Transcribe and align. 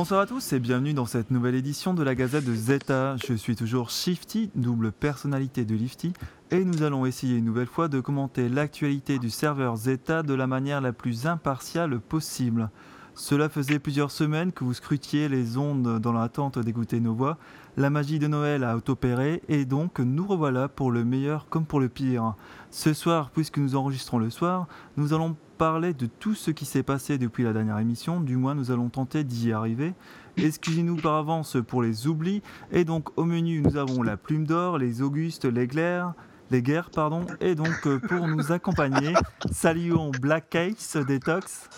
Bonsoir 0.00 0.20
à 0.20 0.26
tous 0.26 0.54
et 0.54 0.60
bienvenue 0.60 0.94
dans 0.94 1.04
cette 1.04 1.30
nouvelle 1.30 1.54
édition 1.54 1.92
de 1.92 2.02
la 2.02 2.14
Gazette 2.14 2.46
de 2.46 2.54
Zeta. 2.54 3.16
Je 3.18 3.34
suis 3.34 3.54
toujours 3.54 3.90
Shifty, 3.90 4.50
double 4.54 4.92
personnalité 4.92 5.66
de 5.66 5.74
Lifty, 5.74 6.14
et 6.50 6.64
nous 6.64 6.82
allons 6.82 7.04
essayer 7.04 7.36
une 7.36 7.44
nouvelle 7.44 7.66
fois 7.66 7.88
de 7.88 8.00
commenter 8.00 8.48
l'actualité 8.48 9.18
du 9.18 9.28
serveur 9.28 9.76
Zeta 9.76 10.22
de 10.22 10.32
la 10.32 10.46
manière 10.46 10.80
la 10.80 10.94
plus 10.94 11.26
impartiale 11.26 12.00
possible. 12.00 12.70
Cela 13.14 13.50
faisait 13.50 13.78
plusieurs 13.78 14.10
semaines 14.10 14.52
que 14.52 14.64
vous 14.64 14.72
scrutiez 14.72 15.28
les 15.28 15.58
ondes 15.58 15.98
dans 15.98 16.12
l'attente 16.14 16.58
d'écouter 16.58 16.98
nos 16.98 17.12
voix. 17.12 17.36
La 17.76 17.90
magie 17.90 18.18
de 18.18 18.26
Noël 18.26 18.64
a 18.64 18.78
opéré 18.78 19.42
et 19.48 19.66
donc 19.66 19.98
nous 19.98 20.26
revoilà 20.26 20.68
pour 20.68 20.92
le 20.92 21.04
meilleur 21.04 21.46
comme 21.50 21.66
pour 21.66 21.78
le 21.78 21.90
pire. 21.90 22.36
Ce 22.70 22.94
soir, 22.94 23.28
puisque 23.34 23.58
nous 23.58 23.76
enregistrons 23.76 24.18
le 24.18 24.30
soir, 24.30 24.66
nous 24.96 25.12
allons 25.12 25.36
parler 25.60 25.92
de 25.92 26.06
tout 26.06 26.34
ce 26.34 26.50
qui 26.50 26.64
s'est 26.64 26.82
passé 26.82 27.18
depuis 27.18 27.44
la 27.44 27.52
dernière 27.52 27.78
émission, 27.78 28.22
du 28.22 28.38
moins 28.38 28.54
nous 28.54 28.70
allons 28.70 28.88
tenter 28.88 29.24
d'y 29.24 29.52
arriver. 29.52 29.92
Excusez-nous 30.38 30.96
par 30.96 31.16
avance 31.16 31.58
pour 31.68 31.82
les 31.82 32.06
oublis, 32.06 32.40
et 32.72 32.86
donc 32.86 33.10
au 33.18 33.24
menu 33.24 33.60
nous 33.60 33.76
avons 33.76 34.02
la 34.02 34.16
plume 34.16 34.46
d'or, 34.46 34.78
les 34.78 35.02
Augustes, 35.02 35.44
les 35.44 35.66
glaires, 35.66 36.14
les 36.50 36.62
guerres, 36.62 36.88
pardon, 36.88 37.26
et 37.42 37.54
donc 37.54 37.86
euh, 37.86 37.98
pour 37.98 38.26
nous 38.26 38.52
accompagner, 38.52 39.12
saluons 39.52 40.12
Black 40.18 40.48
Case 40.48 40.96
Detox. 41.06 41.68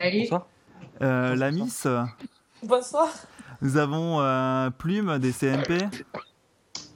Salut. 0.00 0.28
Euh, 1.02 1.34
la 1.34 1.50
Miss. 1.50 1.88
Bonsoir. 2.62 3.08
Nous 3.62 3.78
avons 3.78 4.20
euh, 4.20 4.70
Plume 4.70 5.18
des 5.18 5.32
CMP. 5.32 5.88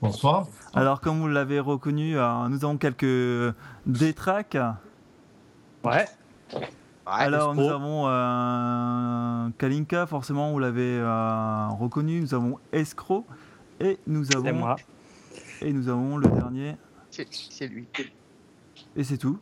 Bonsoir. 0.00 0.46
Alors, 0.72 1.00
comme 1.00 1.18
vous 1.18 1.26
l'avez 1.26 1.58
reconnu, 1.58 2.16
euh, 2.16 2.48
nous 2.48 2.64
avons 2.64 2.78
quelques 2.78 3.54
détraques. 3.86 4.56
Ouais. 5.84 6.04
Alors, 7.06 7.54
nous 7.54 7.68
avons 7.68 8.04
euh, 8.06 9.48
Kalinka, 9.58 10.06
forcément, 10.06 10.52
vous 10.52 10.58
l'avez 10.58 10.98
euh, 10.98 11.68
reconnu. 11.68 12.20
Nous 12.20 12.34
avons 12.34 12.58
Escroc. 12.72 13.24
Et 13.80 13.98
nous 14.06 14.24
C'est 14.24 14.36
avons, 14.36 14.52
moi. 14.52 14.76
et 15.62 15.72
nous 15.72 15.88
avons 15.88 16.18
le 16.18 16.28
dernier. 16.28 16.76
C'est 17.10 17.66
lui. 17.66 17.86
Et 18.94 19.04
c'est 19.04 19.16
tout. 19.16 19.38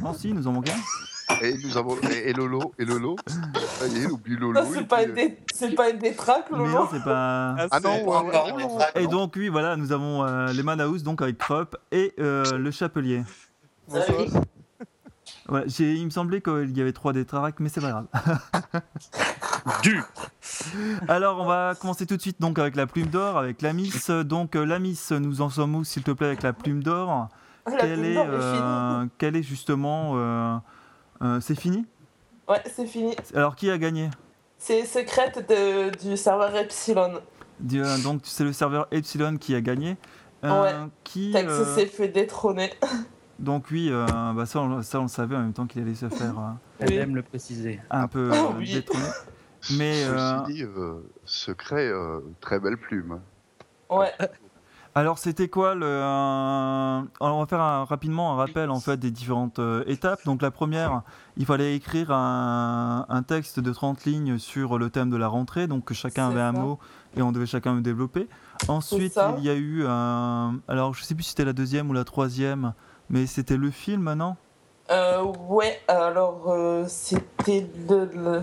Non, 0.00 0.12
si, 0.14 0.32
nous 0.32 0.46
en 0.46 0.52
manquons. 0.52 0.72
Et 1.42 1.54
nous 1.62 1.76
avons 1.76 1.96
et, 2.10 2.30
et 2.30 2.32
Lolo 2.32 2.72
et 2.78 2.84
Lolo. 2.84 3.16
Ça 3.26 3.86
y 3.86 3.96
est, 3.98 4.02
il 4.04 4.10
oublie 4.10 4.36
Lolo. 4.36 4.60
C'est 4.64 4.78
puis, 4.78 4.84
pas, 4.86 5.02
euh, 5.02 5.12
dé- 5.12 5.38
c'est 5.52 5.74
pas 5.74 5.90
une 5.90 5.98
détraque, 5.98 6.46
Mais 6.50 6.58
Lolo. 6.58 6.70
non, 6.70 6.88
c'est 6.90 7.02
pas. 7.04 7.56
Ah 7.70 7.80
non, 7.80 8.04
ouais, 8.08 8.30
ouais, 8.30 8.64
ouais. 8.64 9.02
Et 9.02 9.06
donc, 9.06 9.34
oui, 9.36 9.48
voilà, 9.48 9.76
nous 9.76 9.92
avons 9.92 10.24
euh, 10.24 10.52
les 10.52 10.62
Manaus, 10.62 11.02
donc 11.02 11.20
avec 11.20 11.36
Crop, 11.38 11.76
et 11.92 12.14
euh, 12.18 12.56
le 12.56 12.70
Chapelier. 12.70 13.24
Salut. 13.88 14.30
Voilà, 15.48 15.66
j'ai- 15.66 15.94
il 15.94 16.04
me 16.04 16.10
semblait 16.10 16.40
qu'il 16.42 16.76
y 16.76 16.80
avait 16.80 16.92
trois 16.92 17.12
détraques, 17.12 17.58
mais 17.60 17.68
c'est 17.68 17.80
pas 17.80 17.90
grave. 17.90 18.06
Du. 19.82 20.00
Alors, 21.08 21.40
on 21.40 21.44
va 21.46 21.74
commencer 21.78 22.06
tout 22.06 22.16
de 22.16 22.22
suite 22.22 22.40
donc 22.40 22.58
avec 22.58 22.74
la 22.74 22.86
plume 22.86 23.08
d'or, 23.08 23.36
avec 23.36 23.60
la 23.60 23.72
Miss. 23.74 24.08
Donc, 24.10 24.56
euh, 24.56 24.64
la 24.64 24.78
Miss, 24.78 25.10
nous 25.12 25.42
en 25.42 25.50
sommes 25.50 25.74
où, 25.74 25.84
s'il 25.84 26.02
te 26.02 26.10
plaît, 26.10 26.28
avec 26.28 26.42
la 26.42 26.52
plume 26.54 26.82
d'or? 26.82 27.28
Quelle 27.78 28.04
est, 28.04 28.14
est 28.14 28.18
euh, 28.18 29.04
quelle 29.18 29.36
est 29.36 29.42
justement. 29.42 30.12
euh, 30.16 30.56
euh, 31.22 31.40
c'est 31.40 31.54
fini? 31.58 31.84
Ouais, 32.48 32.62
c'est 32.74 32.86
fini. 32.86 33.14
Alors, 33.34 33.56
qui 33.56 33.70
a 33.70 33.76
gagné? 33.76 34.08
C'est 34.56 34.86
secrète 34.86 35.46
de- 35.50 35.90
du 36.08 36.16
serveur 36.16 36.54
Epsilon. 36.56 37.20
Euh, 37.74 37.98
Donc, 38.02 38.20
c'est 38.24 38.44
le 38.44 38.52
serveur 38.54 38.86
Epsilon 38.90 39.36
qui 39.36 39.54
a 39.54 39.60
gagné. 39.60 39.96
Euh, 40.44 40.62
Ouais. 40.62 40.72
Qui. 41.04 41.32
Tex 41.32 41.46
euh, 41.50 41.74
s'est 41.74 41.86
fait 41.86 42.08
détrôner. 42.08 42.72
donc, 43.38 43.66
oui, 43.70 43.88
euh, 43.90 44.06
bah, 44.34 44.46
ça, 44.46 44.60
on, 44.60 44.82
ça, 44.82 44.98
on 45.00 45.02
le 45.02 45.08
savait 45.08 45.36
en 45.36 45.40
même 45.40 45.52
temps 45.52 45.66
qu'il 45.66 45.82
allait 45.82 45.94
se 45.94 46.08
faire 46.08 46.38
euh, 46.38 46.50
Elle 46.80 46.92
aime 46.94 47.14
le 47.16 47.22
préciser. 47.22 47.80
un 47.90 48.08
peu 48.08 48.30
Oh, 48.34 48.54
oui. 48.58 48.84
Mais. 49.76 50.04
euh, 50.04 50.38
Ceci 50.44 50.52
dit, 50.54 50.62
euh, 50.64 51.00
secret, 51.24 51.88
euh, 51.88 52.20
très 52.40 52.58
belle 52.60 52.76
plume. 52.76 53.20
Ouais. 53.90 54.12
Alors 54.94 55.18
c'était 55.18 55.48
quoi 55.48 55.74
le 55.76 55.86
euh, 55.86 56.98
alors, 57.20 57.36
on 57.36 57.40
va 57.40 57.46
faire 57.46 57.60
un- 57.60 57.84
rapidement 57.84 58.32
un 58.32 58.36
rappel 58.36 58.68
en 58.70 58.80
fait 58.80 58.96
des 58.96 59.10
différentes 59.12 59.58
euh, 59.60 59.84
étapes. 59.86 60.24
Donc 60.24 60.42
la 60.42 60.50
première, 60.50 61.02
il 61.36 61.46
fallait 61.46 61.76
écrire 61.76 62.10
un, 62.10 63.06
un 63.08 63.22
texte 63.22 63.60
de 63.60 63.72
30 63.72 64.04
lignes 64.06 64.38
sur 64.38 64.76
le 64.78 64.90
thème 64.90 65.08
de 65.10 65.16
la 65.16 65.28
rentrée, 65.28 65.66
donc 65.68 65.84
que 65.84 65.94
chacun 65.94 66.28
avait 66.30 66.40
un 66.40 66.52
ça. 66.52 66.58
mot 66.60 66.78
et 67.16 67.22
on 67.22 67.30
devait 67.32 67.46
chacun 67.46 67.74
le 67.74 67.80
développer. 67.80 68.28
Ensuite, 68.66 69.18
il 69.38 69.44
y 69.44 69.50
a 69.50 69.54
eu 69.54 69.84
un 69.86 70.56
alors 70.66 70.94
je 70.94 71.04
sais 71.04 71.14
plus 71.14 71.22
si 71.24 71.30
c'était 71.30 71.44
la 71.44 71.52
deuxième 71.52 71.88
ou 71.90 71.92
la 71.92 72.04
troisième, 72.04 72.72
mais 73.10 73.26
c'était 73.26 73.56
le 73.56 73.70
film 73.70 74.12
non? 74.14 74.36
Euh, 74.90 75.22
ouais, 75.48 75.80
alors 75.86 76.44
euh, 76.48 76.84
c'était 76.88 77.66
le, 77.88 78.06
le- 78.14 78.40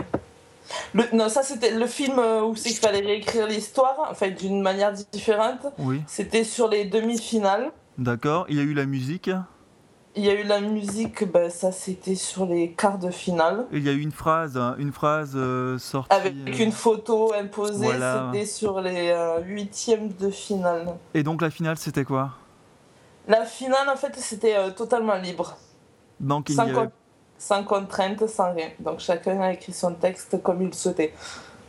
le- 0.93 1.15
Non, 1.15 1.27
ça 1.29 1.41
c'était 1.43 1.71
le 1.71 1.87
film 1.87 2.19
euh, 2.19 2.43
où 2.43 2.55
c'est 2.55 2.69
qu'il 2.69 2.77
fallait 2.77 2.99
réécrire 2.99 3.47
l'histoire, 3.47 3.95
enfin 4.11 4.29
d'une 4.29 4.61
manière 4.61 4.93
différente. 5.11 5.65
Oui, 5.79 6.01
C'était 6.07 6.43
sur 6.43 6.67
les 6.67 6.85
demi-finales. 6.85 7.71
d'accord. 7.97 8.45
Il 8.49 8.57
y 8.57 8.59
a 8.59 8.63
eu 8.63 8.73
la 8.73 8.85
musique? 8.85 9.29
Il 10.17 10.23
y 10.23 10.29
a 10.29 10.33
eu 10.39 10.43
la 10.43 10.61
musique, 10.61 11.29
bah, 11.29 11.49
ça 11.49 11.71
c'était 11.73 12.15
sur 12.15 12.45
les 12.45 12.71
quarts 12.71 12.99
de 12.99 13.09
finale. 13.11 13.65
Il 13.73 13.83
y 13.83 13.89
a 13.89 13.91
eu 13.91 13.99
une 13.99 14.13
phrase, 14.13 14.55
une 14.77 14.93
phrase 14.93 15.33
euh, 15.35 15.77
sortie. 15.77 16.15
Avec 16.15 16.33
euh, 16.47 16.63
une 16.63 16.71
photo 16.71 17.33
imposée, 17.33 17.83
Voilà. 17.83 18.29
c'était 18.31 18.45
sur 18.45 18.79
les 18.79 19.09
euh, 19.09 19.41
huitièmes 19.41 20.13
de 20.19 20.29
finale. 20.29 20.95
Et 21.15 21.23
donc 21.23 21.41
la 21.41 21.49
finale, 21.49 21.77
c'était 21.77 22.05
quoi? 22.05 22.31
La 23.27 23.45
finale, 23.45 23.89
en 23.89 23.95
fait, 23.95 24.15
c'était 24.17 24.55
euh, 24.55 24.69
totalement 24.71 25.15
libre. 25.15 25.55
Donc 26.19 26.49
il 26.49 26.55
Sans, 26.55 26.63
avait 26.63 26.73
con- 26.73 26.91
sans 27.37 27.63
contrainte, 27.63 28.27
sans 28.27 28.53
rien. 28.53 28.69
Donc 28.79 28.99
chacun 28.99 29.39
a 29.41 29.51
écrit 29.53 29.73
son 29.73 29.93
texte 29.95 30.41
comme 30.43 30.61
il 30.61 30.67
le 30.67 30.73
souhaitait. 30.73 31.13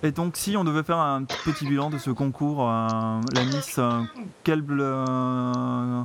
Et 0.03 0.13
donc, 0.13 0.37
si 0.37 0.57
on 0.57 0.65
devait 0.65 0.83
faire 0.83 0.99
un 0.99 1.25
petit 1.25 1.67
bilan 1.67 1.89
de 1.91 1.99
ce 1.99 2.11
concours, 2.11 2.61
euh, 2.69 3.21
la 3.35 3.45
Miss, 3.45 3.77
euh, 3.79 4.03
quel, 4.45 4.63
euh, 4.69 6.03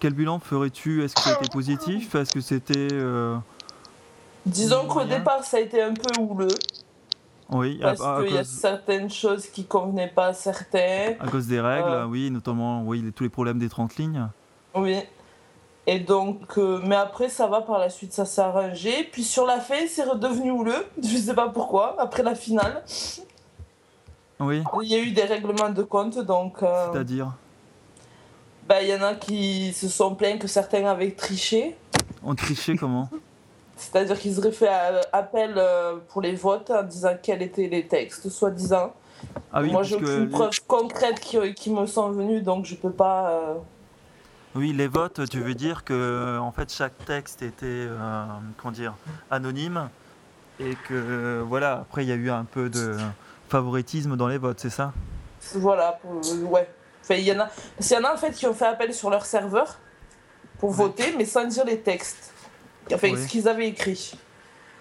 quel 0.00 0.12
bilan 0.12 0.40
ferais-tu? 0.40 1.04
Est-ce 1.04 1.14
que 1.14 1.20
ça 1.22 1.30
a 1.30 1.40
été 1.40 1.48
positif? 1.50 2.14
Est-ce 2.16 2.32
que 2.32 2.40
c'était. 2.40 2.88
Disons 4.44 4.86
qu'au 4.86 5.04
départ, 5.04 5.44
ça 5.44 5.58
a 5.58 5.60
été 5.60 5.82
un 5.82 5.94
peu 5.94 6.20
houleux. 6.20 6.48
Oui, 7.50 7.78
Parce 7.80 8.00
qu'il 8.26 8.34
y 8.34 8.38
a 8.38 8.44
certaines 8.44 9.08
choses 9.08 9.46
qui 9.46 9.64
convenaient 9.64 10.08
pas 10.14 10.26
à 10.26 10.32
certains. 10.34 11.14
à 11.18 11.28
cause 11.28 11.46
des 11.46 11.60
règles, 11.60 12.04
oui, 12.10 12.30
notamment 12.30 12.82
oui, 12.84 13.10
tous 13.14 13.22
les 13.22 13.30
problèmes 13.30 13.58
des 13.58 13.68
30 13.70 13.96
lignes. 13.96 14.28
Oui. 14.74 14.98
Et 15.86 15.98
donc, 16.00 16.58
euh, 16.58 16.80
mais 16.84 16.96
après, 16.96 17.28
ça 17.30 17.46
va 17.46 17.62
par 17.62 17.78
la 17.78 17.88
suite, 17.88 18.12
ça 18.12 18.26
s'est 18.26 18.42
arrangé. 18.42 19.04
Puis 19.10 19.24
sur 19.24 19.46
la 19.46 19.58
fin, 19.58 19.86
c'est 19.88 20.04
redevenu 20.04 20.50
houleux. 20.50 20.84
Je 21.02 21.16
sais 21.16 21.34
pas 21.34 21.48
pourquoi. 21.48 21.96
Après 21.98 22.22
la 22.22 22.34
finale, 22.34 22.82
Oui, 24.40 24.62
il 24.82 24.88
y 24.88 24.94
a 24.94 24.98
eu 24.98 25.10
des 25.12 25.22
règlements 25.22 25.70
de 25.70 25.82
compte. 25.82 26.18
Donc, 26.18 26.62
euh, 26.62 26.92
c'est-à-dire 26.92 27.32
bah, 28.68 28.82
il 28.82 28.88
y 28.90 28.94
en 28.94 29.00
a 29.02 29.14
qui 29.14 29.72
se 29.72 29.88
sont 29.88 30.14
plaints 30.14 30.36
que 30.36 30.46
certains 30.46 30.84
avaient 30.84 31.12
triché. 31.12 31.74
On 32.22 32.34
trichait 32.34 32.76
comment? 32.76 33.08
C'est-à-dire 33.76 34.18
qu'ils 34.18 34.38
auraient 34.38 34.52
fait 34.52 34.68
euh, 34.68 35.00
appel 35.12 35.54
pour 36.08 36.20
les 36.20 36.34
votes 36.34 36.70
en 36.70 36.82
disant 36.82 37.12
quels 37.22 37.40
étaient 37.42 37.68
les 37.68 37.86
textes, 37.86 38.28
soi-disant. 38.28 38.92
Ah 39.52 39.62
oui, 39.62 39.70
Moi, 39.70 39.84
j'ai 39.84 39.94
aucune 39.96 40.28
preuve 40.28 40.60
concrète 40.66 41.18
qui, 41.20 41.38
qui 41.54 41.70
me 41.70 41.86
sont 41.86 42.10
venues, 42.10 42.42
donc 42.42 42.66
je 42.66 42.74
peux 42.74 42.90
pas. 42.92 43.30
euh, 43.30 43.54
oui, 44.54 44.72
les 44.72 44.86
votes, 44.88 45.28
tu 45.28 45.40
veux 45.40 45.54
dire 45.54 45.84
que 45.84 46.38
en 46.38 46.52
fait 46.52 46.72
chaque 46.72 46.96
texte 47.04 47.42
était 47.42 47.66
euh, 47.66 48.24
comment 48.56 48.72
dire 48.72 48.94
anonyme 49.30 49.88
et 50.60 50.74
que 50.88 51.42
voilà 51.46 51.72
après 51.82 52.04
il 52.04 52.08
y 52.08 52.12
a 52.12 52.16
eu 52.16 52.30
un 52.30 52.44
peu 52.44 52.68
de 52.70 52.96
favoritisme 53.48 54.16
dans 54.16 54.28
les 54.28 54.38
votes, 54.38 54.60
c'est 54.60 54.70
ça? 54.70 54.92
Voilà, 55.54 55.98
pour, 56.02 56.12
euh, 56.14 56.42
ouais. 56.44 56.68
Enfin, 57.02 57.14
il 57.14 57.24
y 57.24 57.32
en 57.32 57.40
a, 57.40 57.46
parce 57.46 57.88
qu'il 57.88 57.96
y 57.96 58.00
en 58.00 58.04
a 58.04 58.12
en 58.12 58.16
fait 58.16 58.32
qui 58.32 58.46
ont 58.46 58.52
fait 58.54 58.66
appel 58.66 58.92
sur 58.92 59.08
leur 59.08 59.24
serveur 59.24 59.78
pour 60.58 60.70
voter, 60.72 61.14
mais 61.16 61.24
sans 61.24 61.44
dire 61.44 61.64
les 61.64 61.78
textes. 61.80 62.32
Enfin, 62.92 63.08
Oui. 63.12 63.22
ce 63.22 63.28
qu'ils 63.28 63.48
avaient 63.48 63.68
écrit. 63.68 64.18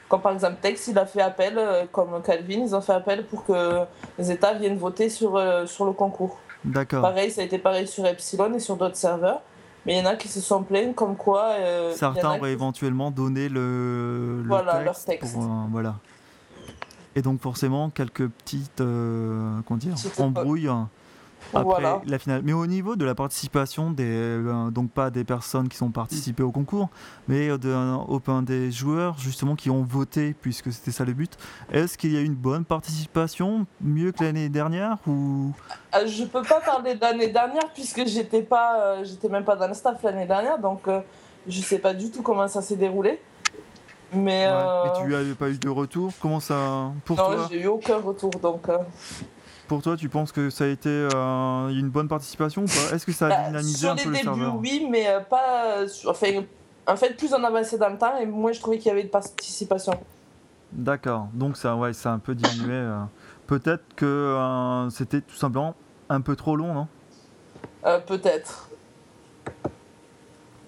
Comme 0.10 0.22
par 0.22 0.32
exemple, 0.34 0.56
Tex, 0.62 0.88
il 0.88 0.98
a 0.98 1.06
fait 1.06 1.22
appel, 1.22 1.58
euh, 1.58 1.86
comme 1.92 2.22
Calvin, 2.24 2.62
ils 2.66 2.74
ont 2.74 2.82
fait 2.82 2.94
appel 2.94 3.26
pour 3.26 3.46
que 3.46 3.82
les 4.18 4.32
États 4.32 4.54
viennent 4.54 4.78
voter 4.78 5.10
sur, 5.10 5.36
euh, 5.36 5.66
sur 5.66 5.86
le 5.86 5.92
concours. 5.92 6.40
D'accord. 6.64 7.02
Pareil, 7.02 7.30
ça 7.30 7.42
a 7.42 7.44
été 7.44 7.58
pareil 7.60 7.88
sur 7.88 8.06
Epsilon 8.06 8.54
et 8.54 8.60
sur 8.60 8.76
d'autres 8.78 8.96
serveurs. 8.96 9.42
Mais 9.88 9.94
il 9.96 10.00
y 10.00 10.02
en 10.02 10.06
a 10.06 10.16
qui 10.18 10.28
se 10.28 10.42
sont 10.42 10.62
plaints 10.64 10.94
comme 10.94 11.16
quoi. 11.16 11.46
euh, 11.58 11.94
Certains 11.96 12.28
auraient 12.32 12.40
qui- 12.42 12.46
éventuellement 12.48 13.10
donné 13.10 13.48
le, 13.50 14.42
le 14.44 14.48
Voilà, 14.48 14.84
leur 14.84 14.94
texte, 14.94 15.08
texte. 15.08 15.34
pour, 15.34 15.44
euh, 15.46 15.48
voilà. 15.72 15.96
Et 17.16 17.22
donc 17.24 17.42
forcément 17.42 17.90
quelques 17.90 18.28
petites 18.28 18.82
euh, 18.82 19.60
comment 19.66 19.78
dire, 19.80 19.96
embrouilles 20.20 20.70
après 21.54 21.64
Voilà. 21.64 22.02
la 22.06 22.20
finale. 22.20 22.42
Mais 22.44 22.54
au 22.54 22.66
niveau 22.68 22.96
de 22.96 23.06
la 23.06 23.16
participation 23.16 23.92
des 23.92 24.04
euh, 24.08 24.70
donc 24.72 24.92
pas 24.92 25.10
des 25.10 25.24
personnes 25.24 25.70
qui 25.70 25.78
sont 25.78 25.90
participées 25.92 26.44
au 26.44 26.52
concours, 26.52 26.90
mais 27.28 27.50
euh, 27.50 27.58
de, 27.58 27.74
au- 28.08 28.20
ben, 28.20 28.42
des 28.42 28.72
joueurs 28.72 29.18
justement 29.18 29.56
qui 29.56 29.70
ont 29.70 29.84
voté 29.84 30.36
puisque 30.42 30.72
c'était 30.72 30.92
ça 30.92 31.06
le 31.06 31.14
but. 31.14 31.38
Est-ce 31.72 31.98
qu'il 31.98 32.12
y 32.14 32.18
a 32.18 32.22
eu 32.22 32.26
une 32.26 32.36
bonne 32.36 32.66
participation, 32.66 33.66
mieux 33.82 34.12
que 34.12 34.24
l'année 34.24 34.50
dernière 34.50 34.98
ou? 35.08 35.52
Euh, 35.96 36.06
Je 36.08 36.24
peux 36.26 36.42
pas 36.44 36.60
parler 36.60 36.96
de 36.96 37.02
l'année 37.02 37.30
dernière 37.30 37.68
puisque 37.74 38.06
j'étais 38.08 38.42
pas, 38.42 38.80
euh, 38.82 39.04
j'étais 39.04 39.30
même 39.30 39.44
pas 39.44 39.56
dans 39.56 39.68
le 39.68 39.74
staff 39.74 40.02
l'année 40.04 40.26
dernière, 40.26 40.60
donc 40.60 40.88
euh, 40.88 41.00
je 41.48 41.60
sais 41.62 41.80
pas 41.80 41.94
du 41.94 42.10
tout 42.12 42.22
comment 42.22 42.48
ça 42.48 42.62
s'est 42.62 42.76
déroulé. 42.76 43.20
Mais. 44.14 44.46
Ouais. 44.48 44.54
euh, 44.54 44.86
Et 44.86 45.02
tu 45.06 45.16
avais 45.16 45.34
pas 45.34 45.50
eu 45.50 45.58
de 45.58 45.70
retour? 45.70 46.12
Comment 46.22 46.40
ça 46.40 46.92
Pour 47.06 47.18
non, 47.18 47.48
j'ai 47.52 47.62
eu 47.62 47.68
aucun 47.68 47.98
retour 47.98 48.32
donc. 48.42 48.68
Pour 49.68 49.82
toi, 49.82 49.98
tu 49.98 50.08
penses 50.08 50.32
que 50.32 50.50
ça 50.50 50.64
a 50.64 50.68
été 50.68 50.90
euh, 50.90 51.68
une 51.70 51.90
bonne 51.90 52.08
participation 52.08 52.64
ou 52.64 52.68
pas? 52.68 52.94
Est-ce 52.96 53.06
que 53.06 53.12
ça 53.12 53.28
a 53.28 53.30
bah, 53.32 53.44
dynamisé 53.48 53.80
sur 53.80 53.92
un 53.92 53.96
les 53.96 54.04
peu 54.04 54.10
le 54.10 54.16
serveur? 54.16 54.56
oui, 54.56 54.88
mais 54.90 55.08
euh, 55.10 55.20
pas. 55.20 55.66
euh, 55.80 55.88
sur- 55.88 56.12
Enfin, 56.12 56.28
en 56.88 56.96
fait, 56.96 57.18
plus 57.18 57.34
on 57.34 57.44
avançait 57.44 57.78
dans 57.78 57.90
le 57.90 57.98
temps, 57.98 58.18
et 58.18 58.26
moins 58.26 58.54
je 58.54 58.62
trouvais 58.62 58.78
qu'il 58.78 58.88
y 58.88 58.92
avait 58.92 59.04
de 59.04 59.10
participation. 59.10 59.92
D'accord, 60.72 61.28
donc 61.34 61.58
ça, 61.58 61.76
ouais, 61.76 61.92
ça 61.94 62.12
a 62.12 62.14
un 62.14 62.20
peu 62.20 62.34
diminué. 62.36 62.82
Peut-être 63.48 63.84
que 63.96 64.06
euh, 64.06 64.90
c'était 64.90 65.22
tout 65.22 65.36
simplement 65.36 65.76
un 66.10 66.22
peu 66.22 66.36
trop 66.36 66.56
long, 66.56 66.74
non? 66.74 66.88
Euh, 67.86 68.00
Peut-être. 68.00 68.70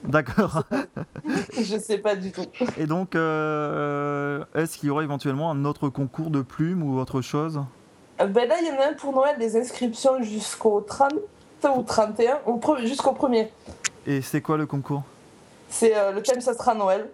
D'accord. 0.04 0.64
je 1.62 1.78
sais 1.78 1.98
pas 2.00 2.16
du 2.16 2.32
tout. 2.32 2.46
Et 2.78 2.86
donc, 2.88 3.16
euh, 3.16 4.44
est-ce 4.56 4.78
qu'il 4.78 4.88
y 4.88 4.90
aura 4.90 5.04
éventuellement 5.04 5.52
un 5.52 5.66
autre 5.66 5.90
concours 5.90 6.30
de 6.32 6.42
plumes 6.42 6.84
ou 6.84 7.00
autre 7.00 7.22
chose? 7.22 7.62
Ben 8.28 8.48
là, 8.48 8.56
il 8.62 8.68
y 8.68 8.72
en 8.72 8.80
a 8.82 8.90
un 8.90 8.94
pour 8.94 9.14
Noël, 9.14 9.38
des 9.38 9.56
inscriptions 9.58 10.22
jusqu'au 10.22 10.82
30 10.82 11.14
ou 11.76 11.84
31, 11.84 12.40
ou 12.46 12.58
pre- 12.58 12.86
jusqu'au 12.86 13.12
1er. 13.12 13.48
Et 14.08 14.22
c'est 14.22 14.42
quoi 14.42 14.58
le 14.58 14.66
concours? 14.66 15.04
C'est 15.70 15.96
euh, 15.96 16.12
le 16.12 16.22
thème, 16.22 16.42
ça 16.42 16.54
sera 16.54 16.74
Noël. 16.74 17.10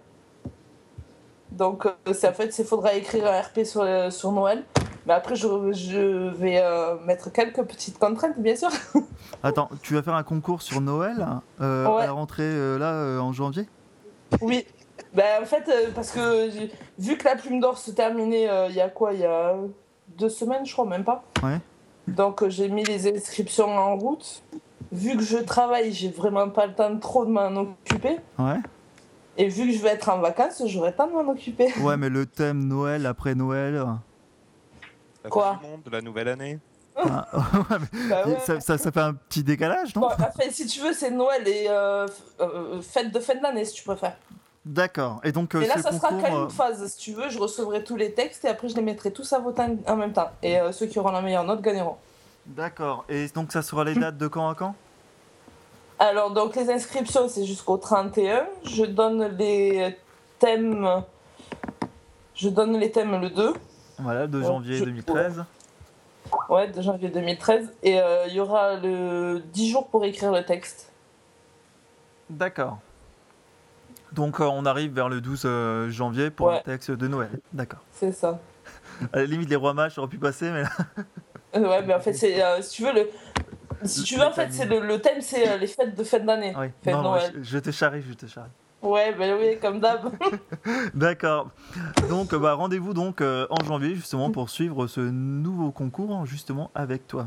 Donc, 1.52 1.86
euh, 1.86 2.12
c'est 2.12 2.28
en 2.28 2.32
fait, 2.32 2.56
il 2.58 2.64
faudra 2.64 2.94
écrire 2.94 3.26
un 3.26 3.40
RP 3.40 3.64
sur, 3.64 3.82
euh, 3.82 4.10
sur 4.10 4.32
Noël. 4.32 4.64
Mais 5.06 5.14
après, 5.14 5.36
je, 5.36 5.46
je 5.72 6.28
vais 6.36 6.58
euh, 6.60 6.96
mettre 7.04 7.30
quelques 7.30 7.62
petites 7.62 7.98
contraintes, 7.98 8.38
bien 8.38 8.56
sûr. 8.56 8.68
Attends, 9.42 9.68
tu 9.82 9.94
vas 9.94 10.02
faire 10.02 10.14
un 10.14 10.24
concours 10.24 10.62
sur 10.62 10.80
Noël 10.80 11.24
euh, 11.60 11.86
Ouais. 11.86 12.02
à 12.02 12.06
la 12.06 12.12
rentrée 12.12 12.42
euh, 12.42 12.78
là 12.78 12.92
euh, 12.92 13.18
en 13.20 13.32
janvier? 13.32 13.68
Oui. 14.40 14.66
Ben, 15.14 15.42
en 15.42 15.46
fait, 15.46 15.62
euh, 15.68 15.90
parce 15.94 16.10
que 16.10 16.48
vu 16.98 17.16
que 17.16 17.24
la 17.24 17.36
plume 17.36 17.60
d'or 17.60 17.78
se 17.78 17.92
terminait 17.92 18.48
euh, 18.50 18.66
il 18.68 18.74
y 18.74 18.80
a 18.80 18.88
quoi? 18.88 19.12
Il 19.12 19.20
y 19.20 19.24
a 19.24 19.54
deux 20.18 20.28
semaines, 20.28 20.64
je 20.66 20.72
crois, 20.72 20.86
même 20.86 21.04
pas. 21.04 21.22
Ouais. 21.42 21.58
Donc, 22.08 22.42
euh, 22.42 22.48
j'ai 22.50 22.68
mis 22.68 22.84
les 22.84 23.08
inscriptions 23.14 23.68
en 23.76 23.96
route. 23.96 24.42
Vu 24.92 25.16
que 25.16 25.22
je 25.22 25.38
travaille, 25.38 25.92
j'ai 25.92 26.08
vraiment 26.10 26.48
pas 26.50 26.66
le 26.66 26.74
temps 26.74 26.90
de 26.90 27.00
trop 27.00 27.24
de 27.26 27.30
m'en 27.30 27.48
occuper. 27.56 28.18
Ouais. 28.38 28.58
Et 29.36 29.48
vu 29.48 29.66
que 29.66 29.72
je 29.76 29.82
vais 29.82 29.90
être 29.90 30.08
en 30.08 30.18
vacances, 30.20 30.62
j'aurai 30.66 30.90
le 30.90 30.96
temps 30.96 31.08
de 31.08 31.12
m'en 31.12 31.30
occuper. 31.32 31.72
Ouais, 31.82 31.96
mais 31.96 32.08
le 32.08 32.24
thème 32.26 32.64
Noël 32.64 33.04
après 33.06 33.34
Noël. 33.34 33.84
La 35.24 35.30
Quoi 35.30 35.58
du 35.62 35.68
monde 35.68 35.82
de 35.82 35.90
la 35.90 36.00
nouvelle 36.00 36.28
année. 36.28 36.58
ah, 36.96 37.26
ouais, 37.70 37.76
Bah 38.08 38.22
ouais. 38.26 38.38
ça, 38.40 38.60
ça- 38.60 38.78
ça 38.78 38.92
fait 38.92 39.00
un 39.00 39.12
petit 39.14 39.42
décalage, 39.42 39.94
non? 39.96 40.02
Bon, 40.02 40.06
enfin, 40.08 40.30
si 40.50 40.66
tu 40.66 40.80
veux, 40.80 40.92
c'est 40.92 41.10
Noël 41.10 41.46
et 41.46 41.66
euh, 41.68 42.06
euh, 42.40 42.80
fête 42.80 43.12
de 43.12 43.18
fin 43.20 43.34
de 43.34 43.42
l'année, 43.42 43.64
si 43.64 43.74
tu 43.74 43.82
préfères. 43.84 44.16
D'accord. 44.66 45.20
Et 45.22 45.30
donc, 45.30 45.54
euh, 45.54 45.62
et 45.62 45.66
là, 45.68 45.76
ce 45.76 45.82
ça 45.82 45.92
sera 45.92 46.08
concours, 46.08 46.28
quand 46.28 46.36
euh, 46.40 46.44
une 46.44 46.50
phase. 46.50 46.86
Si 46.92 46.98
tu 46.98 47.12
veux, 47.12 47.28
je 47.30 47.38
recevrai 47.38 47.84
tous 47.84 47.94
les 47.96 48.12
textes 48.12 48.44
et 48.44 48.48
après, 48.48 48.68
je 48.68 48.74
les 48.74 48.82
mettrai 48.82 49.12
tous 49.12 49.32
à 49.32 49.38
voter 49.38 49.62
en- 49.86 49.96
même 49.96 50.12
temps. 50.12 50.28
Et 50.42 50.58
euh, 50.60 50.72
ceux 50.72 50.86
qui 50.86 50.98
auront 50.98 51.12
la 51.12 51.22
meilleure 51.22 51.44
note 51.44 51.62
gagneront. 51.62 51.96
D'accord. 52.46 53.04
Et 53.08 53.28
donc, 53.28 53.52
ça 53.52 53.62
sera 53.62 53.84
les 53.84 53.94
dates 53.94 54.18
de 54.18 54.26
quand 54.26 54.48
à 54.48 54.54
quand? 54.56 54.74
Alors, 56.00 56.32
donc, 56.32 56.56
les 56.56 56.68
inscriptions, 56.68 57.28
c'est 57.28 57.44
jusqu'au 57.44 57.76
31. 57.76 58.44
Je 58.64 58.84
donne 58.84 59.36
les 59.38 59.96
thèmes. 60.40 61.02
Je 62.34 62.48
donne 62.48 62.76
les 62.76 62.90
thèmes 62.90 63.20
le 63.20 63.30
2. 63.30 63.54
Voilà, 64.00 64.26
de 64.26 64.38
Ouais, 64.40 64.46
janvier 64.46 64.78
je- 64.78 64.84
2013. 64.84 65.44
Ouais, 66.50 66.66
de 66.68 66.82
janvier 66.82 67.08
2013. 67.08 67.72
Et 67.84 68.00
euh, 68.00 68.26
il 68.26 68.34
y 68.34 68.40
aura 68.40 68.74
le 68.74 69.40
10 69.52 69.70
jours 69.70 69.86
pour 69.86 70.04
écrire 70.04 70.32
le 70.32 70.44
texte. 70.44 70.90
D'accord. 72.28 72.78
Donc, 74.12 74.40
euh, 74.40 74.44
on 74.44 74.64
arrive 74.66 74.92
vers 74.94 75.08
le 75.08 75.20
12 75.20 75.42
euh, 75.44 75.90
janvier 75.90 76.30
pour 76.30 76.46
Ouais. 76.48 76.58
le 76.58 76.62
texte 76.62 76.90
de 76.90 77.08
Noël. 77.08 77.30
D'accord. 77.52 77.80
C'est 77.92 78.12
ça. 78.12 78.38
À 79.12 79.18
la 79.18 79.24
limite, 79.26 79.50
les 79.50 79.56
rois 79.56 79.74
mages 79.74 79.98
auraient 79.98 80.08
pu 80.08 80.18
passer, 80.18 80.50
mais 80.50 80.62
là. 80.62 80.70
Euh, 81.56 81.68
Ouais, 81.68 81.82
mais 81.86 81.94
en 81.94 82.00
fait, 82.00 82.12
c'est. 82.14 82.42
euh, 82.42 82.60
si 82.62 82.76
tu 82.76 82.82
veux, 82.84 82.92
le. 82.92 83.08
Si 83.84 84.02
tu 84.04 84.16
veux, 84.16 84.24
en 84.24 84.32
fait, 84.32 84.48
c'est 84.52 84.64
le, 84.66 84.80
le 84.80 85.00
thème, 85.00 85.20
c'est 85.20 85.58
les 85.58 85.66
fêtes 85.66 85.94
de 85.94 86.02
fin 86.04 86.18
d'année. 86.20 86.54
Oui. 86.58 86.66
Fête 86.82 86.94
non, 86.94 87.02
Noël. 87.02 87.30
je, 87.36 87.42
je 87.42 87.58
te 87.58 87.70
charrie, 87.70 88.02
je 88.08 88.14
te 88.14 88.26
charrie. 88.26 88.48
Ouais, 88.82 89.12
ben 89.14 89.36
oui, 89.40 89.58
comme 89.60 89.80
d'hab. 89.80 90.12
D'accord. 90.94 91.48
Donc, 92.08 92.32
euh, 92.32 92.38
bah, 92.38 92.54
rendez-vous 92.54 92.94
donc 92.94 93.20
euh, 93.20 93.46
en 93.50 93.64
janvier 93.64 93.94
justement 93.94 94.30
pour 94.30 94.50
suivre 94.50 94.86
ce 94.86 95.00
nouveau 95.00 95.70
concours 95.72 96.14
hein, 96.14 96.24
justement 96.26 96.70
avec 96.74 97.06
toi. 97.06 97.26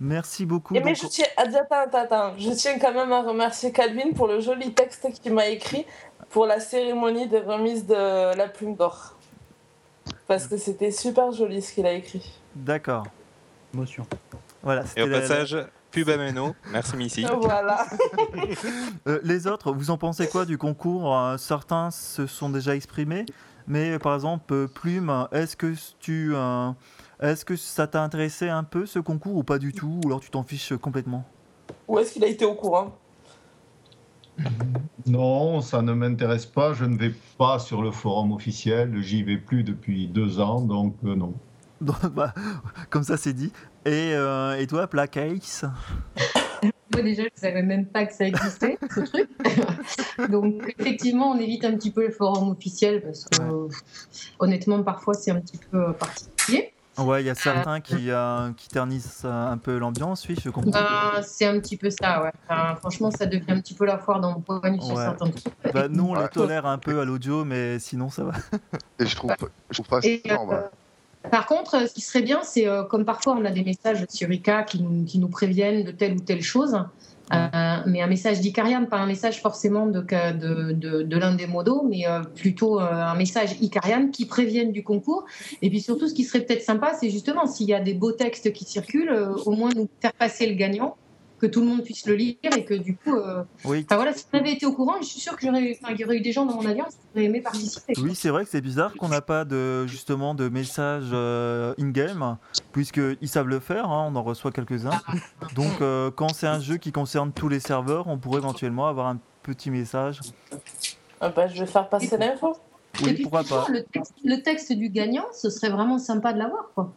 Merci 0.00 0.46
beaucoup. 0.46 0.74
Et 0.74 0.80
mais 0.80 0.92
Donc, 0.92 1.02
je 1.02 1.06
tiens, 1.08 1.26
attends, 1.36 1.58
attends, 1.70 1.98
attends, 1.98 2.32
je 2.38 2.50
tiens 2.50 2.78
quand 2.78 2.92
même 2.92 3.10
à 3.10 3.22
remercier 3.22 3.72
Calvin 3.72 4.12
pour 4.14 4.28
le 4.28 4.40
joli 4.40 4.74
texte 4.74 5.08
qu'il 5.20 5.32
m'a 5.32 5.46
écrit 5.48 5.86
pour 6.30 6.46
la 6.46 6.60
cérémonie 6.60 7.26
de 7.26 7.38
remise 7.38 7.86
de 7.86 8.36
la 8.36 8.46
plume 8.48 8.76
d'or. 8.76 9.16
Parce 10.26 10.46
que 10.46 10.56
c'était 10.56 10.90
super 10.90 11.32
joli 11.32 11.62
ce 11.62 11.72
qu'il 11.72 11.86
a 11.86 11.92
écrit. 11.92 12.38
D'accord. 12.54 13.06
Émotion. 13.74 14.06
Voilà. 14.62 14.84
Et 14.96 15.02
au 15.02 15.06
la- 15.06 15.20
passage, 15.20 15.56
pub 15.92 16.08
à 16.08 16.16
Meno. 16.16 16.54
Merci 16.72 16.96
Missy. 16.96 17.24
Voilà. 17.40 17.86
Euh, 19.08 19.20
les 19.24 19.46
autres, 19.46 19.72
vous 19.72 19.90
en 19.90 19.98
pensez 19.98 20.28
quoi 20.28 20.44
du 20.44 20.58
concours? 20.58 21.16
Euh, 21.16 21.36
Certains 21.36 21.90
se 21.90 22.26
sont 22.26 22.50
déjà 22.50 22.74
exprimés, 22.76 23.26
mais 23.66 23.98
par 23.98 24.14
exemple, 24.14 24.52
euh, 24.52 24.66
Plume, 24.66 25.26
est-ce 25.32 25.56
que 25.56 25.74
tu, 25.98 26.32
euh, 26.34 26.70
est-ce 27.20 27.44
que 27.44 27.56
ça 27.56 27.86
t'a 27.86 28.02
intéressé 28.02 28.48
un 28.48 28.64
peu 28.64 28.86
ce 28.86 28.98
concours 28.98 29.36
ou 29.36 29.42
pas 29.42 29.58
du 29.58 29.72
tout, 29.72 30.00
ou 30.04 30.08
alors 30.08 30.20
tu 30.20 30.30
t'en 30.30 30.42
fiches 30.42 30.74
complètement? 30.76 31.24
Où 31.88 31.98
est-ce 31.98 32.12
qu'il 32.12 32.24
a 32.24 32.28
été 32.28 32.44
au 32.44 32.54
courant? 32.54 32.96
Non, 35.06 35.60
ça 35.60 35.82
ne 35.82 35.92
m'intéresse 35.92 36.46
pas. 36.46 36.74
Je 36.74 36.84
ne 36.84 36.96
vais 36.96 37.12
pas 37.38 37.58
sur 37.58 37.82
le 37.82 37.90
forum 37.90 38.32
officiel. 38.32 39.02
J'y 39.02 39.24
vais 39.24 39.36
plus 39.36 39.64
depuis 39.64 40.06
deux 40.06 40.38
ans, 40.38 40.60
donc 40.60 40.94
euh, 41.04 41.16
non. 41.16 41.34
Donc, 41.82 42.06
bah, 42.14 42.32
Comme 42.90 43.02
ça, 43.04 43.16
c'est 43.16 43.32
dit. 43.32 43.52
Et, 43.84 44.12
euh, 44.14 44.56
et 44.58 44.66
toi, 44.66 44.86
Black 44.86 45.16
Ace 45.16 45.64
Moi 46.92 47.02
déjà, 47.02 47.22
je 47.24 47.40
savais 47.40 47.62
même 47.62 47.86
pas 47.86 48.04
que 48.06 48.12
ça 48.14 48.26
existait, 48.26 48.78
ce 48.94 49.00
truc. 49.00 49.28
Donc 50.30 50.74
effectivement, 50.78 51.30
on 51.32 51.38
évite 51.40 51.64
un 51.64 51.72
petit 51.74 51.90
peu 51.90 52.06
le 52.06 52.12
forum 52.12 52.50
officiel 52.50 53.02
parce 53.02 53.24
que 53.24 53.40
euh, 53.42 53.68
honnêtement, 54.38 54.82
parfois 54.82 55.14
c'est 55.14 55.30
un 55.30 55.40
petit 55.40 55.56
peu 55.70 55.78
euh, 55.88 55.92
particulier. 55.92 56.72
Ouais, 56.98 57.22
il 57.22 57.26
y 57.26 57.30
a 57.30 57.34
certains 57.34 57.80
qui, 57.80 58.10
euh, 58.10 58.52
qui 58.52 58.68
ternissent 58.68 59.22
euh, 59.24 59.46
un 59.50 59.56
peu 59.56 59.78
l'ambiance, 59.78 60.28
oui, 60.28 60.36
je 60.44 60.50
comprends. 60.50 60.70
Ben, 60.70 61.22
c'est 61.22 61.46
un 61.46 61.58
petit 61.58 61.78
peu 61.78 61.88
ça, 61.88 62.22
ouais. 62.22 62.30
Enfin, 62.46 62.76
franchement, 62.76 63.10
ça 63.10 63.24
devient 63.24 63.50
un 63.52 63.60
petit 63.60 63.72
peu 63.72 63.86
la 63.86 63.96
foire 63.98 64.20
dans 64.20 64.34
le 64.34 64.42
poigne 64.42 64.78
sur 64.78 64.94
Ouais. 64.94 65.02
certains 65.04 65.30
trucs. 65.30 65.72
Bah, 65.72 65.88
nous, 65.88 66.04
on 66.04 66.14
le 66.14 66.20
Ouais. 66.20 66.28
tolère 66.28 66.66
un 66.66 66.76
peu 66.76 67.00
à 67.00 67.06
l'audio, 67.06 67.46
mais 67.46 67.78
sinon, 67.78 68.10
ça 68.10 68.24
va. 68.24 68.32
Et 68.98 69.06
je 69.06 69.16
trouve, 69.16 69.32
je 69.70 69.82
trouve 69.82 69.88
pas 69.88 70.02
ça 70.02 70.08
normal. 70.26 70.70
Par 71.30 71.46
contre, 71.46 71.88
ce 71.88 71.94
qui 71.94 72.00
serait 72.00 72.22
bien, 72.22 72.40
c'est 72.42 72.66
euh, 72.66 72.82
comme 72.82 73.04
parfois 73.04 73.36
on 73.38 73.44
a 73.44 73.50
des 73.50 73.62
messages 73.62 74.04
sur 74.08 74.30
ICA 74.30 74.64
qui 74.64 74.82
nous, 74.82 75.28
préviennent 75.28 75.84
de 75.84 75.92
telle 75.92 76.14
ou 76.14 76.20
telle 76.20 76.42
chose, 76.42 76.76
euh, 77.32 77.76
mais 77.86 78.02
un 78.02 78.06
message 78.08 78.40
d'Icarian, 78.40 78.84
pas 78.86 78.98
un 78.98 79.06
message 79.06 79.40
forcément 79.40 79.86
de, 79.86 81.16
l'un 81.16 81.34
des 81.34 81.46
modos, 81.46 81.86
mais 81.88 82.08
euh, 82.08 82.22
plutôt 82.22 82.80
un 82.80 83.14
message 83.14 83.56
Icarian 83.60 84.08
qui 84.08 84.26
prévienne 84.26 84.72
du 84.72 84.82
concours. 84.82 85.24
Et 85.62 85.70
puis 85.70 85.80
surtout, 85.80 86.08
ce 86.08 86.14
qui 86.14 86.24
serait 86.24 86.40
peut-être 86.40 86.62
sympa, 86.62 86.92
c'est 86.98 87.10
justement 87.10 87.46
s'il 87.46 87.68
y 87.68 87.74
a 87.74 87.80
des 87.80 87.94
beaux 87.94 88.12
textes 88.12 88.52
qui 88.52 88.64
circulent, 88.64 89.12
au 89.46 89.52
moins 89.52 89.70
nous 89.74 89.88
faire 90.00 90.12
passer 90.14 90.46
le 90.46 90.54
gagnant, 90.54 90.96
que 91.42 91.46
tout 91.48 91.60
le 91.60 91.66
monde 91.66 91.82
puisse 91.82 92.06
le 92.06 92.14
lire 92.14 92.36
et 92.56 92.64
que 92.64 92.74
du 92.74 92.96
coup. 92.96 93.16
euh, 93.16 93.42
Oui, 93.64 93.84
Enfin 93.84 93.96
voilà, 93.96 94.12
si 94.12 94.24
on 94.32 94.38
avait 94.38 94.52
été 94.52 94.64
au 94.64 94.72
courant, 94.72 94.94
je 95.00 95.06
suis 95.06 95.18
sûre 95.18 95.36
qu'il 95.36 95.48
y, 95.48 95.50
aurait- 95.50 95.76
enfin, 95.82 95.92
y 95.92 96.04
aurait 96.04 96.18
eu 96.18 96.20
des 96.20 96.30
gens 96.30 96.46
dans 96.46 96.54
mon 96.54 96.64
alliance 96.64 96.94
qui 96.94 97.00
auraient 97.16 97.24
aimé 97.24 97.40
participer. 97.40 97.94
Oui, 97.98 98.14
c'est 98.14 98.28
vrai 98.28 98.44
que 98.44 98.50
c'est 98.50 98.60
bizarre 98.60 98.92
qu'on 98.94 99.08
n'a 99.08 99.20
pas 99.22 99.44
de 99.44 99.84
justement 99.88 100.34
de 100.36 100.48
messages 100.48 101.10
euh, 101.12 101.74
in-game, 101.80 102.38
puisqu'ils 102.72 103.28
savent 103.28 103.48
le 103.48 103.58
faire, 103.58 103.90
hein, 103.90 104.08
on 104.12 104.14
en 104.14 104.22
reçoit 104.22 104.52
quelques-uns. 104.52 105.00
Donc 105.56 105.80
euh, 105.80 106.12
quand 106.12 106.28
c'est 106.32 106.46
un 106.46 106.60
jeu 106.60 106.76
qui 106.76 106.92
concerne 106.92 107.32
tous 107.32 107.48
les 107.48 107.58
serveurs, 107.60 108.06
on 108.06 108.18
pourrait 108.18 108.38
éventuellement 108.38 108.86
avoir 108.86 109.08
un 109.08 109.18
petit 109.42 109.70
message. 109.72 110.20
Ah 111.20 111.28
bah, 111.30 111.48
je 111.48 111.58
vais 111.58 111.66
faire 111.70 111.88
passer 111.88 112.16
l'info. 112.16 112.56
Oui, 113.02 113.20
pourquoi 113.22 113.42
pas 113.42 113.66
le 113.68 113.82
texte, 113.82 114.12
le 114.24 114.36
texte 114.42 114.72
du 114.72 114.90
gagnant, 114.90 115.24
ce 115.32 115.50
serait 115.50 115.70
vraiment 115.70 115.98
sympa 115.98 116.32
de 116.32 116.38
l'avoir. 116.38 116.70
Quoi. 116.74 116.92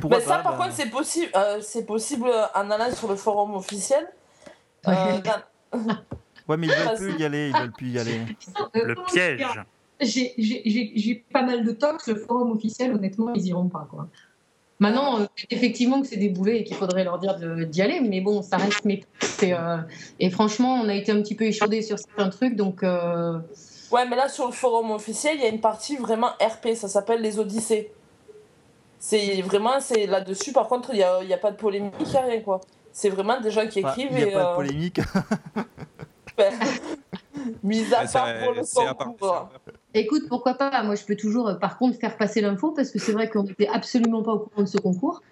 Pourquoi 0.00 0.18
Mais 0.18 0.24
ça, 0.24 0.36
pas, 0.38 0.42
par 0.42 0.56
bah, 0.56 0.64
contre, 0.64 0.76
c'est 0.76 0.90
possible, 0.90 1.30
euh, 1.36 1.58
c'est 1.60 1.84
possible 1.86 2.30
en 2.54 2.70
allant 2.70 2.94
sur 2.94 3.08
le 3.08 3.16
forum 3.16 3.54
officiel. 3.54 4.06
Euh, 4.86 4.92
Ouais, 6.48 6.56
mais 6.56 6.66
ils 6.66 6.72
veulent 6.72 6.96
plus 6.96 7.18
y 7.18 7.24
aller, 7.24 7.48
ils 7.50 7.56
veulent 7.60 7.72
plus 7.72 7.88
y 7.90 7.98
aller. 7.98 8.20
Le 8.72 8.94
piège. 9.06 9.46
J'ai- 10.00 10.32
J'ai 10.38 10.62
j'ai- 10.64 10.92
j'ai 10.94 11.14
pas 11.30 11.42
mal 11.42 11.62
de 11.64 11.72
tox, 11.72 12.06
le 12.08 12.14
forum 12.14 12.52
officiel, 12.52 12.94
honnêtement, 12.94 13.32
ils 13.34 13.46
iront 13.48 13.68
pas. 13.68 13.86
Quoi. 13.90 14.08
Maintenant, 14.78 15.20
euh, 15.20 15.26
effectivement, 15.50 16.00
que 16.00 16.06
c'est 16.06 16.16
des 16.16 16.28
boulets 16.30 16.60
et 16.60 16.64
qu'il 16.64 16.76
faudrait 16.76 17.04
leur 17.04 17.18
dire 17.18 17.36
d'y 17.66 17.82
aller, 17.82 18.00
mais 18.00 18.20
bon, 18.22 18.40
ça 18.42 18.56
reste 18.56 18.84
mes. 18.86 19.04
Et, 19.42 19.52
euh, 19.52 19.76
et 20.20 20.30
franchement, 20.30 20.74
on 20.82 20.88
a 20.88 20.94
été 20.94 21.12
un 21.12 21.20
petit 21.20 21.34
peu 21.34 21.44
échaudés 21.44 21.82
sur 21.82 21.98
certains 21.98 22.30
trucs, 22.30 22.56
donc. 22.56 22.82
euh, 22.82 23.38
Ouais, 23.90 24.06
mais 24.08 24.16
là, 24.16 24.28
sur 24.28 24.46
le 24.46 24.52
forum 24.52 24.90
officiel, 24.92 25.36
il 25.36 25.42
y 25.42 25.46
a 25.46 25.48
une 25.48 25.60
partie 25.60 25.96
vraiment 25.96 26.28
RP, 26.40 26.74
ça 26.76 26.88
s'appelle 26.88 27.20
les 27.20 27.38
Odyssées. 27.38 27.90
C'est 28.98 29.40
vraiment, 29.42 29.80
c'est 29.80 30.06
là-dessus, 30.06 30.52
par 30.52 30.66
contre, 30.68 30.90
il 30.92 30.96
n'y 30.96 31.02
a, 31.02 31.22
il 31.22 31.28
y 31.28 31.34
a 31.34 31.38
pas 31.38 31.50
de 31.52 31.56
polémique, 31.56 31.92
il 32.00 32.08
n'y 32.08 32.16
a 32.16 32.20
rien, 32.22 32.40
quoi. 32.40 32.60
C'est 32.92 33.10
vraiment 33.10 33.40
des 33.40 33.50
gens 33.50 33.66
qui 33.68 33.78
Enfin, 33.84 33.92
écrivent 33.94 34.08
Il 34.10 34.16
n'y 34.16 34.22
a 34.24 34.28
et. 34.28 34.32
pas 34.32 34.40
de 34.42 34.46
euh, 34.48 34.54
polémique. 34.56 35.00
ben, 36.36 36.52
mis 37.62 37.84
à 37.94 38.06
part 38.06 38.28
pour 38.42 38.52
le 38.52 38.62
concours. 38.94 39.18
serveur. 39.18 39.50
Écoute, 39.94 40.22
pourquoi 40.28 40.54
pas 40.54 40.82
Moi, 40.82 40.96
je 40.96 41.04
peux 41.04 41.16
toujours, 41.16 41.48
euh, 41.48 41.54
par 41.54 41.78
contre, 41.78 41.98
faire 41.98 42.16
passer 42.16 42.40
l'info 42.40 42.72
parce 42.72 42.90
que 42.90 42.98
c'est 42.98 43.12
vrai 43.12 43.28
qu'on 43.28 43.44
n'était 43.44 43.68
absolument 43.68 44.22
pas 44.22 44.32
au 44.32 44.38
courant 44.40 44.62
de 44.62 44.66
ce 44.68 44.78
concours. 44.78 45.22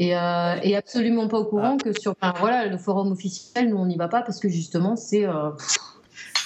Et, 0.00 0.16
euh, 0.16 0.54
et 0.62 0.76
absolument 0.76 1.26
pas 1.26 1.38
au 1.38 1.46
courant 1.46 1.76
que 1.76 1.92
sur 1.98 2.14
voilà, 2.38 2.66
le 2.66 2.78
forum 2.78 3.10
officiel, 3.10 3.68
nous, 3.70 3.76
on 3.78 3.86
n'y 3.86 3.96
va 3.96 4.06
pas 4.08 4.22
parce 4.22 4.38
que 4.38 4.48
justement, 4.48 4.94
c'est. 4.94 5.24
euh, 5.26 5.50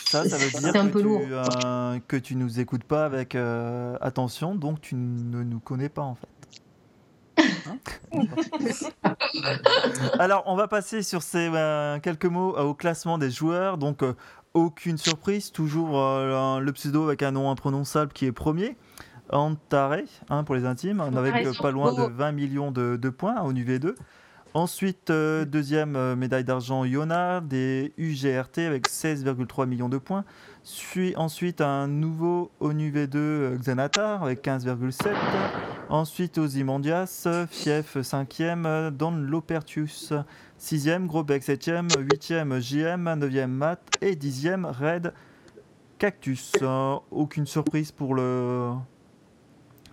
Ça, 0.07 0.25
ça 0.25 0.39
veut 0.39 0.49
C'est 0.51 0.61
dire 0.61 0.77
un 0.77 0.87
que, 0.87 0.93
peu 0.93 1.01
tu, 1.01 1.05
lourd. 1.07 1.21
euh, 1.31 1.99
que 2.09 2.17
tu 2.17 2.35
nous 2.37 2.61
écoutes 2.61 2.85
pas 2.85 3.05
avec 3.05 3.35
euh, 3.35 3.97
attention, 4.01 4.55
donc 4.55 4.81
tu 4.81 4.95
ne 4.95 5.43
nous 5.43 5.61
connais 5.61 5.89
pas 5.91 6.03
en 6.03 6.15
fait. 6.15 6.29
Hein 7.39 7.79
Alors, 10.19 10.43
on 10.47 10.57
va 10.57 10.69
passer 10.69 11.03
sur 11.03 11.23
ces 11.23 11.51
euh, 11.53 11.99
quelques 12.01 12.27
mots 12.27 12.57
euh, 12.57 12.63
au 12.63 12.75
classement 12.75 13.19
des 13.19 13.31
joueurs. 13.31 13.79
Donc, 13.79 14.03
euh, 14.03 14.15
aucune 14.55 14.99
surprise, 14.99 15.51
toujours 15.51 15.93
le 15.93 16.71
pseudo 16.73 17.05
avec 17.05 17.23
un 17.23 17.31
nom 17.31 17.51
imprononçable 17.51 18.13
qui 18.13 18.27
est 18.27 18.33
premier. 18.33 18.77
Antare, 19.33 19.97
hein, 20.29 20.45
pour 20.45 20.55
les 20.55 20.65
intimes, 20.67 21.01
avec 21.01 21.35
Antare 21.35 21.53
euh, 21.53 21.63
pas 21.63 21.71
loin 21.71 21.93
de 21.93 21.97
Sanko. 21.97 22.13
20 22.15 22.33
millions 22.33 22.71
de, 22.71 22.97
de 22.97 23.09
points 23.09 23.41
au 23.43 23.53
UV2. 23.53 23.95
Ensuite, 24.55 25.09
euh, 25.09 25.47
deuxième 25.47 25.97
euh, 25.97 26.15
médaille 26.15 26.45
d'argent, 26.45 26.85
Yona, 26.85 27.41
des 27.41 27.95
UGRT 27.97 28.59
avec 28.59 28.87
16,3 28.87 29.67
millions 29.67 29.89
de 29.89 29.97
points. 29.97 30.25
Suit 30.63 31.15
ensuite 31.17 31.63
un 31.63 31.89
nouveau 31.89 32.51
ONUV2 32.61 33.17
euh, 33.17 33.57
Xanatar 33.57 34.23
avec 34.23 34.45
15,7. 34.45 35.09
Ensuite, 35.89 36.37
Ozymandias, 36.37 37.27
Fief 37.51 37.97
5e, 37.97 38.67
euh, 38.67 38.91
Don 38.91 39.13
Lopertius 39.13 40.13
6e, 40.61 41.07
Grobeck 41.07 41.43
7e, 41.43 41.89
8e 41.89 42.61
JM, 42.61 43.09
9e 43.09 43.47
Matt 43.47 43.81
et 44.03 44.15
10e 44.17 44.67
Red 44.67 45.15
Cactus. 45.99 46.53
Euh, 46.61 46.97
aucune 47.11 47.47
surprise 47.47 47.91
pour 47.91 48.15
le, 48.15 48.73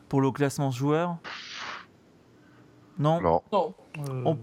pour 0.10 0.20
le 0.20 0.32
classement 0.32 0.70
joueur? 0.70 1.16
Non? 2.98 3.22
Non. 3.22 3.42
Non. 3.54 3.74
Euh, 3.98 4.24
On- 4.26 4.38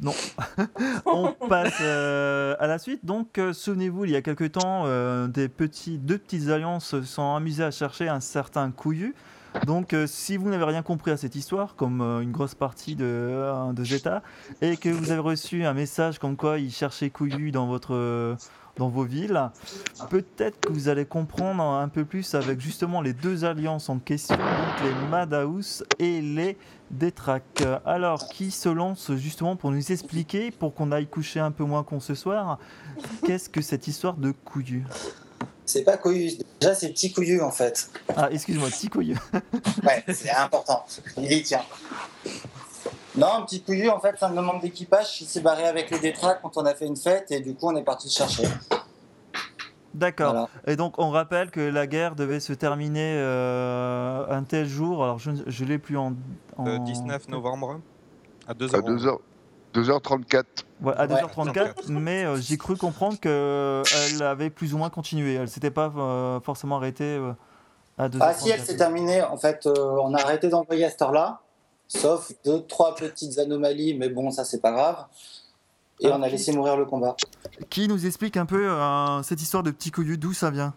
bon. 0.00 0.14
on 1.06 1.32
passe 1.48 1.78
euh, 1.80 2.54
à 2.58 2.66
la 2.66 2.78
suite. 2.78 3.04
Donc, 3.04 3.38
euh, 3.38 3.52
souvenez-vous, 3.52 4.04
il 4.04 4.10
y 4.10 4.16
a 4.16 4.22
quelques 4.22 4.52
temps, 4.52 4.84
euh, 4.86 5.28
petits, 5.48 5.98
deux 5.98 6.18
petites 6.18 6.48
alliances 6.48 6.86
se 6.86 7.02
sont 7.02 7.34
amusées 7.34 7.64
à 7.64 7.70
chercher 7.70 8.08
un 8.08 8.20
certain 8.20 8.70
Couillu. 8.70 9.14
Donc, 9.64 9.92
euh, 9.92 10.06
si 10.06 10.36
vous 10.36 10.48
n'avez 10.48 10.64
rien 10.64 10.82
compris 10.82 11.10
à 11.10 11.16
cette 11.16 11.34
histoire, 11.34 11.76
comme 11.76 12.00
euh, 12.00 12.20
une 12.20 12.32
grosse 12.32 12.54
partie 12.54 12.96
de, 12.96 13.04
euh, 13.04 13.84
Zeta, 13.84 14.22
et 14.60 14.76
que 14.76 14.88
vous 14.88 15.10
avez 15.10 15.20
reçu 15.20 15.64
un 15.64 15.74
message 15.74 16.18
comme 16.18 16.36
quoi 16.36 16.58
ils 16.58 16.72
cherchaient 16.72 17.10
Couillu 17.10 17.50
dans 17.50 17.66
votre 17.66 17.94
euh, 17.94 18.34
dans 18.76 18.88
vos 18.88 19.04
villes, 19.04 19.50
peut-être 20.10 20.60
que 20.60 20.72
vous 20.72 20.88
allez 20.88 21.06
comprendre 21.06 21.62
un 21.62 21.88
peu 21.88 22.04
plus 22.04 22.34
avec 22.34 22.60
justement 22.60 23.00
les 23.00 23.14
deux 23.14 23.46
alliances 23.46 23.88
en 23.88 23.98
question, 23.98 24.36
donc 24.36 24.84
les 24.84 25.08
Madhouse 25.08 25.82
et 25.98 26.20
les 26.20 26.58
Détrac. 26.90 27.64
Alors, 27.86 28.28
qui 28.28 28.50
se 28.50 28.68
lance 28.68 29.12
justement 29.16 29.56
pour 29.56 29.70
nous 29.70 29.92
expliquer, 29.92 30.50
pour 30.50 30.74
qu'on 30.74 30.92
aille 30.92 31.06
coucher 31.06 31.40
un 31.40 31.52
peu 31.52 31.64
moins 31.64 31.84
con 31.84 32.00
ce 32.00 32.14
soir, 32.14 32.58
qu'est-ce 33.24 33.48
que 33.48 33.62
cette 33.62 33.88
histoire 33.88 34.14
de 34.18 34.30
couillu? 34.30 34.84
C'est 35.64 35.82
pas 35.82 35.96
couillu. 35.96 36.32
Déjà, 36.60 36.74
c'est 36.74 36.90
petit 36.90 37.12
couillu 37.12 37.42
en 37.42 37.50
fait. 37.50 37.90
Ah, 38.16 38.28
excuse-moi, 38.30 38.68
petit 38.68 38.88
couillu. 38.88 39.16
Ouais, 39.84 40.04
c'est 40.14 40.30
important. 40.30 40.84
Il 41.16 41.32
y 41.32 41.42
tient. 41.42 41.62
Non, 43.16 43.28
un 43.38 43.42
petit 43.42 43.62
couillu, 43.62 43.88
en 43.88 43.98
fait, 43.98 44.14
c'est 44.18 44.26
un 44.26 44.28
membre 44.30 44.60
d'équipage 44.60 45.08
qui 45.16 45.24
s'est 45.24 45.40
barré 45.40 45.64
avec 45.66 45.90
les 45.90 45.98
détracs 45.98 46.40
quand 46.42 46.56
on 46.56 46.66
a 46.66 46.74
fait 46.74 46.86
une 46.86 46.96
fête 46.96 47.30
et 47.32 47.40
du 47.40 47.54
coup, 47.54 47.68
on 47.68 47.76
est 47.76 47.82
parti 47.82 48.08
le 48.08 48.12
chercher. 48.12 48.44
D'accord. 49.94 50.32
Voilà. 50.32 50.48
Et 50.66 50.76
donc, 50.76 50.98
on 50.98 51.10
rappelle 51.10 51.50
que 51.50 51.60
la 51.60 51.86
guerre 51.86 52.14
devait 52.14 52.40
se 52.40 52.52
terminer 52.52 53.14
euh, 53.16 54.26
un 54.28 54.42
tel 54.42 54.68
jour. 54.68 55.02
Alors, 55.02 55.18
je 55.18 55.30
ne 55.30 55.68
l'ai 55.68 55.78
plus 55.78 55.96
en. 55.96 56.14
en- 56.58 56.64
Le 56.64 56.78
19 56.80 57.28
novembre 57.28 57.80
à 58.46 58.52
2h. 58.52 58.76
À 58.76 58.80
2h, 58.80 59.18
2h34. 59.80 60.44
Ouais, 60.82 60.92
à 60.96 61.06
Ouais. 61.06 61.14
2h34, 61.22 61.88
mais 61.88 62.24
euh, 62.24 62.36
j'ai 62.36 62.56
cru 62.56 62.76
comprendre 62.76 63.18
qu'elle 63.20 64.22
avait 64.22 64.50
plus 64.50 64.74
ou 64.74 64.78
moins 64.78 64.90
continué. 64.90 65.34
Elle 65.34 65.48
s'était 65.48 65.70
pas 65.70 65.92
euh, 65.96 66.40
forcément 66.40 66.76
arrêtée 66.76 67.16
euh, 67.18 67.32
à 67.98 68.08
2h34. 68.08 68.18
Ah 68.20 68.34
si, 68.34 68.50
elle 68.50 68.60
s'est 68.64 68.76
terminée. 68.76 69.22
En 69.22 69.36
fait, 69.36 69.66
euh, 69.66 69.74
on 70.02 70.14
a 70.14 70.20
arrêté 70.22 70.48
d'envoyer 70.48 70.84
à 70.84 70.90
cette 70.90 71.02
heure-là, 71.02 71.40
sauf 71.88 72.32
deux, 72.44 72.62
trois 72.62 72.94
petites 72.94 73.38
anomalies, 73.38 73.94
mais 73.94 74.08
bon, 74.08 74.30
ça, 74.30 74.44
c'est 74.44 74.60
pas 74.60 74.72
grave. 74.72 75.04
Et 76.00 76.08
on 76.08 76.22
a 76.22 76.28
laissé 76.28 76.52
mourir 76.52 76.76
le 76.76 76.84
combat. 76.84 77.16
Qui 77.70 77.88
nous 77.88 78.04
explique 78.06 78.36
un 78.36 78.44
peu 78.44 78.68
euh, 78.70 79.22
cette 79.22 79.40
histoire 79.40 79.62
de 79.62 79.70
petit 79.70 79.90
couillu, 79.90 80.18
d'où 80.18 80.34
ça 80.34 80.50
vient? 80.50 80.74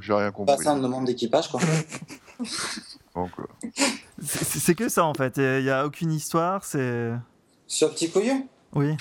J'ai 0.00 0.12
rien 0.12 0.26
Pas 0.26 0.32
compris. 0.32 0.64
ça, 0.64 0.72
un 0.72 0.76
membre 0.88 1.06
d'équipage, 1.06 1.48
quoi. 1.48 1.60
Euh, 3.16 3.68
C'est 4.22 4.74
que 4.74 4.88
ça 4.88 5.04
en 5.04 5.14
fait. 5.14 5.36
Il 5.36 5.62
n'y 5.64 5.70
a 5.70 5.84
aucune 5.86 6.12
histoire, 6.12 6.64
c'est. 6.64 7.12
Sur 7.66 7.90
petit 7.92 8.10
couillu 8.10 8.32
Oui. 8.74 8.96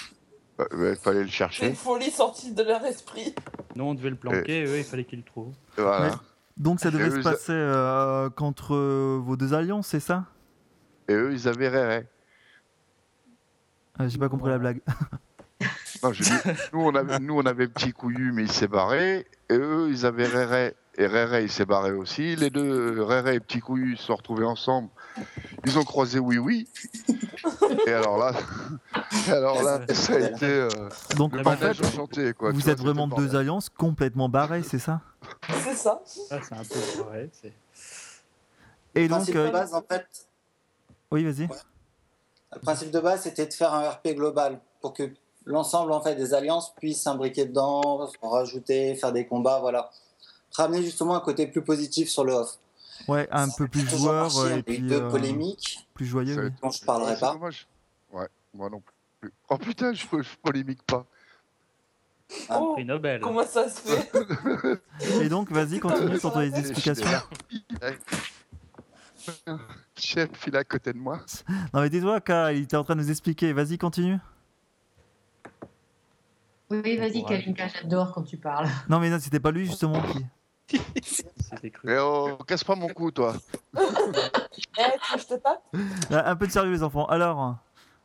bah, 0.58 0.66
bah, 0.72 0.90
il 0.92 0.96
fallait 0.96 1.20
le 1.22 1.26
C'est 1.28 1.32
chercher. 1.34 1.68
une 1.70 1.76
folie 1.76 2.12
sortie 2.12 2.52
de 2.54 2.64
leur 2.64 2.84
esprit. 2.86 3.34
Non, 3.76 3.90
on 3.90 3.94
devait 3.94 4.10
le 4.10 4.16
planquer, 4.16 4.66
eux, 4.66 4.78
il 4.78 4.84
fallait 4.84 5.04
qu'ils 5.06 5.20
le 5.20 5.26
trouvent. 5.26 5.54
Voilà. 5.78 6.08
Ouais. 6.08 6.14
Donc 6.58 6.80
ça 6.80 6.90
devait 6.92 7.08
Et 7.08 7.12
se 7.12 7.18
eux, 7.18 7.22
passer 7.22 7.52
euh, 7.52 8.30
contre 8.30 8.74
euh, 8.76 9.20
vos 9.24 9.36
deux 9.36 9.54
alliances, 9.54 9.88
c'est 9.88 10.00
ça? 10.00 10.26
Et 11.10 11.14
eux, 11.14 11.34
ils 11.34 11.48
avaient 11.48 11.68
Réré. 11.68 12.08
Euh, 14.00 14.08
J'ai 14.10 14.18
pas 14.18 14.30
compris 14.30 14.50
la 14.50 14.58
blague. 14.58 14.82
Non, 16.04 16.12
je 16.14 16.24
dis, 16.24 16.30
nous, 16.74 16.80
on 16.82 16.94
avait, 16.96 17.20
nous, 17.20 17.36
on 17.38 17.46
avait 17.46 17.68
Petit 17.68 17.92
Couillu, 17.94 18.32
mais 18.34 18.44
il 18.44 18.52
s'est 18.52 18.68
barré. 18.68 19.26
Et 19.50 19.54
eux, 19.56 19.88
ils 19.90 20.06
avaient 20.06 20.28
Réré. 20.28 20.76
Et 20.98 21.08
Réré, 21.08 21.44
il 21.44 21.52
s'est 21.52 21.66
barré 21.66 21.92
aussi. 21.92 22.36
Les 22.36 22.50
deux, 22.50 23.02
Réré 23.04 23.36
et 23.36 23.40
Petit 23.40 23.60
Couillu, 23.60 23.98
se 23.98 24.04
sont 24.04 24.16
retrouvés 24.16 24.46
ensemble. 24.46 24.90
Ils 25.66 25.78
ont 25.78 25.84
croisé 25.84 26.20
Oui 26.20 26.38
Oui. 26.38 26.70
Et 27.86 27.92
alors 27.94 28.18
là, 28.18 28.32
alors 29.28 29.62
là 29.62 29.82
ça 29.94 30.14
a 30.14 30.20
été 30.20 30.46
euh, 30.46 30.70
Donc 31.18 31.34
le 31.34 31.42
en 31.42 31.44
fait, 31.44 31.60
manège 31.60 31.82
enchanté. 31.82 32.34
Quoi. 32.34 32.50
Tu 32.52 32.56
vous 32.56 32.62
vois, 32.64 32.72
êtes 32.74 32.80
vraiment 32.80 33.08
deux 33.08 33.36
alliances 33.36 33.70
complètement 33.70 34.30
barrées, 34.30 34.64
c'est 34.64 34.80
ça? 34.80 35.02
C'est 35.64 35.76
ça. 35.76 36.02
Ah, 36.32 36.38
c'est 36.42 36.56
un 36.56 36.64
peu 36.64 37.04
pareil. 37.04 37.30
c'est- 37.42 37.54
Et 38.96 39.04
Le 39.04 39.08
donc, 39.10 39.18
principe 39.18 39.36
euh, 39.36 39.48
de 39.48 39.52
base, 39.52 39.74
en 39.74 39.82
fait, 39.82 40.06
oui, 41.12 41.24
vas-y. 41.26 41.50
Le 42.54 42.60
principe 42.62 42.92
de 42.92 43.00
base, 43.02 43.24
c'était 43.24 43.46
de 43.46 43.54
faire 43.54 43.74
un 43.74 43.90
RP 43.90 44.16
global 44.16 44.60
pour 44.82 44.94
que 44.94 45.10
l'ensemble 45.46 45.92
en 45.92 46.02
fait, 46.02 46.16
des 46.16 46.34
alliances 46.34 46.74
puissent 46.76 47.02
s'imbriquer 47.02 47.46
dedans, 47.46 48.08
rajouter, 48.22 48.96
faire 48.96 49.12
des 49.12 49.26
combats, 49.28 49.60
voilà. 49.60 49.90
Ramener 50.58 50.82
justement 50.84 51.16
un 51.16 51.20
côté 51.20 51.48
plus 51.48 51.62
positif 51.64 52.10
sur 52.10 52.24
le 52.24 52.34
off. 52.34 52.58
Ouais, 53.08 53.28
un 53.32 53.50
peu 53.50 53.68
plus 53.68 53.88
joueur 53.90 54.24
marché, 54.24 54.38
euh, 54.40 54.56
et 54.56 54.60
eu 54.60 54.64
puis 54.64 54.80
deux 54.80 55.02
euh, 55.02 55.10
polémiques 55.10 55.86
plus 55.94 56.06
joyeux. 56.06 56.46
Oui. 56.46 56.52
dont 56.62 56.70
je 56.70 56.84
parlerai 56.86 57.18
pas. 57.20 57.34
dommage. 57.34 57.68
Ouais, 58.12 58.28
moi 58.54 58.70
non 58.70 58.82
plus. 59.20 59.32
Oh 59.50 59.58
putain, 59.58 59.94
je, 59.94 60.06
je 60.12 60.30
polémique 60.42 60.82
pas. 60.84 61.06
Ah, 62.50 62.58
Oh, 62.60 62.74
Prix 62.74 62.86
Nobel. 62.86 63.20
comment 63.22 63.46
ça 63.46 63.70
se 63.70 63.82
fait 63.82 64.12
Et 65.22 65.30
donc, 65.30 65.52
vas-y, 65.52 65.80
continue 65.80 66.18
sur 66.20 66.34
tes 66.34 66.48
explications. 66.58 67.06
Chef, 69.98 70.30
il 70.48 70.56
est 70.56 70.58
à 70.58 70.64
côté 70.64 70.94
de 70.94 70.98
moi. 70.98 71.20
Non 71.74 71.82
mais 71.82 71.90
dis-toi, 71.90 72.22
K, 72.22 72.30
il 72.54 72.64
était 72.64 72.78
en 72.78 72.84
train 72.84 72.96
de 72.96 73.02
nous 73.02 73.12
expliquer. 73.12 73.54
Vas-y, 73.54 73.78
continue. 73.78 74.18
Oui, 76.70 76.98
vas-y. 76.98 77.24
Kalinka, 77.26 77.68
j'adore 77.68 78.12
quand 78.14 78.24
tu 78.24 78.38
parles. 78.38 78.68
Non 78.90 79.00
mais 79.00 79.10
non, 79.10 79.18
c'était 79.20 79.40
pas 79.40 79.52
lui 79.52 79.66
justement 79.66 80.02
qui. 80.02 80.26
Cru. 80.68 81.92
Eh 81.92 81.98
oh, 82.00 82.38
casse 82.48 82.64
pas 82.64 82.76
mon 82.76 82.88
cou, 82.90 83.12
toi. 83.12 83.36
Eh, 84.78 84.84
Euh, 86.12 86.22
Un 86.26 86.36
peu 86.36 86.48
de 86.48 86.52
sérieux 86.52 86.72
les 86.72 86.84
enfants. 86.84 87.06
Alors, 87.08 87.58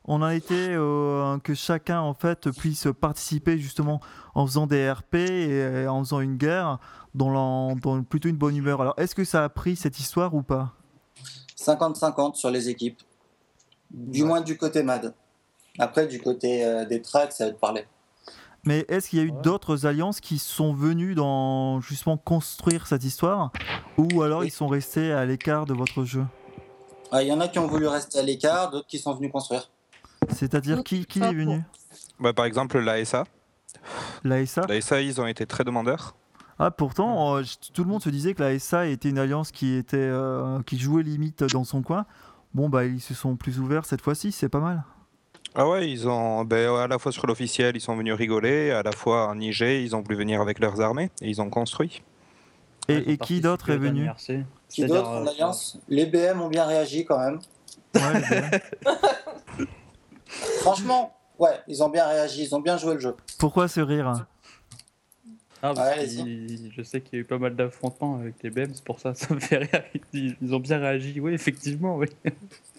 on 0.04 0.22
a 0.22 0.34
été 0.34 0.54
euh, 0.70 1.38
que 1.38 1.54
chacun 1.54 2.00
en 2.00 2.14
fait 2.14 2.50
puisse 2.50 2.86
participer 3.00 3.58
justement 3.58 4.00
en 4.34 4.46
faisant 4.46 4.66
des 4.66 4.90
RP 4.90 5.14
et 5.16 5.48
euh, 5.50 5.88
en 5.90 6.00
faisant 6.02 6.20
une 6.20 6.36
guerre 6.36 6.78
dans, 7.14 7.30
la- 7.30 7.74
dans 7.80 8.02
plutôt 8.02 8.28
une 8.28 8.36
bonne 8.36 8.56
humeur. 8.56 8.80
Alors, 8.80 8.94
est-ce 8.96 9.14
que 9.14 9.24
ça 9.24 9.44
a 9.44 9.48
pris 9.48 9.76
cette 9.76 9.98
histoire 9.98 10.34
ou 10.34 10.42
pas? 10.42 10.72
50-50 11.58 12.34
sur 12.34 12.50
les 12.50 12.68
équipes. 12.68 13.00
Du 13.90 14.24
moins 14.24 14.40
du 14.40 14.56
côté 14.56 14.82
MAD. 14.82 15.14
Après, 15.78 16.06
du 16.06 16.20
côté 16.20 16.64
euh, 16.64 16.84
des 16.84 17.02
tracks, 17.02 17.32
ça 17.32 17.46
va 17.46 17.52
te 17.52 17.58
parler. 17.58 17.84
Mais 18.64 18.84
est-ce 18.88 19.08
qu'il 19.08 19.18
y 19.18 19.22
a 19.22 19.24
eu 19.24 19.30
Ouais. 19.30 19.42
d'autres 19.42 19.86
alliances 19.86 20.20
qui 20.20 20.38
sont 20.38 20.74
venues 20.74 21.14
dans 21.14 21.80
justement 21.80 22.16
construire 22.18 22.86
cette 22.86 23.04
histoire? 23.04 23.52
Ou 23.96 24.22
alors 24.22 24.40
Oui. 24.40 24.48
ils 24.48 24.50
sont 24.52 24.66
restés 24.68 25.12
à 25.12 25.24
l'écart 25.24 25.64
de 25.66 25.72
votre 25.74 26.04
jeu? 26.04 26.24
Ah, 27.12 27.22
Il 27.22 27.28
y 27.28 27.32
en 27.32 27.40
a 27.40 27.48
qui 27.48 27.58
ont 27.58 27.66
voulu 27.66 27.86
rester 27.86 28.18
à 28.18 28.22
l'écart, 28.22 28.70
d'autres 28.70 28.86
qui 28.86 28.98
sont 28.98 29.14
venus 29.14 29.32
construire. 29.32 29.70
C'est-à-dire 30.28 30.84
qui, 30.84 31.06
qui 31.06 31.20
est 31.20 31.32
venu? 31.34 31.62
Bah, 32.20 32.32
par 32.32 32.44
exemple, 32.44 32.78
l'ASA. 32.78 33.24
La 34.24 34.44
SA 34.46 34.66
L'ASA, 34.68 35.00
ils 35.00 35.20
ont 35.20 35.26
été 35.26 35.46
très 35.46 35.64
demandeurs. 35.64 36.14
Ah 36.58 36.70
pourtant, 36.70 37.36
euh, 37.38 37.42
tout 37.72 37.82
le 37.84 37.90
monde 37.90 38.02
se 38.02 38.10
disait 38.10 38.34
que 38.34 38.42
la 38.42 38.58
SA 38.58 38.86
était 38.86 39.08
une 39.08 39.18
alliance 39.18 39.50
qui 39.50 39.74
était 39.74 39.96
euh, 39.96 40.60
qui 40.62 40.78
jouait 40.78 41.02
limite 41.02 41.42
dans 41.44 41.64
son 41.64 41.80
coin. 41.82 42.04
Bon 42.52 42.68
bah 42.68 42.84
ils 42.84 43.00
se 43.00 43.14
sont 43.14 43.36
plus 43.36 43.58
ouverts 43.58 43.86
cette 43.86 44.02
fois-ci, 44.02 44.30
c'est 44.30 44.50
pas 44.50 44.60
mal. 44.60 44.84
Ah 45.54 45.68
ouais, 45.68 45.90
ils 45.90 46.08
ont, 46.08 46.44
ben, 46.44 46.74
à 46.76 46.86
la 46.86 46.98
fois 46.98 47.10
sur 47.10 47.26
l'officiel, 47.26 47.76
ils 47.76 47.80
sont 47.80 47.96
venus 47.96 48.14
rigoler, 48.14 48.70
à 48.70 48.82
la 48.82 48.92
fois 48.92 49.28
en 49.28 49.38
IG, 49.40 49.62
ils 49.62 49.96
ont 49.96 50.00
voulu 50.00 50.16
venir 50.16 50.40
avec 50.40 50.60
leurs 50.60 50.80
armées 50.80 51.10
et 51.20 51.28
ils 51.28 51.40
ont 51.40 51.50
construit. 51.50 52.02
Et, 52.88 53.18
qui 53.18 53.40
d'autre 53.40 53.70
est 53.70 53.76
venu. 53.76 54.08
Qui 54.68 54.84
d'autre 54.84 55.08
en 55.08 55.26
euh, 55.26 55.30
alliance? 55.30 55.78
Les 55.88 56.06
BM 56.06 56.40
ont 56.40 56.48
bien 56.48 56.64
réagi 56.64 57.04
quand 57.04 57.18
même. 57.18 57.38
Ouais, 57.94 58.60
Franchement, 60.60 61.16
ouais, 61.38 61.60
ils 61.68 61.82
ont 61.82 61.88
bien 61.88 62.06
réagi, 62.06 62.44
ils 62.44 62.54
ont 62.54 62.60
bien 62.60 62.76
joué 62.76 62.94
le 62.94 63.00
jeu. 63.00 63.16
Pourquoi 63.38 63.68
ce 63.68 63.80
rire 63.80 64.26
Ah, 65.62 65.74
parce 65.74 65.98
Ouais, 65.98 66.06
qu'ils- 66.06 66.72
je 66.74 66.82
sais 66.82 67.02
qu'il 67.02 67.14
y 67.14 67.16
a 67.18 67.20
eu 67.20 67.24
pas 67.26 67.36
mal 67.36 67.54
d'affrontements 67.54 68.16
avec 68.18 68.34
les 68.42 68.48
BM, 68.50 68.70
c'est 68.74 68.82
pour 68.82 68.98
ça, 68.98 69.14
ça 69.14 69.34
me 69.34 69.40
fait 69.40 69.58
rire. 69.58 69.82
Ils, 70.14 70.54
ont 70.54 70.58
bien 70.58 70.78
réagi, 70.78 71.20
oui, 71.20 71.34
effectivement, 71.34 71.96
oui. 71.96 72.06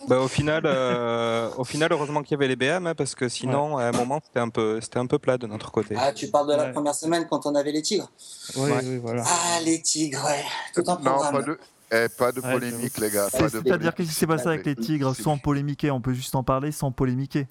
Bah, 0.07 0.17
au 0.19 0.27
final, 0.27 0.63
euh, 0.65 1.47
au 1.59 1.63
final, 1.63 1.91
heureusement 1.93 2.23
qu'il 2.23 2.31
y 2.31 2.33
avait 2.33 2.47
les 2.47 2.55
BM, 2.55 2.87
hein, 2.87 2.95
parce 2.95 3.13
que 3.13 3.29
sinon, 3.29 3.77
à 3.77 3.83
un 3.85 3.91
moment, 3.91 4.19
c'était 4.25 4.39
un 4.39 4.49
peu, 4.49 4.81
c'était 4.81 4.97
un 4.97 5.05
peu 5.05 5.19
plat 5.19 5.37
de 5.37 5.45
notre 5.45 5.71
côté. 5.71 5.93
Ah, 5.95 6.11
tu 6.11 6.27
parles 6.27 6.47
de 6.47 6.55
la 6.55 6.63
Ouais. 6.65 6.71
première 6.71 6.95
semaine 6.95 7.27
quand 7.29 7.45
on 7.45 7.53
avait 7.53 7.71
les 7.71 7.83
tigres 7.83 8.11
Oui, 8.55 8.71
Ouais. 8.71 8.79
oui, 8.83 8.97
voilà. 8.97 9.23
Ah, 9.27 9.59
les 9.63 9.79
tigres, 9.79 10.23
ouais. 10.25 10.43
Tout 10.73 10.81
un 10.89 10.97
Non, 10.97 11.19
pas 11.31 11.43
de, 11.43 11.59
eh, 11.91 12.07
pas 12.17 12.31
de 12.31 12.41
Ouais, 12.41 12.51
polémique, 12.53 12.97
les 12.97 13.11
gars. 13.11 13.29
C'est-à-dire 13.29 13.93
qu'est-ce 13.93 14.09
qui 14.09 14.15
s'est 14.15 14.25
passé 14.25 14.47
avec 14.47 14.65
les 14.65 14.75
tigres 14.75 15.15
sans 15.15 15.37
polémiquer? 15.37 15.91
On 15.91 16.01
peut 16.01 16.13
juste 16.13 16.33
en 16.33 16.41
parler 16.43 16.71
sans 16.71 16.91
polémiquer. 16.91 17.47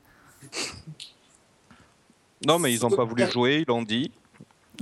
Non, 2.44 2.58
mais 2.58 2.72
ils 2.74 2.80
n'ont 2.82 2.90
pas 2.90 3.04
voulu 3.04 3.30
jouer, 3.30 3.58
ils 3.58 3.66
l'ont 3.68 3.82
dit. 3.82 4.10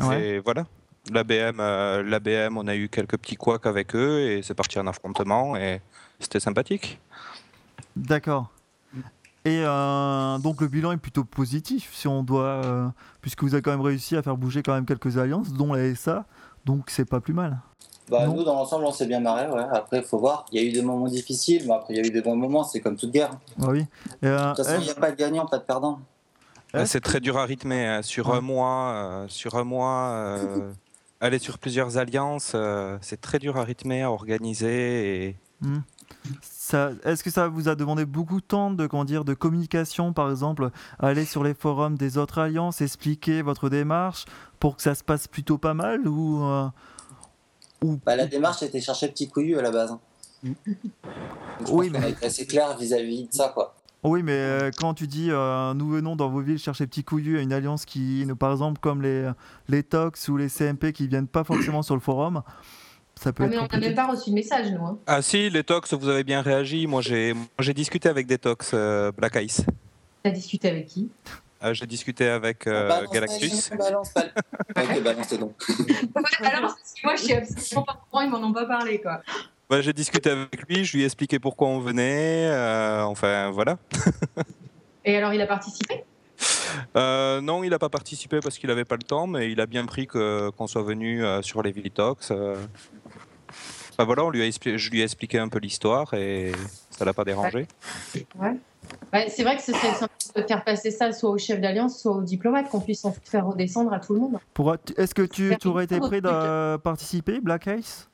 Ouais. 0.01 0.27
Et 0.27 0.39
voilà. 0.39 0.67
La 1.13 1.25
BM, 1.25 1.59
euh, 1.61 2.03
la 2.03 2.21
BM, 2.21 2.57
on 2.59 2.67
a 2.67 2.75
eu 2.77 2.89
quelques 2.89 3.17
petits 3.17 3.37
couacs 3.37 3.67
avec 3.67 3.95
eux 3.95 4.21
et 4.21 4.43
c'est 4.43 4.55
parti 4.55 4.79
en 4.79 4.87
affrontement 4.87 5.57
et 5.57 5.81
c'était 6.21 6.41
sympathique. 6.41 7.01
D'accord. 7.97 8.51
Et 9.45 9.63
euh, 9.65 10.39
donc 10.39 10.61
le 10.61 10.69
bilan 10.69 10.93
est 10.93 10.99
plutôt 10.99 11.25
positif 11.25 11.91
si 11.95 12.07
on 12.09 12.23
doit, 12.23 12.63
euh, 12.65 12.89
puisque 13.23 13.43
vous 13.43 13.55
avez 13.55 13.63
quand 13.63 13.71
même 13.71 13.81
réussi 13.81 14.17
à 14.17 14.23
faire 14.23 14.37
bouger 14.37 14.63
quand 14.63 14.75
même 14.75 14.85
quelques 14.85 15.17
alliances, 15.17 15.53
dont 15.53 15.73
la 15.73 15.95
SA, 15.95 16.27
donc 16.67 16.91
c'est 16.91 17.09
pas 17.09 17.21
plus 17.21 17.33
mal. 17.33 17.59
Bah, 18.11 18.27
Non. 18.27 18.35
nous, 18.37 18.45
dans 18.45 18.55
l'ensemble, 18.55 18.85
on 18.85 18.93
s'est 18.93 19.07
bien 19.07 19.21
marré, 19.21 19.51
ouais. 19.51 19.65
Après, 19.73 19.99
il 19.99 20.03
faut 20.03 20.19
voir. 20.19 20.47
Il 20.51 20.61
y 20.61 20.65
a 20.65 20.69
eu 20.69 20.73
des 20.73 20.83
moments 20.83 21.07
difficiles, 21.09 21.65
mais 21.67 21.75
après, 21.75 21.95
il 21.95 21.97
y 21.99 22.01
a 22.01 22.07
eu 22.07 22.11
des 22.11 22.23
bons 22.23 22.37
moments, 22.37 22.65
c'est 22.65 22.81
comme 22.81 22.97
toute 22.97 23.11
guerre. 23.11 23.31
De 23.59 23.65
Ah 23.65 23.69
oui. 23.71 23.87
Et, 24.23 24.27
euh, 24.27 24.55
toute 24.55 24.65
façon, 24.65 24.81
il 24.81 24.85
n'y 24.85 24.91
a 24.91 24.95
pas 24.95 25.11
de 25.11 25.17
gagnant, 25.17 25.47
pas 25.47 25.59
de 25.59 25.65
perdant. 25.65 26.01
Euh, 26.75 26.85
C'est 26.87 27.01
très 27.01 27.21
dur 27.21 27.39
à 27.39 27.45
rythmer. 27.45 27.87
hein. 27.87 28.03
Sur 28.03 28.29
Ouais. 28.29 28.37
un 28.37 28.41
mois, 28.41 28.91
euh, 28.93 29.29
sur 29.29 29.55
un 29.57 29.65
mois, 29.65 30.09
euh, 30.11 30.73
aller 31.21 31.39
sur 31.39 31.59
plusieurs 31.59 31.97
alliances, 31.99 32.53
euh, 32.55 32.99
c'est 33.01 33.21
très 33.21 33.39
dur 33.39 33.57
à 33.57 33.65
rythmer, 33.65 34.03
à 34.03 34.11
organiser. 34.11 35.27
Et... 35.29 35.37
ça- 36.43 36.91
Est-ce 37.05 37.25
que 37.25 37.31
ça 37.31 37.49
vous 37.49 37.69
a 37.69 37.75
demandé 37.75 38.05
beaucoup 38.05 38.41
de 38.41 38.47
temps 38.47 38.71
de, 38.71 38.87
comment 38.87 39.05
dire, 39.07 39.25
de 39.25 39.35
communication, 39.35 40.13
par 40.13 40.31
exemple, 40.31 40.71
aller 40.99 41.25
sur 41.25 41.43
les 41.43 41.55
forums 41.55 41.97
des 41.97 42.19
autres 42.19 42.39
alliances, 42.39 42.81
expliquer 42.83 43.41
votre 43.43 43.69
démarche 43.71 44.27
pour 44.61 44.77
que 44.77 44.83
ça 44.83 44.95
se 44.95 45.03
passe 45.03 45.27
plutôt 45.27 45.57
pas 45.59 45.75
mal 45.75 46.07
ou, 46.07 46.45
euh, 46.45 46.69
ou 47.83 47.99
Bah, 48.05 48.15
la 48.17 48.27
démarche 48.27 48.63
était 48.63 48.81
chercher 48.81 49.09
petit 49.09 49.29
couillu 49.29 49.59
à 49.59 49.63
la 49.63 49.71
base. 49.71 49.91
hein. 49.93 50.01
Mm. 50.43 50.49
Donc, 50.49 50.57
je 51.67 51.73
Oui, 51.73 51.87
pense 51.91 51.97
qu'on 51.97 52.01
mais- 52.01 52.07
a 52.07 52.11
été 52.11 52.27
assez 52.27 52.47
clair 52.47 52.77
vis-à-vis 52.77 53.27
de 53.29 53.33
ça, 53.33 53.49
quoi. 53.49 53.75
Oui, 54.05 54.23
mais 54.23 54.33
euh, 54.33 54.71
quand 54.77 54.95
tu 54.95 55.07
dis 55.09 55.29
euh, 55.31 55.75
nous 55.75 55.89
venons 55.89 56.15
dans 56.15 56.29
vos 56.29 56.41
villes 56.41 56.59
chercher 56.59 56.87
petit 56.87 57.03
couillu 57.03 57.39
à 57.39 57.43
une 57.43 57.53
alliance 57.53 57.85
qui, 57.85 58.25
par 58.39 58.53
exemple, 58.53 58.81
comme 58.81 59.03
les, 59.03 59.31
les 59.69 59.83
Tox 59.83 60.29
ou 60.29 60.37
les 60.37 60.49
CMP 60.49 60.93
qui 60.93 61.09
viennent 61.09 61.27
pas 61.27 61.43
forcément 61.43 61.83
sur 61.83 61.95
le 61.95 62.01
forum, 62.01 62.43
ça 63.21 63.33
peut 63.33 63.43
Ah, 63.43 63.47
être 63.47 63.51
mais 63.53 63.59
on 63.59 63.67
n'a 63.67 63.79
même 63.89 63.95
pas 63.97 64.07
reçu 64.07 64.31
de 64.31 64.35
message, 64.37 64.71
nous. 64.71 64.85
hein. 64.87 64.99
Ah 65.07 65.21
si, 65.21 65.51
les 65.51 65.65
tox, 65.65 65.93
vous 65.95 66.09
avez 66.09 66.23
bien 66.23 66.43
réagi. 66.43 66.87
Moi, 66.87 67.03
j'ai, 67.03 67.35
moi, 67.35 67.45
j'ai 67.59 67.75
discuté 67.75 68.09
avec 68.09 68.29
des 68.29 68.39
tox 68.39 68.71
euh, 68.73 69.11
Black 69.11 69.37
Ice. 69.43 69.63
T'as 70.23 70.31
discuté 70.31 70.69
avec 70.69 70.87
qui? 70.87 71.11
Ah, 71.61 71.73
j'ai 71.73 71.87
discuté 71.87 72.29
avec 72.29 72.69
euh, 72.69 72.89
Balance, 72.89 73.11
Galactus. 73.13 73.71
balance, 73.71 74.15
balance. 74.77 74.91
ok, 74.97 75.03
balancez 75.03 75.39
donc. 75.39 75.57
Alors, 76.45 76.61
parce 76.77 76.95
que 76.95 77.01
moi, 77.03 77.17
je 77.17 77.23
suis 77.25 77.33
absolument 77.35 77.83
pas 77.85 77.95
au 77.95 78.11
courant, 78.11 78.23
ils 78.23 78.31
m'en 78.31 78.39
ont 78.45 78.53
pas 78.53 78.67
parlé, 78.67 79.01
quoi. 79.01 79.23
Bah, 79.71 79.83
j'ai 79.83 79.93
discuté 79.93 80.31
avec 80.31 80.67
lui, 80.67 80.85
je 80.85 80.97
lui 80.97 81.03
ai 81.03 81.07
expliqué 81.07 81.39
pourquoi 81.39 81.69
on 81.69 81.79
venait. 81.79 82.47
euh, 82.47 83.03
enfin, 83.03 83.51
voilà. 83.51 83.79
Et 85.05 85.17
alors, 85.17 85.35
il 85.35 85.41
a 85.41 85.47
participé? 85.47 86.05
Euh, 86.97 87.41
non, 87.41 87.65
il 87.65 87.71
n'a 87.71 87.79
pas 87.79 87.89
participé 87.89 88.41
parce 88.41 88.59
qu'il 88.59 88.69
n'avait 88.69 88.85
pas 88.85 88.97
le 88.97 89.03
temps, 89.03 89.27
mais 89.27 89.51
il 89.51 89.61
a 89.61 89.67
bien 89.67 89.85
pris 89.87 90.07
qu'on 90.07 90.67
soit 90.67 90.83
venu 90.83 91.25
euh, 91.25 91.43
sur 91.43 91.63
les 91.63 91.73
Villitox. 91.73 92.31
Euh. 92.31 92.57
Enfin, 93.93 94.05
voilà, 94.05 94.25
on 94.25 94.31
lui 94.31 94.43
a 94.43 94.47
expli- 94.47 94.77
je 94.77 94.91
lui 94.91 95.01
ai 95.01 95.05
expliqué 95.05 95.39
un 95.39 95.49
peu 95.49 95.59
l'histoire 95.59 96.15
et 96.15 96.53
ça 96.91 97.05
l'a 97.05 97.13
pas 97.13 97.25
dérangé. 97.25 97.67
Ouais. 98.39 98.57
Ouais, 99.13 99.29
c'est 99.29 99.43
vrai 99.43 99.57
que 99.57 99.63
ce 99.63 99.73
serait 99.73 99.95
sympa 99.95 100.13
de 100.37 100.43
faire 100.43 100.65
passer 100.65 100.91
ça 100.91 101.13
soit 101.13 101.31
au 101.31 101.39
chef 101.39 101.61
d'alliance, 101.61 102.01
soit 102.01 102.13
au 102.13 102.23
diplomate, 102.23 102.71
qu'on 102.71 102.81
puisse 102.81 103.05
en 103.05 103.15
faire 103.25 103.47
redescendre 103.47 103.93
à 103.93 103.99
tout 103.99 104.15
le 104.15 104.21
monde. 104.21 104.39
Est-ce 104.97 105.15
que 105.15 105.23
tu, 105.23 105.57
aurais 105.67 105.85
été 105.85 105.99
prêt 105.99 106.21
de 106.21 106.77
participer, 106.77 107.41
Black 107.41 107.69
Ice? 107.79 108.09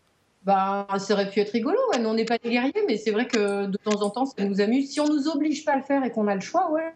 Bah, 0.44 0.86
ça 0.98 1.14
aurait 1.14 1.30
pu 1.30 1.40
être 1.40 1.50
rigolo. 1.50 1.78
Ouais. 1.92 1.98
Nous, 1.98 2.08
on 2.08 2.14
n'est 2.14 2.26
pas 2.26 2.36
des 2.38 2.50
guerriers, 2.50 2.84
mais 2.86 2.98
c'est 2.98 3.10
vrai 3.12 3.26
que 3.26 3.66
de 3.66 3.78
temps 3.82 4.02
en 4.02 4.10
temps, 4.10 4.26
ça 4.26 4.44
nous 4.44 4.60
amuse. 4.60 4.90
Si 4.90 5.00
on 5.00 5.08
nous 5.08 5.28
oblige 5.28 5.64
pas 5.64 5.72
à 5.72 5.76
le 5.76 5.82
faire 5.82 6.04
et 6.04 6.10
qu'on 6.10 6.28
a 6.28 6.34
le 6.34 6.40
choix, 6.42 6.70
ouais. 6.70 6.92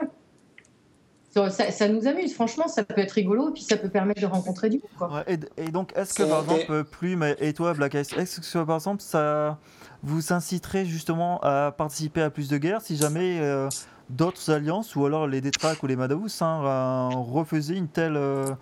Ça, 1.31 1.51
ça- 1.51 1.71
ça 1.71 1.89
nous 1.89 2.07
amuse, 2.07 2.35
franchement, 2.35 2.69
ça 2.69 2.85
peut 2.85 3.01
être 3.01 3.13
rigolo 3.13 3.51
et 3.51 3.53
puis 3.53 3.63
ça 3.63 3.77
peut 3.77 3.89
permettre 3.91 4.21
de 4.21 4.27
rencontrer 4.27 4.71
du 4.71 4.81
monde. 5.01 5.13
Ouais, 5.13 5.39
et, 5.57 5.71
donc, 5.71 5.93
est-ce 5.95 6.15
que 6.15 6.23
par 6.25 6.41
exemple, 6.43 6.85
Plume 6.85 7.23
et 7.41 7.53
toi, 7.53 7.75
Black 7.75 7.95
Ice, 7.95 8.13
est-ce 8.15 8.41
que 8.41 8.65
par 8.65 8.77
exemple, 8.77 9.03
ça 9.03 9.59
vous 10.03 10.33
inciterait 10.33 10.85
justement 10.87 11.39
à 11.43 11.73
participer 11.77 12.23
à 12.23 12.31
plus 12.31 12.49
de 12.49 12.57
guerres 12.57 12.81
si 12.81 12.97
jamais 12.97 13.39
euh, 13.41 13.69
d'autres 14.11 14.51
alliances 14.51 14.97
ou 14.97 15.05
alors 15.05 15.27
les 15.27 15.41
Détraques 15.41 15.83
ou 15.83 15.87
les 15.87 15.97
Madavus 15.97 16.41
hein, 16.41 16.63
euh, 16.65 17.09
refaisaient 17.15 17.77
une 17.77 17.89
telle, 17.89 18.17
euh, 18.17 18.55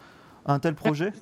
un 0.44 0.59
tel 0.59 0.75
projet? 0.75 1.12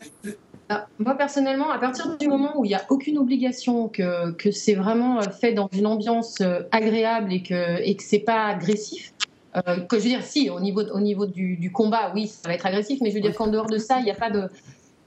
Ah, 0.74 0.88
moi, 0.98 1.14
personnellement, 1.14 1.70
à 1.70 1.78
partir 1.78 2.16
du 2.18 2.26
moment 2.26 2.58
où 2.58 2.64
il 2.64 2.68
n'y 2.68 2.74
a 2.74 2.84
aucune 2.88 3.18
obligation, 3.18 3.88
que, 3.88 4.32
que 4.32 4.50
c'est 4.50 4.74
vraiment 4.74 5.20
euh, 5.20 5.30
fait 5.30 5.52
dans 5.52 5.68
une 5.72 5.86
ambiance 5.86 6.40
euh, 6.40 6.62
agréable 6.72 7.32
et 7.32 7.42
que, 7.44 7.80
et 7.80 7.94
que 7.94 8.02
c'est 8.02 8.18
pas 8.18 8.46
agressif, 8.46 9.12
euh, 9.56 9.80
que 9.80 9.98
je 9.98 10.02
veux 10.02 10.08
dire, 10.08 10.24
si, 10.24 10.50
au 10.50 10.58
niveau, 10.58 10.82
au 10.82 11.00
niveau 11.00 11.26
du, 11.26 11.70
combat, 11.72 12.10
oui, 12.12 12.26
ça 12.26 12.48
va 12.48 12.54
être 12.54 12.66
agressif, 12.66 12.98
mais 13.02 13.10
je 13.10 13.14
veux 13.14 13.20
dire 13.20 13.34
qu'en 13.36 13.46
dehors 13.46 13.68
de 13.68 13.78
ça, 13.78 14.00
il 14.00 14.04
n'y 14.04 14.10
a 14.10 14.16
pas 14.16 14.30
de. 14.30 14.48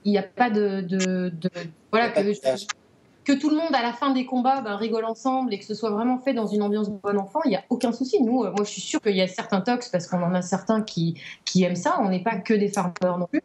Il 0.05 0.11
n'y 0.11 0.17
a 0.17 0.23
pas 0.23 0.49
de. 0.49 0.79
de- 0.79 1.29
de- 1.29 1.49
voilà, 1.91 2.09
de 2.09 2.31
que, 2.31 3.33
que 3.33 3.37
tout 3.37 3.49
le 3.49 3.57
monde, 3.57 3.73
à 3.73 3.81
la 3.81 3.91
fin 3.91 4.13
des 4.13 4.25
combats, 4.25 4.61
ben, 4.61 4.77
rigole 4.77 5.03
ensemble 5.03 5.53
et 5.53 5.59
que 5.59 5.65
ce 5.65 5.73
soit 5.73 5.89
vraiment 5.89 6.17
fait 6.19 6.33
dans 6.33 6.47
une 6.47 6.61
ambiance 6.61 6.89
bon 6.89 7.17
enfant, 7.17 7.41
il 7.43 7.49
n'y 7.49 7.57
a 7.57 7.63
aucun 7.69 7.91
souci. 7.91 8.23
Nous, 8.23 8.43
moi, 8.43 8.53
je 8.59 8.69
suis 8.69 8.81
sûre 8.81 9.01
qu'il 9.01 9.17
y 9.17 9.21
a 9.21 9.27
certains 9.27 9.59
tox, 9.59 9.89
parce 9.89 10.07
qu'on 10.07 10.23
en 10.23 10.33
a 10.33 10.41
certains 10.41 10.81
qui, 10.81 11.19
qui 11.43 11.63
aiment 11.63 11.75
ça. 11.75 11.97
On 11.99 12.07
n'est 12.07 12.23
pas 12.23 12.37
que 12.37 12.53
des 12.53 12.69
farmers 12.69 13.17
non 13.17 13.27
plus. 13.29 13.41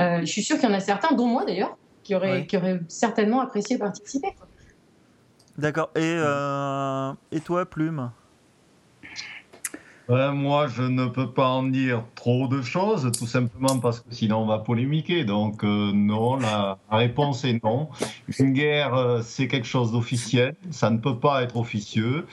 Euh, 0.00 0.20
je 0.20 0.26
suis 0.26 0.42
sûre 0.42 0.58
qu'il 0.58 0.68
y 0.68 0.72
en 0.72 0.74
a 0.74 0.80
certains, 0.80 1.14
dont 1.14 1.26
moi 1.26 1.44
d'ailleurs, 1.44 1.76
qui 2.02 2.14
auraient, 2.14 2.32
Ouais. 2.40 2.46
qui 2.46 2.56
auraient 2.56 2.80
certainement 2.88 3.40
apprécié 3.40 3.78
participer. 3.78 4.28
D'accord. 5.58 5.90
Et, 5.94 6.00
euh, 6.00 7.12
et 7.30 7.40
toi, 7.40 7.66
Plume? 7.66 8.10
Moi, 10.08 10.66
je 10.66 10.82
ne 10.82 11.06
peux 11.06 11.30
pas 11.30 11.46
en 11.48 11.62
dire 11.62 12.04
trop 12.14 12.46
de 12.46 12.60
choses, 12.60 13.10
tout 13.18 13.26
simplement 13.26 13.78
parce 13.78 14.00
que 14.00 14.12
sinon 14.12 14.38
on 14.40 14.46
va 14.46 14.58
polémiquer. 14.58 15.24
Donc, 15.24 15.64
euh, 15.64 15.90
non, 15.94 16.36
la, 16.36 16.78
la 16.90 16.96
réponse 16.98 17.44
est 17.44 17.62
non. 17.64 17.88
Une 18.38 18.52
guerre, 18.52 18.94
euh, 18.94 19.22
c'est 19.22 19.48
quelque 19.48 19.66
chose 19.66 19.90
d'officiel, 19.92 20.54
ça 20.70 20.90
ne 20.90 20.98
peut 20.98 21.18
pas 21.18 21.42
être 21.42 21.56
officieux. 21.56 22.26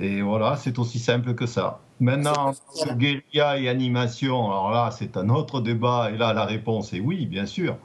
Et 0.00 0.22
voilà, 0.22 0.56
c'est 0.56 0.78
aussi 0.78 0.98
simple 0.98 1.34
que 1.34 1.44
ça. 1.44 1.80
Maintenant, 2.00 2.54
guérilla 2.96 3.58
et 3.58 3.68
animation, 3.68 4.50
alors 4.50 4.70
là, 4.70 4.90
c'est 4.90 5.16
un 5.16 5.28
autre 5.30 5.60
débat, 5.60 6.10
et 6.12 6.16
là, 6.16 6.32
la 6.32 6.44
réponse 6.44 6.92
est 6.92 7.00
oui, 7.00 7.26
bien 7.26 7.46
sûr. 7.46 7.76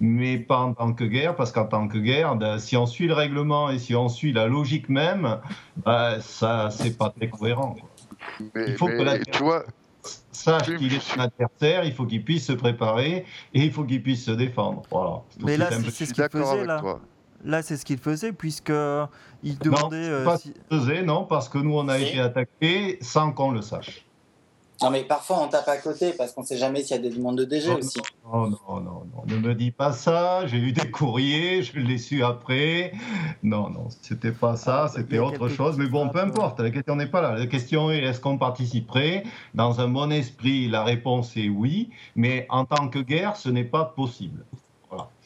Mais 0.00 0.38
pas 0.38 0.58
en 0.60 0.74
tant 0.74 0.92
que 0.92 1.02
guerre, 1.02 1.34
parce 1.34 1.50
qu'en 1.50 1.66
tant 1.66 1.88
que 1.88 1.98
guerre, 1.98 2.36
ben, 2.36 2.58
si 2.58 2.76
on 2.76 2.86
suit 2.86 3.08
le 3.08 3.14
règlement 3.14 3.68
et 3.70 3.80
si 3.80 3.96
on 3.96 4.08
suit 4.08 4.32
la 4.32 4.46
logique 4.46 4.88
même, 4.88 5.40
ben, 5.84 6.20
ça, 6.20 6.70
c'est 6.70 6.96
pas 6.96 7.10
très 7.10 7.28
cohérent. 7.28 7.74
quoi 7.74 7.88
Mais, 8.54 8.64
Il 8.68 8.76
faut 8.76 8.86
que 8.86 9.02
la- 9.02 9.18
tu 9.18 9.42
vois, 9.42 9.64
sache 10.30 10.76
qu'il 10.76 10.94
est 10.94 11.16
un 11.16 11.22
adversaire, 11.22 11.84
il 11.84 11.92
faut 11.92 12.06
qu'il 12.06 12.24
puisse 12.24 12.46
se 12.46 12.52
préparer 12.52 13.26
et 13.52 13.64
il 13.64 13.72
faut 13.72 13.84
qu'il 13.84 14.02
puisse 14.02 14.24
se 14.24 14.30
défendre. 14.30 14.82
Voilà. 14.90 15.22
Mais 15.42 15.56
là, 15.56 15.70
c'est 15.70 15.90
ce 15.90 16.12
faisait 16.14 16.42
avec 16.42 16.66
là. 16.66 16.78
toi. 16.78 17.00
Là, 17.44 17.62
c'est 17.62 17.76
ce 17.76 17.84
qu'il 17.84 17.98
faisait, 17.98 18.32
puisque 18.32 18.72
il 19.42 19.58
demandait. 19.58 19.96
euh, 19.96 20.24
pas 20.24 20.38
si- 20.38 20.52
faisait, 20.70 21.02
non, 21.02 21.24
parce 21.24 21.48
que 21.48 21.58
nous, 21.58 21.74
on 21.76 21.88
a 21.88 21.98
Si. 21.98 22.04
été 22.04 22.20
attaqués 22.20 22.98
sans 23.00 23.32
qu'on 23.32 23.52
le 23.52 23.62
sache. 23.62 24.04
Non, 24.80 24.90
mais 24.90 25.02
parfois, 25.02 25.40
on 25.42 25.48
tape 25.48 25.66
à 25.66 25.76
côté 25.76 26.12
parce 26.12 26.32
qu'on 26.32 26.44
sait 26.44 26.56
jamais 26.56 26.82
s'il 26.84 26.96
y 26.96 26.98
a 27.00 27.02
des 27.02 27.10
demandes 27.10 27.36
de 27.38 27.44
DG 27.44 27.68
Non, 27.68 27.78
aussi. 27.78 27.98
Non, 28.24 28.46
non, 28.48 28.58
non, 28.68 28.80
non, 28.80 29.24
ne 29.26 29.36
me 29.36 29.52
dis 29.56 29.72
pas 29.72 29.92
ça. 29.92 30.46
J'ai 30.46 30.58
eu 30.58 30.70
des 30.70 30.88
courriers, 30.88 31.64
je 31.64 31.80
l'ai 31.80 31.98
su 31.98 32.22
après. 32.22 32.92
Non, 33.42 33.70
non, 33.70 33.88
c'était 34.02 34.30
pas 34.30 34.54
ça, 34.54 34.84
Ah, 34.84 34.88
c'était 34.88 35.18
a 35.18 35.24
autre 35.24 35.48
chose. 35.48 35.76
Mais 35.78 35.88
bon, 35.88 36.08
peu 36.10 36.20
importe, 36.20 36.60
la 36.60 36.70
question 36.70 36.94
n'est 36.94 37.08
pas 37.08 37.20
là. 37.20 37.36
La 37.36 37.46
question 37.48 37.90
est 37.90 38.02
est-ce 38.04 38.20
qu'on 38.20 38.38
participerait? 38.38 39.24
Dans 39.54 39.80
un 39.80 39.88
bon 39.88 40.12
esprit, 40.12 40.68
la 40.68 40.84
réponse 40.84 41.36
est 41.36 41.48
oui, 41.48 41.90
mais 42.14 42.46
en 42.48 42.64
tant 42.64 42.86
que 42.88 43.00
guerre, 43.00 43.34
ce 43.36 43.48
n'est 43.48 43.64
pas 43.64 43.84
possible. 43.84 44.44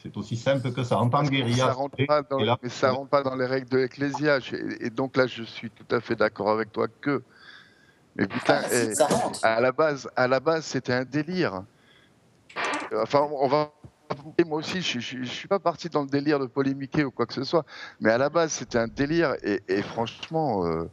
C'est 0.02 0.16
aussi 0.16 0.36
simple 0.36 0.72
que 0.72 0.82
ça. 0.82 0.98
En 0.98 1.08
tant 1.08 1.20
que 1.20 1.26
Ça 1.26 1.30
guérilla, 1.30 1.72
rentre 1.72 2.06
pas 2.06 2.22
dans, 2.22 2.38
là- 2.38 2.58
mais 2.62 2.68
ça 2.68 2.90
rentre 2.90 3.08
pas 3.10 3.22
dans 3.22 3.36
les 3.36 3.46
règles 3.46 3.68
de 3.68 3.78
l'ecclésiage. 3.78 4.52
Et, 4.52 4.86
et 4.86 4.90
donc 4.90 5.16
là, 5.16 5.26
je 5.28 5.44
suis 5.44 5.70
tout 5.70 5.94
à 5.94 6.00
fait 6.00 6.16
d'accord 6.16 6.50
avec 6.50 6.72
toi 6.72 6.88
que. 7.00 7.22
Mais 8.16 8.26
putain, 8.26 8.60
Ah, 8.64 8.68
eh, 8.72 8.94
ça 8.94 9.06
rentre. 9.06 9.38
à 9.44 9.60
la 9.60 9.70
base, 9.72 10.10
à 10.16 10.26
la 10.26 10.40
base, 10.40 10.64
c'était 10.64 10.92
un 10.92 11.04
délire. 11.04 11.62
Enfin, 12.94 13.20
on 13.32 13.48
va 13.48 13.70
Et 14.38 14.44
moi 14.44 14.58
aussi, 14.58 14.82
je, 14.82 14.98
je 15.00 15.22
suis 15.24 15.48
pas 15.48 15.58
parti 15.58 15.88
dans 15.88 16.02
le 16.02 16.08
délire 16.08 16.38
de 16.38 16.46
polémiquer 16.46 17.04
ou 17.04 17.10
quoi 17.10 17.24
que 17.24 17.32
ce 17.32 17.44
soit. 17.44 17.64
Mais 18.00 18.10
à 18.10 18.18
la 18.18 18.28
base, 18.28 18.52
c'était 18.52 18.78
un 18.78 18.88
délire. 18.88 19.34
Et, 19.42 19.62
et 19.68 19.80
franchement, 19.82 20.66
euh, 20.66 20.84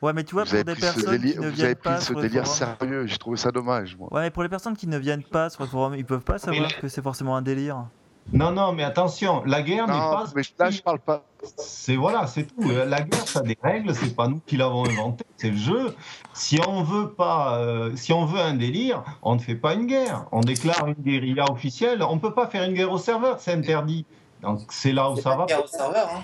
Ouais, 0.00 0.12
mais 0.12 0.24
tu 0.24 0.34
vois, 0.34 0.44
vous 0.44 0.50
pour 0.50 0.54
avez 0.54 0.64
des 0.64 0.72
pris 0.72 0.80
ce 0.82 0.86
personnes 0.94 1.10
délire, 1.18 1.34
qui 1.34 1.40
ne 1.40 1.48
viennent 1.50 1.74
pas 1.74 1.98
ce 2.00 2.06
sur 2.06 2.14
le 2.14 2.22
délire 2.22 2.46
forum. 2.46 2.76
sérieux. 2.78 3.06
J'ai 3.06 3.18
trouvé 3.18 3.36
ça 3.36 3.50
dommage, 3.50 3.96
moi. 3.96 4.08
Ouais, 4.12 4.22
mais 4.22 4.30
pour 4.30 4.42
les 4.44 4.48
personnes 4.48 4.76
qui 4.76 4.86
ne 4.86 4.96
viennent 4.96 5.24
pas 5.24 5.50
sur 5.50 5.64
le 5.64 5.68
forum, 5.68 5.94
ils 5.96 6.04
peuvent 6.06 6.24
pas 6.24 6.38
savoir 6.38 6.74
que 6.80 6.88
c'est 6.88 7.02
forcément 7.02 7.36
un 7.36 7.42
délire. 7.42 7.84
Non, 8.32 8.50
non, 8.52 8.72
mais 8.72 8.82
attention, 8.84 9.42
la 9.44 9.62
guerre 9.62 9.86
n'est 9.86 9.92
Non, 9.92 10.10
pas. 10.10 10.24
mais 10.34 10.42
là, 10.58 10.70
je 10.70 10.80
parle 10.82 10.98
pas. 11.00 11.24
C'est 11.56 11.96
voilà, 11.96 12.26
c'est 12.26 12.44
tout. 12.44 12.70
Euh, 12.70 12.84
La 12.84 13.00
guerre, 13.02 13.26
ça 13.26 13.40
a 13.40 13.42
des 13.42 13.58
règles, 13.62 13.94
c'est 13.94 14.14
pas 14.14 14.28
nous 14.28 14.40
qui 14.46 14.56
l'avons 14.56 14.84
inventé, 14.86 15.24
c'est 15.36 15.50
le 15.50 15.56
jeu. 15.56 15.94
Si 16.32 16.60
on 16.66 16.82
veut 16.84 17.10
pas, 17.10 17.58
euh, 17.58 17.94
si 17.96 18.12
on 18.12 18.24
veut 18.24 18.40
un 18.40 18.54
délire, 18.54 19.02
on 19.22 19.34
ne 19.34 19.40
fait 19.40 19.56
pas 19.56 19.74
une 19.74 19.86
guerre. 19.86 20.26
On 20.30 20.40
déclare 20.40 20.86
une 20.86 20.94
guérilla 20.94 21.44
officielle. 21.50 22.02
On 22.02 22.18
peut 22.18 22.32
pas 22.32 22.46
faire 22.46 22.62
une 22.62 22.74
guerre 22.74 22.92
au 22.92 22.98
serveur, 22.98 23.40
c'est 23.40 23.52
interdit. 23.52 24.06
Donc 24.40 24.60
c'est 24.70 24.92
là 24.92 25.10
où 25.10 25.16
ça 25.16 25.30
pas 25.30 25.36
va. 25.36 25.42
une 25.42 25.46
guerre 25.48 25.64
au 25.64 25.66
serveur. 25.66 26.08
Hein. 26.14 26.22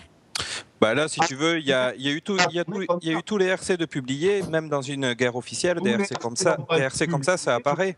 Bah 0.80 0.94
là, 0.94 1.08
si 1.08 1.18
tu 1.20 1.34
veux, 1.34 1.58
il 1.58 1.66
y 1.66 1.72
a, 1.72 1.92
il 1.96 2.02
y 2.02 2.08
a 2.08 2.12
eu 2.12 2.22
tout, 2.22 2.36
il 2.48 2.54
y 2.54 2.60
a 2.60 2.64
tout- 2.64 2.80
il 3.02 3.08
y 3.10 3.14
a 3.14 3.18
eu 3.18 3.22
tous 3.24 3.36
les 3.38 3.46
RC 3.46 3.76
de 3.76 3.84
publiés, 3.86 4.42
même 4.44 4.68
dans 4.68 4.82
une 4.82 5.14
guerre 5.14 5.34
officielle, 5.34 5.80
des 5.80 5.90
RC 5.90 6.14
comme 6.20 6.36
ça, 6.36 6.56
des 6.76 6.82
RC 6.82 7.08
comme 7.08 7.24
ça, 7.24 7.36
ça 7.36 7.56
apparaît. 7.56 7.96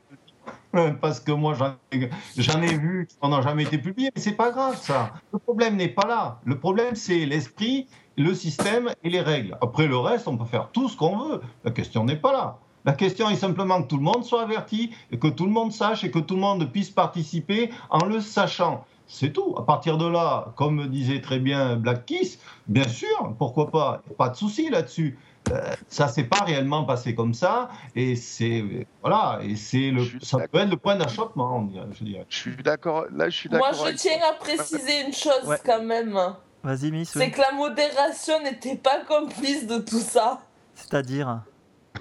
Parce 1.00 1.20
que 1.20 1.32
moi, 1.32 1.54
j'en 1.54 1.74
ai, 1.92 2.10
j'en 2.36 2.60
ai 2.62 2.76
vu 2.76 3.08
qui 3.08 3.16
n'ont 3.28 3.42
jamais 3.42 3.64
été 3.64 3.78
publiés, 3.78 4.10
mais 4.14 4.20
c'est 4.20 4.36
pas 4.36 4.50
grave 4.50 4.76
ça. 4.76 5.12
Le 5.32 5.38
problème 5.38 5.76
n'est 5.76 5.88
pas 5.88 6.06
là. 6.06 6.40
Le 6.44 6.58
problème, 6.58 6.94
c'est 6.94 7.26
l'esprit, 7.26 7.88
le 8.16 8.34
système 8.34 8.90
et 9.02 9.10
les 9.10 9.20
règles. 9.20 9.56
Après 9.60 9.86
le 9.86 9.96
reste, 9.96 10.28
on 10.28 10.36
peut 10.36 10.44
faire 10.44 10.70
tout 10.72 10.88
ce 10.88 10.96
qu'on 10.96 11.16
veut. 11.18 11.40
La 11.64 11.70
question 11.70 12.04
n'est 12.04 12.16
pas 12.16 12.32
là. 12.32 12.58
La 12.84 12.92
question 12.92 13.28
est 13.28 13.36
simplement 13.36 13.82
que 13.82 13.88
tout 13.88 13.98
le 13.98 14.02
monde 14.02 14.24
soit 14.24 14.42
averti 14.42 14.90
et 15.10 15.18
que 15.18 15.28
tout 15.28 15.44
le 15.44 15.52
monde 15.52 15.72
sache 15.72 16.02
et 16.04 16.10
que 16.10 16.18
tout 16.18 16.34
le 16.34 16.40
monde 16.40 16.70
puisse 16.72 16.90
participer 16.90 17.70
en 17.90 18.06
le 18.06 18.20
sachant. 18.20 18.84
C'est 19.06 19.32
tout. 19.32 19.54
À 19.58 19.66
partir 19.66 19.98
de 19.98 20.06
là, 20.06 20.52
comme 20.56 20.86
disait 20.86 21.20
très 21.20 21.40
bien 21.40 21.76
Black 21.76 22.06
Kiss, 22.06 22.38
bien 22.68 22.86
sûr, 22.86 23.34
pourquoi 23.38 23.70
pas, 23.70 24.02
pas 24.16 24.28
de 24.28 24.36
souci 24.36 24.70
là-dessus. 24.70 25.18
Euh, 25.50 25.74
ça 25.88 26.06
s'est 26.06 26.24
pas 26.24 26.44
réellement 26.44 26.84
passé 26.84 27.14
comme 27.14 27.34
ça 27.34 27.70
et 27.96 28.14
c'est 28.14 28.62
voilà 29.00 29.40
et 29.42 29.56
c'est 29.56 29.90
le 29.90 30.02
Je 30.02 30.18
ça 30.20 30.38
peut 30.46 30.58
être 30.58 30.70
le 30.70 30.76
point 30.76 30.96
d'achoppement 30.96 31.68
je 31.92 32.04
dirais. 32.04 32.26
Je 32.28 32.36
suis 32.36 32.56
d'accord. 32.62 33.06
Là, 33.10 33.28
je 33.30 33.36
suis 33.36 33.48
Moi, 33.48 33.58
d'accord. 33.58 33.74
je 33.74 33.82
avec 33.84 33.96
tiens 33.96 34.18
à 34.30 34.34
préciser 34.34 35.00
une 35.06 35.12
chose 35.14 35.44
Ouais. 35.46 35.56
quand 35.64 35.82
même. 35.82 36.16
Vas-y, 36.62 36.92
Miss. 36.92 37.10
C'est 37.10 37.18
oui. 37.18 37.30
que 37.32 37.40
la 37.40 37.52
modération 37.52 38.40
n'était 38.42 38.76
pas 38.76 39.00
complice 39.08 39.66
de 39.66 39.78
tout 39.78 39.98
ça. 40.00 40.40
C'est-à-dire? 40.74 41.40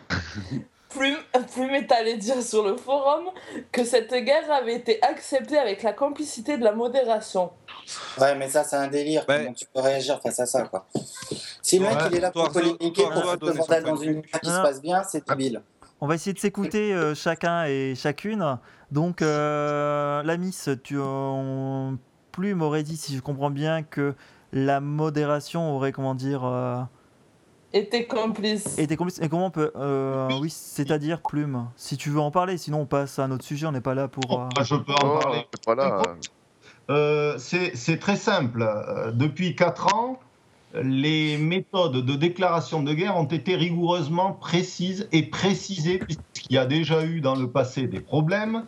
Plume, 0.89 1.17
Plume 1.53 1.69
est 1.71 1.91
allé 1.91 2.17
dire 2.17 2.41
sur 2.41 2.63
le 2.63 2.75
forum 2.75 3.25
que 3.71 3.83
cette 3.83 4.13
guerre 4.13 4.51
avait 4.51 4.75
été 4.75 5.01
acceptée 5.03 5.57
avec 5.57 5.83
la 5.83 5.93
complicité 5.93 6.57
de 6.57 6.63
la 6.63 6.71
modération. 6.71 7.51
Ouais, 8.19 8.35
mais 8.35 8.49
ça, 8.49 8.63
c'est 8.63 8.75
un 8.75 8.87
délire. 8.87 9.23
Ouais. 9.29 9.43
Comment 9.43 9.53
tu 9.53 9.65
peux 9.71 9.81
réagir 9.81 10.19
face 10.21 10.39
à 10.39 10.45
ça, 10.45 10.63
quoi? 10.63 10.87
Si 11.61 11.77
le 11.77 11.85
mec, 11.85 11.95
Ouais. 11.95 12.07
il 12.11 12.17
est 12.17 12.21
là 12.21 12.31
pour 12.31 12.51
polémiquer, 12.51 13.03
pour 13.03 13.23
foutre 13.23 13.45
le 13.45 13.53
bordel 13.53 13.83
dans 13.83 13.95
une 13.97 14.21
guerre 14.21 14.41
qui 14.41 14.49
se 14.49 14.61
passe 14.61 14.81
bien, 14.81 15.03
c'est 15.03 15.27
débile. 15.27 15.61
On 16.01 16.07
va 16.07 16.15
essayer 16.15 16.33
de 16.33 16.39
s'écouter 16.39 16.93
euh, 16.93 17.13
chacun 17.13 17.65
et 17.65 17.93
chacune. 17.95 18.57
Donc, 18.91 19.21
euh, 19.21 20.23
la 20.23 20.37
Miss, 20.37 20.69
tu 20.83 20.97
en 20.99 21.97
Plume 22.31 22.61
aurait 22.61 22.83
dit, 22.83 22.97
si 22.97 23.15
je 23.15 23.21
comprends 23.21 23.51
bien, 23.51 23.83
que 23.83 24.15
la 24.53 24.79
modération 24.79 25.75
aurait, 25.75 25.91
comment 25.91 26.15
dire, 26.15 26.45
euh, 26.45 26.79
Était 27.71 28.05
complice. 28.05 28.77
été 28.79 28.95
complice. 28.95 29.19
Et 29.21 29.29
comment 29.29 29.45
on 29.47 29.51
peut. 29.51 29.71
euh, 29.75 30.27
oui, 30.41 30.49
c'est-à-dire 30.49 31.21
Plume. 31.21 31.67
Si 31.75 31.97
tu 31.97 32.09
veux 32.09 32.19
en 32.19 32.31
parler, 32.31 32.57
sinon 32.57 32.81
on 32.81 32.85
passe 32.87 33.19
à 33.19 33.23
un 33.25 33.31
autre 33.31 33.45
sujet, 33.45 33.67
on 33.67 33.71
n'est 33.71 33.79
pas 33.81 33.93
là 33.93 34.07
pour. 34.07 34.31
euh, 34.33 34.47
Moi, 34.55 34.63
je 34.63 34.75
peux 34.75 34.93
en 34.93 35.15
Oh, 35.15 35.19
parler. 35.19 35.47
voilà. 35.65 36.01
Euh, 36.89 37.35
c'est 37.37 37.75
c'est 37.75 37.99
très 37.99 38.15
simple. 38.15 38.63
Euh, 38.63 39.11
Depuis 39.11 39.55
quatre 39.55 39.93
ans, 39.93 40.19
les 40.73 41.37
méthodes 41.37 42.05
de 42.05 42.15
déclaration 42.15 42.83
de 42.83 42.93
guerre 42.93 43.17
ont 43.17 43.25
été 43.25 43.55
rigoureusement 43.55 44.33
précises 44.33 45.07
et 45.11 45.23
précisées, 45.23 45.97
puisqu'il 45.97 46.53
y 46.53 46.57
a 46.57 46.65
déjà 46.65 47.03
eu 47.03 47.21
dans 47.21 47.35
le 47.35 47.49
passé 47.49 47.87
des 47.87 47.99
problèmes, 47.99 48.65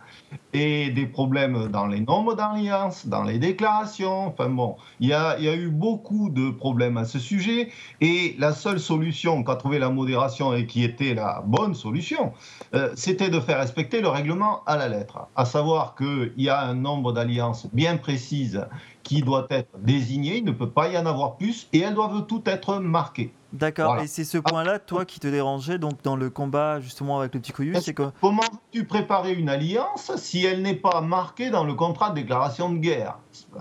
et 0.53 0.89
des 0.89 1.05
problèmes 1.05 1.67
dans 1.67 1.87
les 1.87 2.01
nombres 2.01 2.35
d'alliances, 2.35 3.07
dans 3.07 3.23
les 3.23 3.39
déclarations. 3.39 4.27
Enfin 4.27 4.49
bon, 4.49 4.75
il 4.99 5.09
y, 5.09 5.13
a, 5.13 5.37
eu 5.39 5.69
beaucoup 5.69 6.29
de 6.29 6.49
problèmes 6.49 6.97
à 6.97 7.05
ce 7.05 7.19
sujet, 7.19 7.69
et 8.01 8.35
la 8.39 8.53
seule 8.53 8.79
solution 8.79 9.43
qu'a 9.43 9.55
trouvé 9.55 9.79
la 9.79 9.89
modération 9.89 10.53
et 10.53 10.65
qui 10.65 10.83
était 10.83 11.13
la 11.13 11.43
bonne 11.45 11.75
solution, 11.75 12.33
euh, 12.73 12.91
c'était 12.95 13.29
de 13.29 13.39
faire 13.39 13.59
respecter 13.59 14.01
le 14.01 14.07
règlement 14.07 14.63
à 14.65 14.75
la 14.75 14.89
lettre, 14.89 15.27
à 15.35 15.45
savoir 15.45 15.95
qu'il 15.95 16.33
y 16.37 16.49
a 16.49 16.61
un 16.61 16.73
nombre 16.73 17.13
d'alliances 17.13 17.67
bien 17.73 17.97
précises 17.97 18.65
qui 19.11 19.21
doit 19.21 19.45
être 19.49 19.77
désigné, 19.77 20.37
il 20.37 20.45
ne 20.45 20.53
peut 20.53 20.69
pas 20.69 20.87
y 20.87 20.97
en 20.97 21.05
avoir 21.05 21.35
plus, 21.35 21.67
et 21.73 21.79
elles 21.81 21.93
doivent 21.93 22.25
toutes 22.27 22.47
être 22.47 22.77
marquées. 22.77 23.33
D'accord, 23.51 23.87
Voilà. 23.87 24.03
et 24.03 24.07
c'est 24.07 24.23
ce 24.23 24.37
point-là, 24.37 24.79
toi, 24.79 25.03
qui 25.03 25.19
te 25.19 25.27
dérangeait 25.27 25.77
donc 25.77 26.01
dans 26.01 26.15
le 26.15 26.29
combat 26.29 26.79
justement 26.79 27.19
avec 27.19 27.33
le 27.33 27.41
petit 27.41 27.51
couillu, 27.51 27.75
c'est 27.81 27.93
que. 27.93 28.09
Comment 28.21 28.43
veux-tu 28.49 28.85
préparer 28.85 29.33
une 29.33 29.49
alliance 29.49 30.15
si 30.15 30.45
elle 30.45 30.61
n'est 30.61 30.77
pas 30.77 31.01
marquée 31.01 31.49
dans 31.49 31.65
le 31.65 31.73
contrat 31.73 32.11
de 32.11 32.15
déclaration 32.15 32.71
de 32.71 32.77
guerre? 32.77 33.17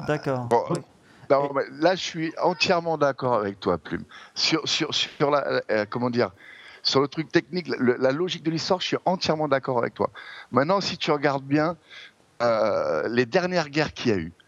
D'accord. 0.06 0.46
Bon, 0.46 0.62
non, 1.28 1.50
mais 1.52 1.62
là, 1.80 1.96
je 1.96 2.00
suis 2.00 2.32
entièrement 2.40 2.96
d'accord 2.96 3.34
avec 3.34 3.58
toi, 3.58 3.76
Plume. 3.76 4.04
Sur, 4.36 4.68
sur, 4.68 4.94
sur 4.94 5.32
la, 5.32 5.62
euh, 5.72 5.84
comment 5.90 6.10
dire, 6.10 6.30
sur 6.84 7.00
le 7.00 7.08
truc 7.08 7.32
technique, 7.32 7.66
le- 7.76 7.96
la 7.98 8.12
logique 8.12 8.44
de 8.44 8.52
l'histoire, 8.52 8.80
je 8.80 8.86
suis 8.86 8.96
entièrement 9.04 9.48
d'accord 9.48 9.78
avec 9.78 9.94
toi. 9.94 10.10
Maintenant, 10.52 10.80
si 10.80 10.96
tu 10.96 11.10
regardes 11.10 11.42
bien 11.44 11.76
euh, 12.40 13.08
les 13.08 13.26
dernières 13.26 13.68
guerres 13.68 13.92
qu'il 13.92 14.12
y 14.12 14.14
a 14.14 14.18
eu, 14.18 14.28
euh, 14.28 14.39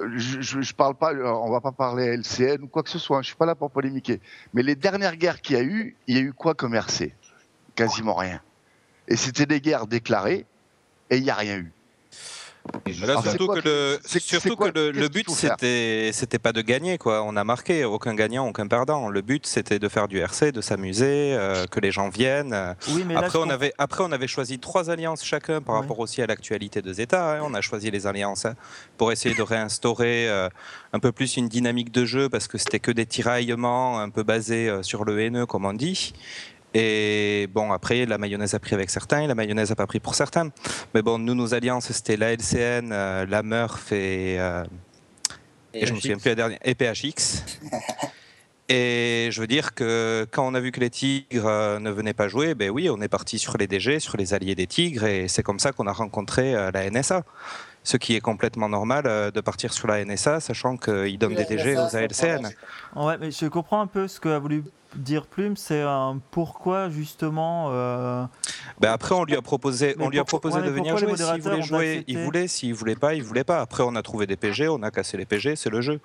je, 0.00 0.40
je, 0.40 0.60
je 0.60 0.74
parle 0.74 0.94
pas, 0.94 1.12
euh, 1.12 1.24
on 1.26 1.50
va 1.50 1.60
pas 1.60 1.72
parler 1.72 2.16
LCN 2.16 2.62
ou 2.62 2.68
quoi 2.68 2.82
que 2.82 2.90
ce 2.90 2.98
soit. 2.98 3.18
hein, 3.18 3.22
je 3.22 3.28
suis 3.28 3.36
pas 3.36 3.46
là 3.46 3.54
pour 3.54 3.70
polémiquer. 3.70 4.20
Mais 4.54 4.62
les 4.62 4.76
dernières 4.76 5.16
guerres 5.16 5.40
qu'il 5.40 5.56
y 5.56 5.58
a 5.58 5.62
eu, 5.62 5.96
il 6.06 6.16
y 6.16 6.18
a 6.18 6.22
eu 6.22 6.32
quoi 6.32 6.54
comme 6.54 6.78
Quasiment 7.74 8.14
rien. 8.14 8.40
Et 9.08 9.16
c'était 9.16 9.46
des 9.46 9.60
guerres 9.60 9.86
déclarées, 9.86 10.46
et 11.10 11.16
il 11.18 11.22
n'y 11.22 11.30
a 11.30 11.34
rien 11.34 11.58
eu. 11.58 11.72
Là, 13.06 13.20
surtout 13.22 13.46
quoi 13.46 13.60
que 13.60 13.68
le, 13.68 13.98
c'est- 14.04 14.18
c'est 14.20 14.20
surtout 14.40 14.56
quoi- 14.56 14.70
que 14.70 14.78
le, 14.78 14.86
qu'est-ce 14.92 15.00
le 15.00 15.08
qu'il 15.08 15.24
but 15.24 15.30
c'était 15.30 16.10
c'était 16.12 16.38
pas 16.38 16.52
de 16.52 16.60
gagner 16.62 16.98
quoi. 16.98 17.22
On 17.24 17.36
a 17.36 17.44
marqué 17.44 17.84
aucun 17.84 18.14
gagnant, 18.14 18.46
aucun 18.48 18.66
perdant. 18.66 19.08
Le 19.08 19.20
but 19.22 19.46
c'était 19.46 19.78
de 19.78 19.88
faire 19.88 20.08
du 20.08 20.18
RC, 20.18 20.52
de 20.52 20.60
s'amuser, 20.60 21.34
euh, 21.34 21.66
que 21.66 21.80
les 21.80 21.90
gens 21.90 22.08
viennent. 22.08 22.74
Oui, 22.90 23.04
mais 23.06 23.14
là, 23.14 23.20
Après 23.20 23.38
on 23.38 23.50
avait 23.50 23.72
après 23.78 24.04
on 24.04 24.12
avait 24.12 24.26
choisi 24.28 24.58
trois 24.58 24.90
alliances 24.90 25.24
chacun 25.24 25.60
par 25.60 25.74
rapport 25.76 25.98
aussi 25.98 26.22
à 26.22 26.26
l'actualité 26.26 26.80
de 26.82 26.92
Zeta. 26.92 27.36
hein. 27.36 27.40
On 27.42 27.54
a 27.54 27.60
choisi 27.60 27.90
les 27.90 28.06
alliances 28.06 28.44
hein, 28.46 28.54
pour 28.96 29.12
essayer 29.12 29.34
de 29.34 29.42
réinstaurer 29.42 30.28
euh, 30.28 30.48
un 30.92 30.98
peu 30.98 31.12
plus 31.12 31.36
une 31.36 31.48
dynamique 31.48 31.92
de 31.92 32.04
jeu 32.04 32.28
parce 32.28 32.46
que 32.48 32.56
c'était 32.58 32.80
que 32.80 32.90
des 32.92 33.06
tiraillements 33.06 33.98
un 33.98 34.10
peu 34.10 34.22
basés 34.22 34.68
euh, 34.68 34.82
sur 34.82 35.04
le 35.04 35.20
haineux 35.20 35.46
comme 35.46 35.64
on 35.66 35.72
dit. 35.74 36.12
Et 36.78 37.48
bon, 37.54 37.72
après, 37.72 38.04
la 38.04 38.18
mayonnaise 38.18 38.54
a 38.54 38.58
pris 38.58 38.74
avec 38.74 38.90
certains 38.90 39.22
et 39.22 39.26
la 39.26 39.34
mayonnaise 39.34 39.70
n'a 39.70 39.76
pas 39.76 39.86
pris 39.86 39.98
pour 39.98 40.14
certains. 40.14 40.50
Mais 40.94 41.00
bon, 41.00 41.18
nous, 41.18 41.34
nos 41.34 41.54
alliances, 41.54 41.90
c'était 41.90 42.18
la 42.18 42.32
LCN, 42.32 42.90
euh, 42.92 43.24
la 43.26 43.42
Murph 43.42 43.92
et, 43.92 44.38
euh, 44.38 44.62
et 45.72 45.86
je 45.86 45.94
me 45.94 45.98
souviens 45.98 46.18
plus 46.18 46.28
la 46.28 46.34
dernière, 46.34 46.58
et 46.62 46.74
PHX. 46.74 47.42
Et 48.68 49.28
je 49.30 49.40
veux 49.40 49.46
dire 49.46 49.74
que 49.74 50.26
quand 50.32 50.46
on 50.46 50.54
a 50.54 50.60
vu 50.60 50.72
que 50.72 50.80
les 50.80 50.90
Tigres 50.90 51.46
euh, 51.46 51.78
ne 51.78 51.90
venaient 51.90 52.14
pas 52.14 52.26
jouer, 52.26 52.54
ben 52.54 52.68
oui, 52.70 52.90
on 52.90 53.00
est 53.00 53.08
parti 53.08 53.38
sur 53.38 53.56
les 53.56 53.68
DG, 53.68 54.00
sur 54.00 54.16
les 54.16 54.34
alliés 54.34 54.56
des 54.56 54.66
Tigres, 54.66 55.04
et 55.04 55.28
c'est 55.28 55.44
comme 55.44 55.60
ça 55.60 55.70
qu'on 55.70 55.86
a 55.86 55.92
rencontré 55.92 56.54
euh, 56.54 56.72
la 56.72 56.90
NSA. 56.90 57.22
Ce 57.84 57.96
qui 57.96 58.16
est 58.16 58.20
complètement 58.20 58.68
normal 58.68 59.04
euh, 59.06 59.30
de 59.30 59.40
partir 59.40 59.72
sur 59.72 59.86
la 59.86 60.04
NSA, 60.04 60.40
sachant 60.40 60.76
qu'ils 60.76 61.16
donnent 61.18 61.36
des 61.36 61.44
DG 61.44 61.76
aux 61.76 61.94
ALCN. 61.94 62.48
Ouais, 62.96 63.16
mais 63.20 63.30
je 63.30 63.46
comprends 63.46 63.80
un 63.80 63.86
peu 63.86 64.08
ce 64.08 64.18
que 64.18 64.30
a 64.30 64.40
voulu 64.40 64.64
dire 64.94 65.26
Plume, 65.26 65.56
c'est 65.56 65.82
un 65.82 66.20
pourquoi 66.30 66.88
justement. 66.88 67.68
euh, 67.70 68.24
Ben 68.80 68.92
après, 68.92 69.14
on 69.14 69.24
lui 69.24 69.34
a 69.36 69.42
proposé, 69.42 69.94
Mais 69.98 70.04
on 70.04 70.08
lui 70.08 70.18
a 70.18 70.24
proposé 70.24 70.60
de 70.62 70.70
venir 70.70 70.96
jouer. 70.98 71.16
S'il 71.16 71.42
voulait 71.42 71.62
jouer, 71.62 72.04
il 72.06 72.18
voulait. 72.24 72.48
S'il 72.48 72.74
voulait 72.74 72.94
pas, 72.96 73.14
il 73.14 73.22
voulait 73.22 73.44
pas. 73.44 73.60
Après, 73.60 73.82
on 73.86 73.94
a 73.96 74.02
trouvé 74.02 74.26
des 74.26 74.36
PG, 74.36 74.68
on 74.68 74.82
a 74.82 74.90
cassé 74.90 75.16
les 75.16 75.26
PG, 75.26 75.56
c'est 75.56 75.70
le 75.70 75.80
jeu. 75.80 76.00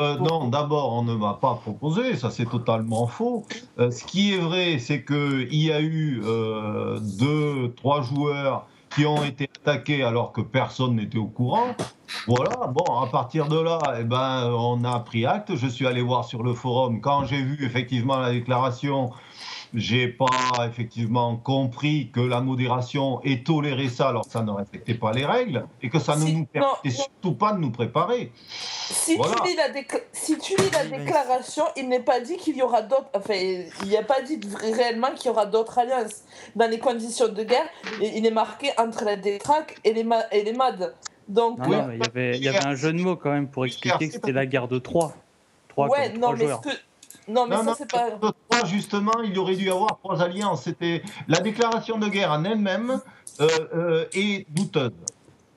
Euh, 0.00 0.16
pour- 0.16 0.26
Non, 0.26 0.48
d'abord, 0.48 0.92
on 0.94 1.02
ne 1.02 1.14
m'a 1.14 1.34
pas 1.34 1.54
proposé, 1.54 2.16
ça 2.16 2.30
c'est 2.30 2.46
totalement 2.48 3.06
faux. 3.06 3.44
Euh, 3.78 3.90
ce 3.90 4.04
qui 4.04 4.34
est 4.34 4.38
vrai, 4.38 4.78
c'est 4.78 5.04
qu'il 5.04 5.54
y 5.54 5.72
a 5.72 5.80
eu 5.80 6.20
euh, 6.24 6.98
deux, 7.00 7.72
trois 7.76 8.02
joueurs 8.02 8.66
qui 8.94 9.06
ont 9.06 9.24
été 9.24 9.48
attaqués 9.62 10.02
alors 10.02 10.32
que 10.32 10.40
personne 10.40 10.96
n'était 10.96 11.18
au 11.18 11.26
courant. 11.26 11.74
Voilà, 12.26 12.66
bon, 12.66 13.00
à 13.00 13.06
partir 13.06 13.48
de 13.48 13.58
là, 13.58 13.78
eh 13.98 14.04
ben, 14.04 14.52
on 14.52 14.84
a 14.84 15.00
pris 15.00 15.24
acte. 15.24 15.56
Je 15.56 15.66
suis 15.66 15.86
allé 15.86 16.02
voir 16.02 16.24
sur 16.24 16.42
le 16.42 16.52
forum. 16.52 17.00
Quand 17.00 17.24
j'ai 17.24 17.42
vu 17.42 17.64
effectivement 17.64 18.18
la 18.18 18.32
déclaration, 18.32 19.10
j'ai 19.74 20.08
pas 20.08 20.26
effectivement 20.68 21.36
compris 21.36 22.10
que 22.12 22.20
la 22.20 22.40
modération 22.40 23.20
ait 23.24 23.42
toléré 23.42 23.88
ça 23.88 24.08
alors 24.10 24.26
que 24.26 24.30
ça 24.32 24.42
ne 24.42 24.50
respectait 24.50 24.94
pas 24.94 25.12
les 25.12 25.24
règles 25.24 25.66
et 25.82 25.88
que 25.88 25.98
ça 25.98 26.16
ne 26.16 26.26
Si- 26.26 26.34
nous 26.34 26.44
permettait 26.44 26.88
non. 26.88 26.94
surtout 26.94 27.32
pas 27.34 27.52
de 27.52 27.58
nous 27.58 27.70
préparer. 27.70 28.32
Si, 28.36 29.16
Voilà. 29.16 29.36
tu 29.42 29.48
lis 29.48 29.56
la 29.56 29.68
décla- 29.70 30.00
si 30.12 30.36
tu 30.38 30.54
lis 30.56 30.70
la 30.70 30.82
Oui, 30.82 30.88
mais- 30.90 30.98
déclaration, 31.04 31.64
il 31.76 31.88
n'est 31.88 32.00
pas 32.02 32.20
dit 32.20 32.36
qu'il 32.36 32.56
y 32.56 32.62
aura 32.62 32.82
d'autres. 32.82 33.08
Enfin, 33.14 33.34
il 33.34 33.88
n'y 33.88 33.96
a 33.96 34.02
pas 34.02 34.20
dit 34.20 34.38
réellement 34.76 35.10
qu'il 35.14 35.26
y 35.26 35.30
aura 35.30 35.46
d'autres 35.46 35.78
alliances. 35.78 36.22
Dans 36.54 36.68
les 36.70 36.78
conditions 36.78 37.28
de 37.28 37.42
guerre, 37.42 37.68
il 38.00 38.26
est 38.26 38.30
marqué 38.30 38.70
entre 38.78 39.04
la 39.04 39.16
détraque 39.16 39.76
et 39.84 39.92
les, 39.94 40.04
ma- 40.04 40.28
et 40.32 40.42
les 40.44 40.52
MAD. 40.52 40.94
Donc, 41.28 41.58
Non, 41.60 41.64
Oui, 41.68 41.76
non, 41.76 41.86
mais 41.86 41.96
il 41.96 42.02
y 42.02 42.06
avait, 42.08 42.36
il 42.38 42.42
y 42.44 42.48
avait 42.48 42.66
un 42.66 42.74
jeu 42.74 42.92
de 42.92 42.98
mots 43.00 43.16
quand 43.16 43.30
même 43.30 43.48
pour 43.48 43.64
expliquer 43.64 44.08
que 44.08 44.12
c'était 44.12 44.32
la 44.32 44.44
guerre 44.44 44.68
de 44.68 44.78
Troie. 44.78 45.14
Trois 45.68 45.88
ouais, 45.88 46.10
comme 46.10 46.20
non, 46.20 46.32
mais 46.32 46.44
joueurs. 46.44 46.60
ce 46.62 46.68
que. 46.68 46.74
Non, 47.28 47.46
mais 47.46 47.56
Non, 47.56 47.62
ça, 47.62 47.68
non, 47.70 47.74
c'est 47.78 47.90
pas. 47.90 48.64
Justement, 48.66 49.12
il 49.24 49.38
aurait 49.38 49.54
dû 49.56 49.66
y 49.66 49.70
avoir 49.70 49.98
trois 49.98 50.20
alliances. 50.22 50.62
C'était 50.64 51.02
la 51.28 51.40
déclaration 51.40 51.98
de 51.98 52.08
guerre 52.08 52.32
en 52.32 52.44
elle-même 52.44 53.00
euh, 53.40 53.48
euh, 53.74 54.04
est 54.12 54.46
douteuse. 54.50 54.92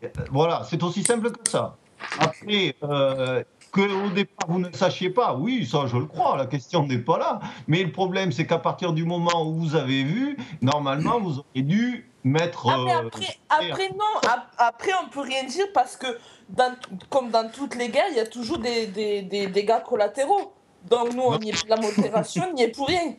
Euh, 0.03 0.07
Voilà, 0.31 0.63
c'est 0.69 0.81
aussi 0.83 1.03
simple 1.03 1.31
que 1.31 1.49
ça. 1.49 1.75
Après, 2.19 2.75
euh, 2.83 3.43
que 3.71 3.81
au 3.81 4.09
départ 4.09 4.47
vous 4.47 4.59
ne 4.59 4.71
sachiez 4.71 5.09
pas, 5.09 5.33
oui, 5.35 5.65
ça 5.65 5.85
je 5.87 5.97
le 5.97 6.05
crois, 6.05 6.37
la 6.37 6.45
question 6.45 6.85
n'est 6.85 6.99
pas 6.99 7.17
là. 7.17 7.39
Mais 7.67 7.83
le 7.83 7.91
problème, 7.91 8.31
c'est 8.31 8.45
qu'à 8.45 8.59
partir 8.59 8.93
du 8.93 9.03
moment 9.05 9.43
où 9.47 9.53
vous 9.55 9.75
avez 9.75 10.03
vu, 10.03 10.37
normalement, 10.61 11.19
vous 11.19 11.39
auriez 11.39 11.63
dû 11.63 12.09
mettre. 12.23 12.67
Ah, 12.69 12.77
mais 12.85 12.93
euh, 12.93 13.07
après, 13.07 13.37
après 13.49 13.89
non, 13.89 14.29
ap- 14.29 14.51
après 14.57 14.91
on 15.03 15.09
peut 15.09 15.21
rien 15.21 15.43
dire 15.45 15.65
parce 15.73 15.97
que, 15.97 16.07
dans, 16.49 16.73
comme 17.09 17.31
dans 17.31 17.49
toutes 17.51 17.75
les 17.75 17.89
guerres, 17.89 18.07
il 18.11 18.17
y 18.17 18.21
a 18.21 18.27
toujours 18.27 18.59
des, 18.59 18.87
des, 18.87 19.21
des 19.23 19.47
dégâts 19.47 19.81
collatéraux. 19.85 20.53
Donc 20.89 21.13
nous, 21.13 21.23
on 21.23 21.39
y 21.39 21.49
est, 21.49 21.67
la 21.67 21.77
modération 21.77 22.51
n'y 22.53 22.63
est 22.63 22.67
pour 22.69 22.87
rien. 22.87 23.15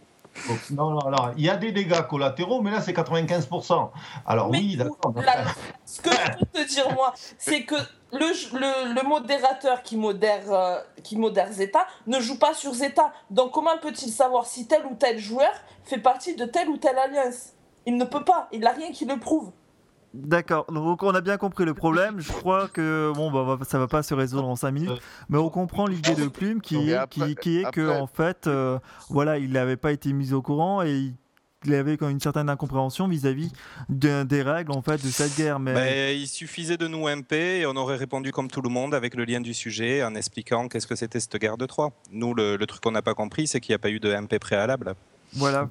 donc, 0.49 0.71
non, 0.71 0.91
non, 0.91 1.01
alors, 1.01 1.31
il 1.37 1.45
y 1.45 1.51
a 1.51 1.57
des 1.57 1.73
dégâts 1.73 2.03
collatéraux, 2.09 2.61
mais 2.61 2.71
là, 2.71 2.81
c'est 2.81 2.93
95%. 2.93 3.91
Alors, 4.27 4.51
Mais 4.51 4.59
oui, 4.59 4.77
d'accord. 4.77 5.15
ce 5.85 6.01
que 6.01 6.11
je 6.11 6.45
peux 6.45 6.47
te 6.65 6.69
dire, 6.69 6.93
moi, 6.93 7.13
c'est 7.39 7.65
que 7.65 7.75
le, 8.13 8.59
le, 8.59 8.95
le 8.95 9.09
modérateur 9.09 9.83
qui 9.83 9.97
modère, 9.97 10.53
euh, 10.53 10.79
qui 11.03 11.17
modère 11.17 11.53
Zeta 11.53 11.87
ne 12.07 12.21
joue 12.21 12.39
pas 12.39 12.55
sur 12.55 12.73
Zeta. 12.73 13.13
Donc 13.31 13.53
comment 13.53 13.77
peut-il 13.79 14.11
savoir 14.11 14.47
si 14.47 14.67
tel 14.67 14.87
ou 14.87 14.95
tel 14.95 15.19
joueur 15.19 15.53
fait 15.85 15.99
partie 15.99 16.37
de 16.37 16.45
telle 16.45 16.69
ou 16.69 16.77
telle 16.77 16.99
alliance? 16.99 17.53
Il 17.85 17.97
ne 17.97 18.05
peut 18.05 18.25
pas, 18.25 18.49
il 18.53 18.61
n'a 18.61 18.73
rien 18.73 18.93
qui 18.93 19.05
le 19.05 19.19
prouve. 19.19 19.51
D'accord, 20.15 20.65
donc 20.73 21.03
on 21.03 21.11
a 21.15 21.21
bien 21.21 21.37
compris 21.37 21.65
le 21.67 21.75
problème. 21.75 22.21
Je 22.21 22.33
crois 22.33 22.69
que 22.69 23.13
bon, 23.15 23.31
bah, 23.31 23.57
va- 23.57 23.65
ça 23.65 23.79
va 23.79 23.87
pas 23.87 24.03
se 24.03 24.15
résoudre 24.15 24.49
en 24.49 24.57
5 24.57 24.71
minutes, 24.71 24.91
mais 25.29 25.37
on 25.39 25.51
comprend 25.51 25.87
l'idée 25.87 26.15
de 26.15 26.27
Plume 26.29 26.61
qui 26.63 26.77
est, 26.91 26.95
après- 26.95 27.35
qui, 27.35 27.37
qui 27.37 27.59
est 27.59 27.71
que 27.71 27.81
en 28.01 28.07
fait, 28.07 28.47
euh, 28.47 28.79
voilà, 29.11 29.37
il 29.39 29.51
n'avait 29.53 29.77
pas 29.77 29.93
été 29.93 30.13
mis 30.15 30.33
au 30.33 30.41
courant 30.41 30.83
et 30.83 31.13
il, 31.65 31.75
avait 31.75 31.97
quand 31.97 32.07
même 32.07 32.15
une 32.15 32.21
certaine 32.21 32.49
incompréhension 32.49 33.09
vis-à-vis 33.09 33.51
de- 33.91 34.23
des 34.23 34.41
règles 34.41 34.73
en 34.73 34.81
fait 34.83 35.03
de 35.05 35.09
cette 35.11 35.37
guerre. 35.37 35.59
Mais 35.59 36.17
il 36.19 36.29
suffisait 36.29 36.77
de 36.79 36.87
nous 36.87 37.09
MP 37.09 37.33
et 37.61 37.67
on 37.67 37.75
aurait 37.77 37.97
répondu 37.97 38.31
comme 38.33 38.49
tout 38.49 38.63
le 38.63 38.69
monde 38.71 38.95
avec 38.95 39.17
le 39.17 39.25
lien 39.25 39.41
du 39.41 39.53
sujet 39.53 40.03
en 40.05 40.15
expliquant 40.15 40.69
qu'est-ce 40.69 40.87
que 40.87 40.95
c'était 40.97 41.21
cette 41.21 41.37
guerre 41.37 41.57
de 41.59 41.67
Troie. 41.67 41.93
Nous, 42.13 42.33
le, 42.35 42.57
le 42.57 42.67
truc 42.67 42.81
qu'on 42.83 42.93
n'a 42.93 43.03
pas 43.03 43.15
compris, 43.15 43.47
c'est 43.49 43.61
qu'il 43.61 43.73
n'y 43.73 43.77
a 43.77 43.81
pas 43.81 43.91
eu 43.91 44.01
de 44.01 44.15
MP 44.15 44.39
préalable. 44.39 44.95
voilà. 45.35 45.69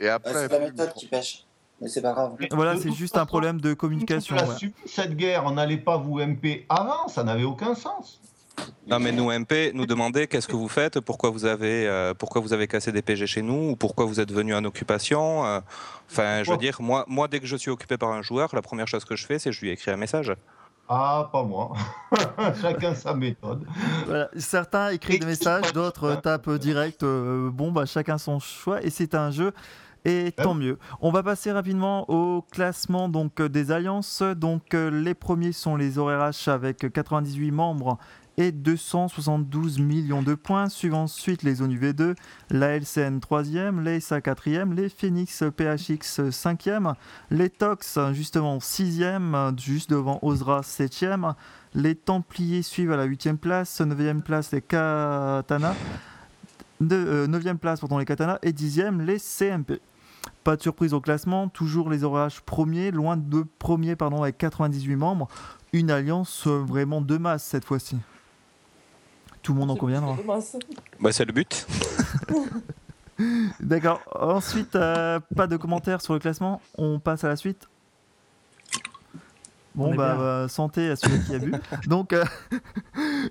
Et, 0.00 0.08
après, 0.08 0.32
c'est 0.32 0.48
la 0.48 0.58
méthode 0.60 0.92
qui 0.94 1.06
pêche. 1.08 1.44
Mais 1.82 1.88
c'est 1.88 2.00
pas 2.00 2.12
grave. 2.12 2.36
voilà, 2.52 2.76
c'est 2.76 2.92
juste 2.92 3.16
un 3.18 3.26
problème 3.26 3.60
de 3.60 3.74
communication. 3.74 4.36
On 4.38 4.38
a 4.38 4.48
ouais. 4.48 4.56
subi 4.56 4.74
cette 4.86 5.16
guerre, 5.16 5.42
on 5.44 5.50
n'allait 5.52 5.78
pas 5.78 5.96
vous 5.96 6.20
MP 6.20 6.64
avant, 6.68 7.08
ça 7.08 7.24
n'avait 7.24 7.44
aucun 7.44 7.74
sens. 7.74 8.20
Non, 8.86 9.00
mais 9.00 9.12
nous, 9.12 9.30
MP, 9.32 9.72
nous 9.74 9.86
demander 9.86 10.26
qu'est-ce 10.26 10.46
que 10.46 10.54
vous 10.56 10.68
faites, 10.68 11.00
pourquoi 11.00 11.30
vous 11.30 11.44
avez, 11.46 11.86
euh, 11.88 12.14
pourquoi 12.14 12.40
vous 12.40 12.52
avez 12.52 12.68
cassé 12.68 12.92
des 12.92 13.02
PG 13.02 13.26
chez 13.26 13.42
nous, 13.42 13.70
ou 13.70 13.76
pourquoi 13.76 14.04
vous 14.04 14.20
êtes 14.20 14.30
venu 14.30 14.54
en 14.54 14.64
occupation. 14.64 15.44
euh. 15.46 15.60
Enfin, 16.10 16.42
je 16.44 16.50
veux 16.50 16.56
dire, 16.58 16.76
moi, 16.80 17.04
moi, 17.08 17.26
dès 17.28 17.40
que 17.40 17.46
je 17.46 17.56
suis 17.56 17.70
occupé 17.70 17.96
par 17.96 18.10
un 18.10 18.22
joueur, 18.22 18.54
la 18.54 18.62
première 18.62 18.86
chose 18.86 19.04
que 19.04 19.16
je 19.16 19.26
fais, 19.26 19.38
c'est 19.38 19.50
je 19.52 19.60
lui 19.62 19.70
écris 19.70 19.90
un 19.90 19.96
message. 19.96 20.34
Ah, 20.88 21.30
pas 21.32 21.42
moi. 21.42 21.72
Chacun 22.60 22.94
sa 22.94 23.14
méthode. 23.14 23.64
Voilà, 24.04 24.28
Certains 24.36 24.90
écrivent 24.90 25.20
des 25.20 25.26
messages, 25.26 25.72
d'autres 25.72 26.16
tapent 26.16 26.50
direct. 26.50 27.02
euh, 27.02 27.48
bon, 27.50 27.72
bah 27.72 27.86
chacun 27.86 28.18
son 28.18 28.38
choix 28.40 28.82
et 28.82 28.90
c'est 28.90 29.14
un 29.14 29.30
jeu. 29.30 29.52
Et 30.04 30.26
Hein 30.26 30.42
tant 30.42 30.54
mieux. 30.54 30.78
On 31.00 31.10
va 31.12 31.22
passer 31.22 31.52
rapidement 31.52 32.10
au 32.10 32.42
classement 32.42 33.08
donc 33.08 33.40
euh, 33.40 33.48
des 33.48 33.70
alliances. 33.70 34.22
Donc 34.22 34.74
euh, 34.74 34.90
les 34.90 35.14
premiers 35.14 35.52
sont 35.52 35.76
les 35.76 35.98
ORH 35.98 36.48
avec 36.48 36.92
98 36.92 37.50
membres 37.52 37.98
et 38.36 38.50
272 38.50 39.78
millions 39.78 40.22
de 40.22 40.34
points. 40.34 40.68
Suivent 40.68 40.94
ensuite 40.94 41.42
les 41.42 41.62
ONU-V2, 41.62 42.14
la 42.50 42.76
LCN 42.76 43.18
3e, 43.18 43.82
les 43.82 44.00
SA 44.00 44.20
4e, 44.20 44.74
les 44.74 44.88
Phoenix 44.88 45.44
PHX 45.56 46.20
5e, 46.30 46.94
les 47.30 47.50
Tox 47.50 47.98
justement 48.12 48.58
6e, 48.58 49.58
juste 49.60 49.90
devant 49.90 50.18
Osra 50.22 50.62
7e. 50.62 51.34
Les 51.74 51.94
Templiers 51.94 52.62
suivent 52.62 52.92
à 52.92 52.96
la 52.96 53.06
8e 53.06 53.36
place, 53.36 53.80
9e 53.80 54.20
place 54.20 54.52
les 54.52 54.60
Katana, 54.60 55.74
de, 56.80 56.96
euh, 56.96 57.26
9e 57.26 57.56
place 57.56 57.80
pardon, 57.80 57.98
les 57.98 58.04
Katana 58.04 58.38
et 58.42 58.52
10e 58.52 59.00
les 59.02 59.18
CMP. 59.18 59.80
Pas 60.44 60.56
de 60.56 60.62
surprise 60.62 60.92
au 60.92 61.00
classement, 61.00 61.48
toujours 61.48 61.88
les 61.88 62.04
ORH 62.04 62.40
premiers, 62.44 62.90
loin 62.90 63.16
de 63.16 63.44
premiers 63.58 63.96
pardon, 63.96 64.22
avec 64.22 64.38
98 64.38 64.96
membres. 64.96 65.28
Une 65.72 65.90
alliance 65.90 66.46
euh, 66.46 66.58
vraiment 66.58 67.00
de 67.00 67.16
masse 67.16 67.44
cette 67.44 67.64
fois-ci. 67.64 67.96
Tout 69.42 69.54
le 69.54 69.60
monde 69.60 69.70
en 69.70 69.76
conviendra. 69.76 70.16
Bah, 71.00 71.12
c'est 71.12 71.24
le 71.24 71.32
but. 71.32 71.66
D'accord. 73.60 74.00
Ensuite, 74.14 74.76
euh, 74.76 75.20
pas 75.36 75.46
de 75.46 75.56
commentaires 75.56 76.00
sur 76.00 76.14
le 76.14 76.20
classement. 76.20 76.60
On 76.76 76.98
passe 76.98 77.24
à 77.24 77.28
la 77.28 77.36
suite. 77.36 77.68
On 79.76 79.90
Bon, 79.90 79.94
bah, 79.94 80.16
euh, 80.20 80.48
santé 80.48 80.90
à 80.90 80.96
celui 80.96 81.18
qui 81.24 81.34
a 81.34 81.38
bu. 81.38 81.52
Donc, 81.86 82.12
euh, 82.12 82.24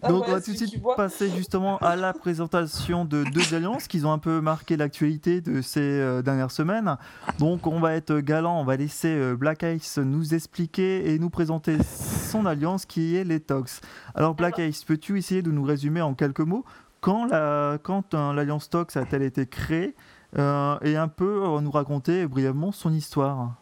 Ah 0.01 0.07
donc 0.09 0.23
ouais, 0.23 0.29
on 0.29 0.31
va 0.33 0.41
tout 0.41 0.51
de 0.51 0.57
suite 0.57 0.81
passer 0.97 1.29
justement 1.29 1.77
à 1.79 1.95
la 1.95 2.13
présentation 2.13 3.05
de 3.05 3.23
deux 3.23 3.53
alliances 3.53 3.87
qui 3.87 4.03
ont 4.05 4.11
un 4.11 4.17
peu 4.17 4.41
marqué 4.41 4.75
l'actualité 4.77 5.41
de 5.41 5.61
ces 5.61 5.79
euh, 5.81 6.21
dernières 6.21 6.51
semaines. 6.51 6.97
Donc, 7.39 7.67
on 7.67 7.79
va 7.79 7.93
être 7.93 8.17
galant, 8.19 8.59
on 8.59 8.63
va 8.63 8.75
laisser 8.77 9.09
euh, 9.09 9.35
Black 9.35 9.63
Ice 9.63 9.97
nous 9.97 10.33
expliquer 10.33 11.13
et 11.13 11.19
nous 11.19 11.29
présenter 11.29 11.77
son 11.83 12.45
alliance 12.45 12.85
qui 12.85 13.15
est 13.15 13.23
les 13.23 13.39
Tox. 13.39 13.81
Alors, 14.15 14.35
Black 14.35 14.57
Ice, 14.59 14.83
peux-tu 14.83 15.17
essayer 15.17 15.41
de 15.41 15.51
nous 15.51 15.63
résumer 15.63 16.01
en 16.01 16.13
quelques 16.13 16.39
mots 16.41 16.65
quand 17.01 17.25
la- 17.25 17.77
quand 17.81 18.13
euh, 18.13 18.33
l'alliance 18.33 18.69
Tox 18.69 18.95
a-t-elle 18.97 19.23
été 19.23 19.47
créée 19.47 19.95
euh, 20.37 20.77
et 20.83 20.95
un 20.97 21.07
peu 21.07 21.43
euh, 21.45 21.61
nous 21.61 21.71
raconter 21.71 22.27
brièvement 22.27 22.71
son 22.71 22.93
histoire? 22.93 23.55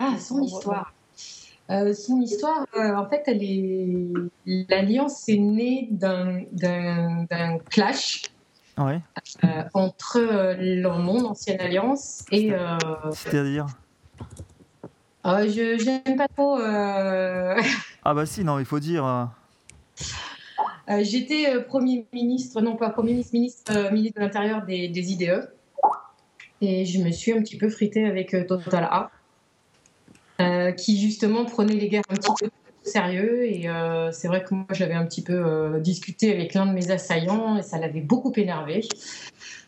Ah, 0.00 0.18
son 0.18 0.40
histoire. 0.42 0.93
Euh, 1.70 1.94
son 1.94 2.20
histoire, 2.20 2.66
euh, 2.76 2.94
en 2.94 3.08
fait, 3.08 3.22
est. 3.26 4.12
L'alliance 4.68 5.28
est 5.28 5.38
née 5.38 5.88
d'un 5.90 7.58
clash 7.70 8.22
Ouais, 8.76 9.00
euh, 9.44 9.62
entre 9.72 10.18
euh, 10.18 10.98
mon 10.98 11.24
ancienne 11.26 11.60
alliance 11.60 12.24
et. 12.32 12.52
c'est-à-dire 13.12 13.66
euh, 15.26 15.48
je 15.48 15.78
j'aime 15.78 16.16
pas 16.16 16.26
trop. 16.26 16.58
Ah 16.60 18.14
bah 18.14 18.26
si, 18.26 18.42
non, 18.42 18.58
il 18.58 18.64
faut 18.64 18.80
dire. 18.80 19.30
J'étais 21.02 21.60
Premier 21.62 22.04
ministre, 22.12 22.60
non 22.60 22.74
pas 22.76 22.90
Premier 22.90 23.12
ministre, 23.12 23.34
ministre, 23.34 23.92
ministre 23.92 24.18
de 24.18 24.24
l'Intérieur 24.24 24.66
des, 24.66 24.88
des 24.88 25.12
IDE. 25.12 25.48
Et 26.60 26.84
je 26.84 27.00
me 27.00 27.10
suis 27.10 27.32
un 27.32 27.40
petit 27.40 27.56
peu 27.56 27.68
fritée 27.68 28.06
avec 28.06 28.36
Total 28.48 28.84
A, 28.84 29.10
euh, 30.40 30.72
qui 30.72 31.00
justement 31.00 31.44
prenait 31.44 31.74
les 31.74 31.88
guerres 31.88 32.02
un 32.08 32.14
petit 32.14 32.32
peu 32.40 32.46
au 32.46 32.88
sérieux. 32.88 33.44
Et 33.46 33.68
euh, 33.68 34.10
c'est 34.10 34.26
vrai 34.26 34.42
que 34.42 34.54
moi, 34.54 34.66
j'avais 34.70 34.94
un 34.94 35.04
petit 35.04 35.22
peu 35.22 35.32
euh, 35.34 35.78
discuté 35.78 36.32
avec 36.32 36.54
l'un 36.54 36.66
de 36.66 36.72
mes 36.72 36.90
assaillants 36.90 37.56
et 37.56 37.62
ça 37.62 37.78
l'avait 37.78 38.00
beaucoup 38.00 38.32
énervé. 38.34 38.80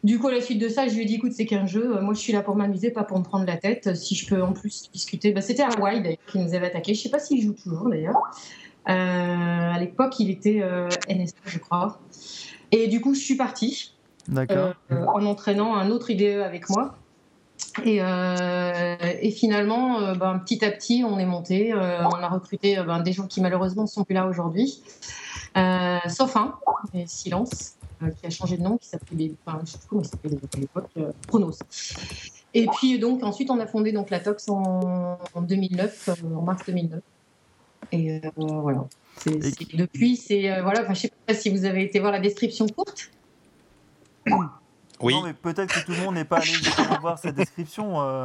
Du 0.03 0.19
coup, 0.19 0.29
à 0.29 0.33
la 0.33 0.41
suite 0.41 0.59
de 0.59 0.69
ça, 0.69 0.89
je 0.89 0.95
lui 0.95 1.03
ai 1.03 1.05
dit 1.05 1.15
écoute, 1.17 1.33
c'est 1.33 1.47
qu'un 1.47 1.67
jeu. 1.67 2.01
Moi, 2.01 2.15
je 2.15 2.19
suis 2.19 2.33
là 2.33 2.43
pour 2.43 2.57
m'amuser, 2.57 2.91
pas 2.91 3.05
pour 3.05 3.19
me 3.19 3.25
prendre 3.25 3.47
la 3.47 3.57
tête. 3.57 3.95
Si 3.95 4.17
je 4.17 4.27
peux 4.29 4.43
en 4.43 4.53
plus 4.53 4.91
discuter. 4.93 5.33
Bah, 5.33 5.41
C'était 5.41 5.63
Hawaii 5.63 6.03
d'ailleurs 6.03 6.19
qui 6.27 6.39
nous 6.39 6.53
avait 6.55 6.67
attaqué. 6.67 6.95
Je 6.95 7.01
sais 7.03 7.11
pas 7.11 7.21
s'il 7.21 7.41
joue 7.43 7.55
toujours 7.55 7.89
d'ailleurs. 7.89 8.17
À 8.87 9.79
l'époque, 9.79 10.19
il 10.19 10.31
était 10.31 10.63
NSA, 11.09 11.37
je 11.47 11.59
crois. 11.59 12.01
Et 12.73 12.89
du 12.89 13.01
coup, 13.01 13.15
je 13.15 13.21
suis 13.21 13.37
partie 13.37 13.95
D'accord. 14.29 14.75
en 14.91 15.25
entraînant 15.25 15.77
un 15.77 15.91
autre 15.91 16.11
IDE 16.11 16.41
avec 16.41 16.69
moi. 16.69 16.97
Et, 17.85 17.99
euh, 18.01 18.97
et 19.21 19.31
finalement, 19.31 20.01
euh, 20.01 20.15
ben, 20.15 20.39
petit 20.39 20.65
à 20.65 20.71
petit, 20.71 21.05
on 21.07 21.19
est 21.19 21.27
monté. 21.27 21.73
euh, 21.73 22.03
on 22.05 22.15
a 22.15 22.29
recruté 22.29 22.77
ben, 22.77 23.01
des 23.01 23.13
gens 23.13 23.27
qui 23.27 23.41
malheureusement 23.41 23.83
ne 23.83 23.89
sont 23.89 24.05
plus 24.05 24.15
là 24.15 24.27
aujourd'hui. 24.27 24.83
Sauf 26.09 26.37
un, 26.37 26.55
et 26.95 27.07
Silence, 27.07 27.75
qui 28.21 28.27
a 28.27 28.31
changé 28.31 28.57
de 28.59 28.63
nom, 28.63 28.77
qui 28.77 28.89
s'appelait, 28.89 29.33
enfin, 29.47 29.61
je 29.65 29.73
sais 29.73 29.79
plus 29.79 29.87
comment 29.89 30.03
il 30.03 30.09
s'appelait 30.09 30.37
à 30.37 30.59
l'époque, 30.59 30.91
Chronos. 31.29 31.53
Et 32.55 32.67
puis 32.79 32.99
donc 32.99 33.23
ensuite, 33.23 33.51
on 33.51 33.59
a 33.61 33.67
fondé 33.67 33.93
donc 33.93 34.11
la 34.11 34.21
Tox 34.21 34.49
en, 34.49 35.19
en 35.35 35.43
2009, 35.43 36.09
euh, 36.09 36.37
en 36.37 36.43
mars 36.43 36.63
2009. 36.67 37.01
Et 37.93 38.21
voilà. 38.37 38.87
C'est- 39.19 39.77
depuis, 39.77 40.17
c'est 40.17 40.61
voilà. 40.63 40.87
Je 40.93 41.01
sais 41.01 41.13
pas 41.27 41.35
si 41.35 41.51
vous 41.51 41.65
avez 41.65 41.85
été 41.85 42.01
voir 42.01 42.13
la 42.13 42.21
description 42.21 42.67
courte. 42.67 43.11
Oui. 45.01 45.15
Non, 45.15 45.23
mais 45.23 45.35
peut-être 45.35 45.75
que 45.75 45.85
tout 45.85 45.93
le 45.93 45.99
monde 46.05 46.15
n'est 46.15 46.25
pas 46.25 46.39
allé 46.39 46.53
voir 47.01 47.19
cette 47.19 47.35
description. 47.35 48.01
euh. 48.01 48.25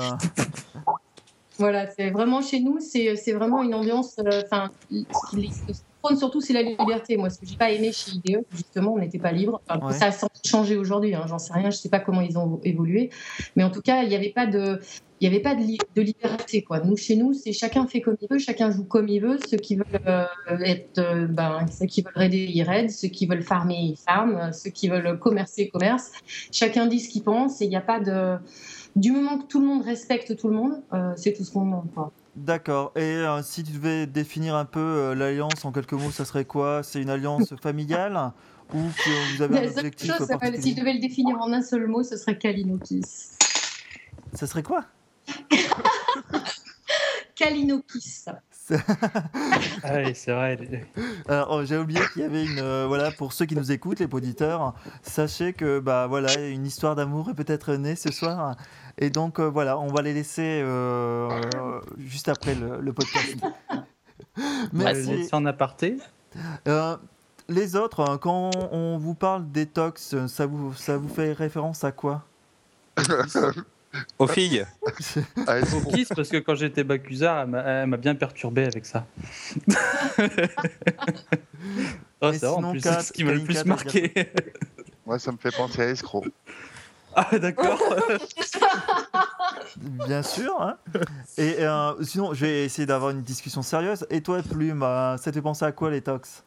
Voilà, 1.57 1.87
c'est 1.91 2.09
vraiment 2.11 2.41
chez 2.41 2.59
nous, 2.59 2.79
c'est 2.79 3.15
c'est 3.15 3.33
vraiment 3.33 3.61
une 3.61 3.75
ambiance. 3.75 4.15
euh, 4.19 4.41
Enfin, 4.45 4.71
qui 4.89 5.05
prône 6.01 6.17
surtout, 6.17 6.41
c'est 6.41 6.53
la 6.53 6.63
liberté. 6.63 7.17
Moi, 7.17 7.29
ce 7.29 7.39
que 7.39 7.45
j'ai 7.45 7.57
pas 7.57 7.71
aimé 7.71 7.91
chez 7.91 8.11
IDE, 8.11 8.43
justement, 8.51 8.93
on 8.93 8.97
n'était 8.99 9.19
pas 9.19 9.31
libre. 9.31 9.61
Enfin, 9.69 9.85
Ouais. 9.87 9.93
Ça 9.93 10.07
a 10.07 10.27
changé 10.45 10.75
aujourd'hui, 10.77 11.13
hein, 11.15 11.25
j'en 11.27 11.39
sais 11.39 11.53
rien, 11.53 11.69
je 11.69 11.77
sais 11.77 11.89
pas 11.89 11.99
comment 11.99 12.21
ils 12.21 12.37
ont 12.37 12.59
évolué. 12.63 13.09
Mais 13.55 13.63
en 13.63 13.69
tout 13.69 13.81
cas, 13.81 14.03
il 14.03 14.09
n'y 14.09 14.15
avait 14.15 14.29
pas 14.31 14.45
de. 14.47 14.79
Il 15.23 15.29
n'y 15.29 15.35
avait 15.35 15.43
pas 15.43 15.53
de, 15.53 15.61
li- 15.61 15.77
de 15.95 16.01
liberté. 16.01 16.63
Quoi. 16.63 16.79
Nous, 16.79 16.97
chez 16.97 17.15
nous, 17.15 17.33
c'est 17.33 17.53
chacun 17.53 17.85
fait 17.85 18.01
comme 18.01 18.15
il 18.19 18.27
veut, 18.27 18.39
chacun 18.39 18.71
joue 18.71 18.85
comme 18.85 19.07
il 19.07 19.19
veut. 19.21 19.37
Ceux 19.47 19.57
qui 19.57 19.75
veulent 19.75 19.85
euh, 20.07 20.25
être, 20.65 20.97
euh, 20.97 21.27
ben, 21.27 21.67
ceux 21.71 21.85
qui 21.85 22.01
veulent 22.01 22.11
raider, 22.15 22.49
ils 22.51 22.63
raident. 22.63 22.89
Ceux 22.89 23.07
qui 23.09 23.27
veulent 23.27 23.43
farmer, 23.43 23.75
ils 23.75 23.97
farment. 23.97 24.51
Ceux 24.51 24.71
qui 24.71 24.89
veulent 24.89 25.19
commercer, 25.19 25.69
commerce. 25.69 26.11
Chacun 26.51 26.87
dit 26.87 26.99
ce 26.99 27.07
qu'il 27.09 27.21
pense 27.21 27.61
et 27.61 27.65
il 27.65 27.69
n'y 27.69 27.75
a 27.75 27.81
pas 27.81 27.99
de. 27.99 28.37
Du 28.95 29.11
moment 29.11 29.37
que 29.37 29.45
tout 29.45 29.61
le 29.61 29.67
monde 29.67 29.83
respecte 29.83 30.35
tout 30.35 30.47
le 30.47 30.55
monde, 30.55 30.81
euh, 30.91 31.13
c'est 31.15 31.33
tout 31.33 31.43
ce 31.43 31.51
qu'on 31.51 31.65
demande. 31.65 31.91
quoi. 31.93 32.11
D'accord. 32.35 32.93
Et 32.95 33.01
euh, 33.01 33.43
si 33.43 33.63
tu 33.63 33.73
devais 33.73 34.07
définir 34.07 34.55
un 34.55 34.65
peu 34.65 34.79
euh, 34.79 35.15
l'alliance 35.15 35.65
en 35.65 35.71
quelques 35.71 35.93
mots, 35.93 36.11
ça 36.11 36.25
serait 36.25 36.45
quoi? 36.45 36.81
C'est 36.83 37.01
une 37.01 37.09
alliance 37.09 37.53
familiale 37.61 38.31
ou 38.73 38.77
que 38.77 39.35
vous 39.35 39.41
avez 39.41 39.59
un 39.59 39.69
objectif 39.69 40.15
chose, 40.15 40.29
si 40.59 40.71
je 40.71 40.79
devais 40.79 40.93
le 40.93 40.99
définir 40.99 41.37
en 41.41 41.51
un 41.51 41.61
seul 41.61 41.87
mot, 41.87 42.03
ce 42.03 42.15
serait 42.15 42.37
Kalinokis. 42.37 43.01
Ça 44.33 44.47
serait 44.47 44.63
quoi? 44.63 44.85
Kalinokis. 47.35 48.25
Ah 49.83 49.97
oui, 49.97 50.11
c'est 50.15 50.31
vrai. 50.31 50.57
Alors, 51.27 51.47
oh, 51.51 51.65
j'ai 51.65 51.77
oublié 51.77 51.99
qu'il 52.13 52.21
y 52.21 52.25
avait 52.25 52.45
une. 52.45 52.59
euh, 52.59 52.85
voilà, 52.87 53.11
pour 53.11 53.33
ceux 53.33 53.45
qui 53.45 53.55
nous 53.55 53.71
écoutent, 53.71 53.99
les 53.99 54.07
auditeurs, 54.11 54.73
sachez 55.01 55.53
que 55.53 55.79
bah 55.79 56.07
voilà, 56.07 56.33
une 56.39 56.65
histoire 56.65 56.95
d'amour 56.95 57.29
est 57.29 57.33
peut-être 57.33 57.73
née 57.73 57.95
ce 57.95 58.11
soir. 58.11 58.55
Et 58.97 59.09
donc 59.09 59.39
euh, 59.39 59.49
voilà, 59.49 59.77
on 59.79 59.87
va 59.87 60.01
les 60.01 60.13
laisser 60.13 60.61
euh, 60.63 61.29
juste 61.97 62.29
après 62.29 62.55
le, 62.55 62.79
le 62.81 62.93
podcast. 62.93 63.37
Merci. 64.73 65.11
laisser 65.11 65.35
en 65.35 65.45
aparté. 65.45 65.97
Euh, 66.67 66.95
les 67.49 67.75
autres, 67.75 67.99
hein, 68.01 68.17
quand 68.17 68.51
on 68.71 68.97
vous 68.97 69.15
parle 69.15 69.49
détox, 69.51 70.15
ça 70.27 70.45
vous, 70.45 70.73
ça 70.73 70.97
vous 70.97 71.09
fait 71.09 71.33
référence 71.33 71.83
à 71.83 71.91
quoi? 71.91 72.23
Aux 74.19 74.27
filles 74.27 74.65
Ah, 75.47 75.59
est-ce 75.59 75.75
Au 75.75 75.81
qu'on- 75.81 75.91
kiss, 75.91 76.09
parce 76.09 76.29
que 76.29 76.37
quand 76.37 76.55
j'étais 76.55 76.83
Bacusard, 76.83 77.41
elle 77.41 77.87
m'a- 77.87 77.97
bien 77.97 78.15
perturbé 78.15 78.65
avec 78.65 78.85
ça. 78.85 79.05
Oh, 82.23 82.31
c'est 82.33 82.45
en 82.45 82.71
plus, 82.71 82.81
ce 82.81 83.11
qui 83.11 83.23
m'a 83.23 83.33
le 83.33 83.43
plus 83.43 83.65
marqué. 83.65 84.11
Moi, 85.07 85.17
ça 85.17 85.31
me 85.31 85.37
fait 85.37 85.55
penser 85.55 85.81
à 85.81 85.85
escroc. 85.89 86.25
ah, 87.15 87.27
d'accord. 87.39 87.79
Bien 90.07 90.21
sûr. 90.21 90.53
hein. 90.61 90.77
Et 91.37 91.55
euh, 91.59 91.93
sinon, 92.03 92.33
je 92.35 92.45
vais 92.45 92.65
essayer 92.65 92.85
d'avoir 92.85 93.09
une 93.11 93.21
discussion 93.23 93.61
sérieuse. 93.63 94.05
Et 94.11 94.21
toi, 94.21 94.41
Plume, 94.43 94.83
euh, 94.83 95.17
ça 95.17 95.31
te 95.31 95.35
fait 95.35 95.41
penser 95.41 95.65
à 95.65 95.71
quoi 95.71 95.89
les 95.89 96.01
tox? 96.01 96.43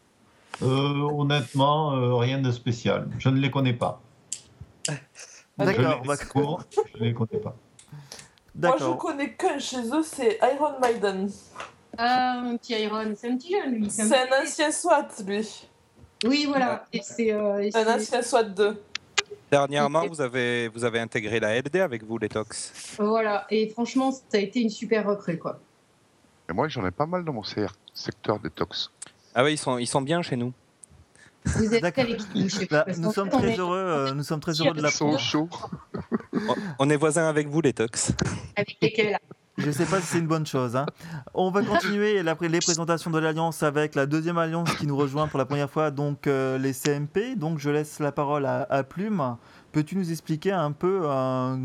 Euh, 0.63 0.67
honnêtement, 1.13 1.93
euh, 1.97 2.15
rien 2.15 2.39
de 2.41 2.53
spécial. 2.53 3.09
Je 3.19 3.29
ne 3.29 3.39
les 3.41 3.51
connais 3.51 3.73
pas. 3.75 4.01
D'accord, 5.57 6.03
cours, 6.33 6.63
je 6.95 6.99
ne 7.01 7.05
les 7.09 7.15
connais 7.15 7.41
pas. 7.41 7.55
Moi, 8.57 8.75
je 8.79 8.79
d'accord. 8.85 8.99
connais 8.99 9.33
qu'un 9.35 9.59
chez 9.59 9.83
eux, 9.93 10.03
c'est 10.03 10.39
Iron 10.43 10.79
Maiden. 10.81 11.31
Ah, 11.97 12.41
mon 12.43 12.57
petit 12.57 12.75
Iron, 12.75 13.15
c'est 13.17 13.31
un 13.31 13.37
petit 13.37 13.53
jeune, 13.53 13.75
lui. 13.75 13.91
C'est 13.91 14.03
un 14.13 14.43
ancien 14.43 14.71
SWAT, 14.71 15.09
lui. 15.27 15.69
Oui, 16.25 16.47
voilà. 16.49 16.85
Et 16.93 17.01
c'est. 17.03 17.33
euh, 17.33 17.59
et 17.63 17.71
Un 17.77 17.97
ancien 17.97 18.23
SWAT 18.23 18.45
2. 18.45 18.83
Dernièrement, 19.51 20.07
vous 20.09 20.21
avez, 20.21 20.69
vous 20.69 20.85
avez 20.85 20.99
intégré 20.99 21.39
la 21.39 21.57
LD 21.61 21.77
avec 21.77 22.03
vous, 22.03 22.19
les 22.19 22.29
tox. 22.29 22.97
Voilà. 22.99 23.47
Et 23.51 23.69
franchement, 23.69 24.11
ça 24.11 24.21
a 24.33 24.39
été 24.39 24.61
une 24.61 24.71
super 24.71 25.07
recrue, 25.07 25.39
quoi. 25.39 25.61
Et 26.49 26.53
moi, 26.53 26.67
j'en 26.69 26.85
ai 26.87 26.91
pas 26.91 27.07
mal 27.07 27.25
dans 27.25 27.33
mon 27.33 27.43
secteur 27.45 28.41
détox. 28.41 28.91
Ah 29.35 29.45
oui, 29.45 29.53
ils 29.55 29.59
sont, 29.59 29.79
ils 29.79 29.87
sont 29.87 30.03
bien 30.03 30.23
chez 30.23 30.37
nous. 30.37 30.53
Vous 31.45 31.75
êtes 31.75 31.85
avec 31.99 32.17
qui 32.33 32.49
Bah, 32.71 32.85
parce 32.87 32.99
nous 32.99 33.13
sommes 33.13 33.31
fait, 33.31 33.39
très 33.39 33.53
est 33.53 33.59
heureux. 33.59 33.77
euh, 33.79 34.15
nous 34.15 34.23
sommes 34.23 34.41
très 34.41 34.53
heureux 34.61 34.75
de 34.75 34.83
la 34.83 34.91
sont 34.91 35.17
chauds. 35.19 35.49
On- 36.33 36.55
On 36.81 36.91
est 36.91 36.97
voisins 36.97 37.29
avec 37.29 37.49
vous, 37.49 37.61
les 37.61 37.73
tox. 37.73 38.13
Avec 38.57 38.77
lesquels 38.81 39.19
Je 39.59 39.67
ne 39.67 39.73
sais 39.73 39.85
pas 39.85 40.01
si 40.01 40.07
c'est 40.09 40.19
une 40.19 40.27
bonne 40.27 40.47
chose. 40.47 40.75
hein. 40.75 40.87
On 41.33 41.51
va 41.51 41.63
continuer 41.63 42.23
la- 42.23 42.37
les 42.41 42.59
présentations 42.61 43.11
de 43.11 43.19
l'Alliance 43.19 43.63
avec 43.63 43.95
la 43.95 44.07
deuxième 44.07 44.37
Alliance 44.39 44.75
qui 44.77 44.87
nous 44.87 44.97
rejoint 44.97 45.29
pour 45.29 45.39
la 45.39 45.45
première 45.45 45.71
fois, 45.71 45.91
donc 45.93 46.27
euh, 46.27 46.59
les 46.59 46.73
CMP. 46.73 47.37
Donc 47.37 47.59
je 47.61 47.71
laisse 47.71 48.01
la 48.01 48.11
parole 48.11 48.47
à, 48.47 48.67
à 48.69 48.83
Plume. 48.83 49.37
Peux-tu 49.71 49.97
nous 49.97 50.11
expliquer 50.11 50.51
un 50.53 50.73
peu 50.73 51.03
euh, 51.05 51.57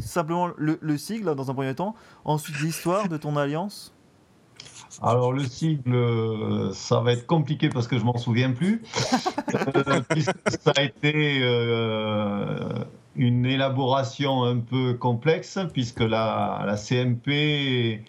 simplement 0.00 0.48
le, 0.56 0.78
le 0.80 0.96
sigle 0.96 1.34
dans 1.34 1.50
un 1.50 1.54
premier 1.54 1.74
temps, 1.74 1.94
ensuite 2.24 2.58
l'histoire 2.60 3.08
de 3.08 3.16
ton 3.16 3.36
Alliance? 3.36 3.92
Alors 5.02 5.32
le 5.32 5.44
sigle, 5.44 5.94
euh, 5.94 6.72
ça 6.72 7.00
va 7.00 7.12
être 7.12 7.26
compliqué 7.26 7.68
parce 7.68 7.86
que 7.86 7.98
je 7.98 8.04
m'en 8.04 8.16
souviens 8.16 8.52
plus, 8.52 8.82
Euh, 9.54 10.00
puisque 10.08 10.32
ça 10.60 10.72
a 10.76 10.82
été 10.82 11.38
euh, 11.40 12.68
une 13.14 13.46
élaboration 13.46 14.42
un 14.44 14.58
peu 14.58 14.94
complexe, 14.94 15.58
puisque 15.72 16.00
la, 16.00 16.64
la 16.66 16.76
CMP 16.76 18.02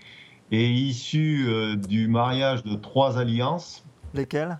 est 0.52 0.69
issue 0.69 1.45
euh, 1.47 1.76
du 1.76 2.08
mariage 2.08 2.63
de 2.63 2.76
trois 2.76 3.17
alliances. 3.19 3.84
Lesquels 4.13 4.58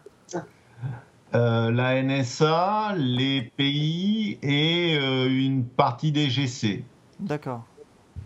Euh, 1.36 1.72
la 1.72 2.02
NSA, 2.02 2.94
les 2.96 3.42
pays 3.42 4.38
et 4.42 4.98
euh, 4.98 5.28
une 5.28 5.66
partie 5.66 6.12
des 6.12 6.30
GC. 6.30 6.86
D'accord. 7.20 7.66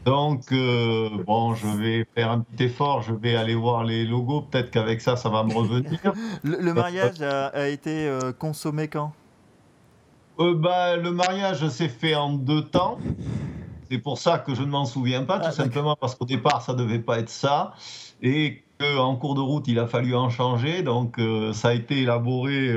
Donc, 0.05 0.51
euh, 0.51 1.09
bon, 1.27 1.53
je 1.53 1.67
vais 1.67 2.05
faire 2.15 2.31
un 2.31 2.39
petit 2.41 2.63
effort, 2.63 3.03
je 3.03 3.13
vais 3.13 3.35
aller 3.35 3.53
voir 3.53 3.83
les 3.83 4.03
logos, 4.05 4.41
peut-être 4.41 4.71
qu'avec 4.71 4.99
ça, 4.99 5.15
ça 5.15 5.29
va 5.29 5.43
me 5.43 5.53
revenir. 5.53 5.99
Le, 6.43 6.57
le 6.59 6.73
mariage 6.73 7.21
a, 7.21 7.47
a 7.47 7.67
été 7.67 8.07
euh, 8.07 8.33
consommé 8.33 8.87
quand? 8.87 9.13
Euh, 10.39 10.55
bah, 10.55 10.97
le 10.97 11.11
mariage 11.11 11.67
s'est 11.69 11.89
fait 11.89 12.15
en 12.15 12.33
deux 12.33 12.63
temps. 12.63 12.97
C'est 13.91 13.99
pour 13.99 14.17
ça 14.17 14.39
que 14.39 14.55
je 14.55 14.63
ne 14.63 14.69
m'en 14.69 14.85
souviens 14.85 15.23
pas, 15.23 15.39
tout 15.39 15.49
Ah, 15.49 15.49
d'accord. 15.49 15.65
simplement 15.65 15.95
parce 15.99 16.15
qu'au 16.15 16.25
départ, 16.25 16.61
ça 16.63 16.73
devait 16.73 16.99
pas 16.99 17.19
être 17.19 17.29
ça. 17.29 17.73
Et 18.23 18.63
qu'en 18.79 19.15
cours 19.17 19.35
de 19.35 19.41
route, 19.41 19.67
il 19.67 19.77
a 19.79 19.85
fallu 19.87 20.15
en 20.15 20.29
changer. 20.29 20.81
Donc, 20.81 21.19
ça 21.53 21.69
a 21.69 21.73
été 21.73 22.01
élaboré, 22.01 22.73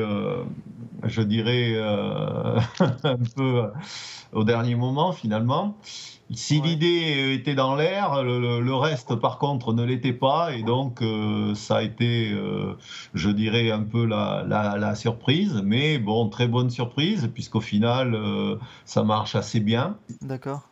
je 1.06 1.22
dirais, 1.22 1.72
euh, 1.76 2.58
un 3.04 3.16
peu 3.36 3.64
euh, 3.64 3.68
au 4.32 4.44
dernier 4.44 4.74
moment, 4.74 5.12
finalement. 5.12 5.76
Si 6.32 6.60
Ouais. 6.60 6.68
l'idée 6.68 7.34
était 7.34 7.54
dans 7.54 7.74
l'air, 7.76 8.22
le, 8.24 8.40
le- 8.40 8.60
le 8.60 8.74
reste, 8.74 9.14
par 9.16 9.38
contre, 9.38 9.72
ne 9.74 9.84
l'était 9.84 10.12
pas. 10.14 10.54
Et 10.54 10.62
donc, 10.62 11.02
euh, 11.02 11.54
ça 11.54 11.76
a 11.78 11.82
été, 11.82 12.32
euh, 12.32 12.74
je 13.14 13.30
dirais, 13.30 13.70
un 13.70 13.82
peu 13.82 14.06
la, 14.06 14.42
la- 14.46 14.76
la 14.78 14.94
surprise. 14.94 15.60
Mais 15.64 15.98
bon, 15.98 16.28
très 16.30 16.48
bonne 16.48 16.70
surprise, 16.70 17.30
puisqu'au 17.34 17.60
final, 17.60 18.14
euh, 18.14 18.56
ça 18.86 19.04
marche 19.04 19.34
assez 19.36 19.60
bien. 19.60 19.98
D'accord. 20.22 20.68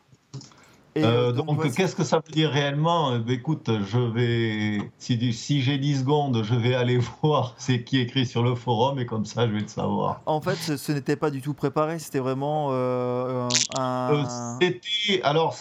Et, 0.95 1.03
Euh, 1.05 1.29
euh, 1.29 1.33
donc, 1.33 1.73
qu'est-ce 1.75 1.97
que 1.97 2.05
ça 2.05 2.17
veut 2.19 2.33
dire 2.33 2.51
réellement 2.51 3.15
Eh 3.15 3.19
ben, 3.19 3.33
Écoute, 3.35 3.71
je 3.87 3.99
vais, 3.99 4.91
si, 4.99 5.33
si 5.33 5.63
j'ai 5.63 5.79
10 5.79 6.01
secondes, 6.01 6.43
je 6.45 6.55
vais 6.55 6.75
aller 6.75 6.99
voir 7.23 7.55
ce 7.59 7.73
qui 7.73 7.99
est 7.99 8.03
écrit 8.03 8.27
sur 8.27 8.43
le 8.43 8.55
forum 8.55 8.99
et 8.99 9.07
comme 9.07 9.25
ça, 9.25 9.47
je 9.47 9.53
vais 9.53 9.61
le 9.61 9.69
savoir. 9.69 10.21
En 10.27 10.41
fait, 10.41 10.57
ce, 10.57 10.77
ce 10.77 10.93
n'était 10.93 11.17
pas 11.17 11.31
du 11.31 11.41
tout 11.41 11.55
préparé, 11.55 11.99
c'était 11.99 12.19
vraiment 12.19 12.69
euh, 12.73 13.49
un. 13.79 14.11
Euh, 14.13 14.25
c'était, 14.61 15.23
alors, 15.23 15.57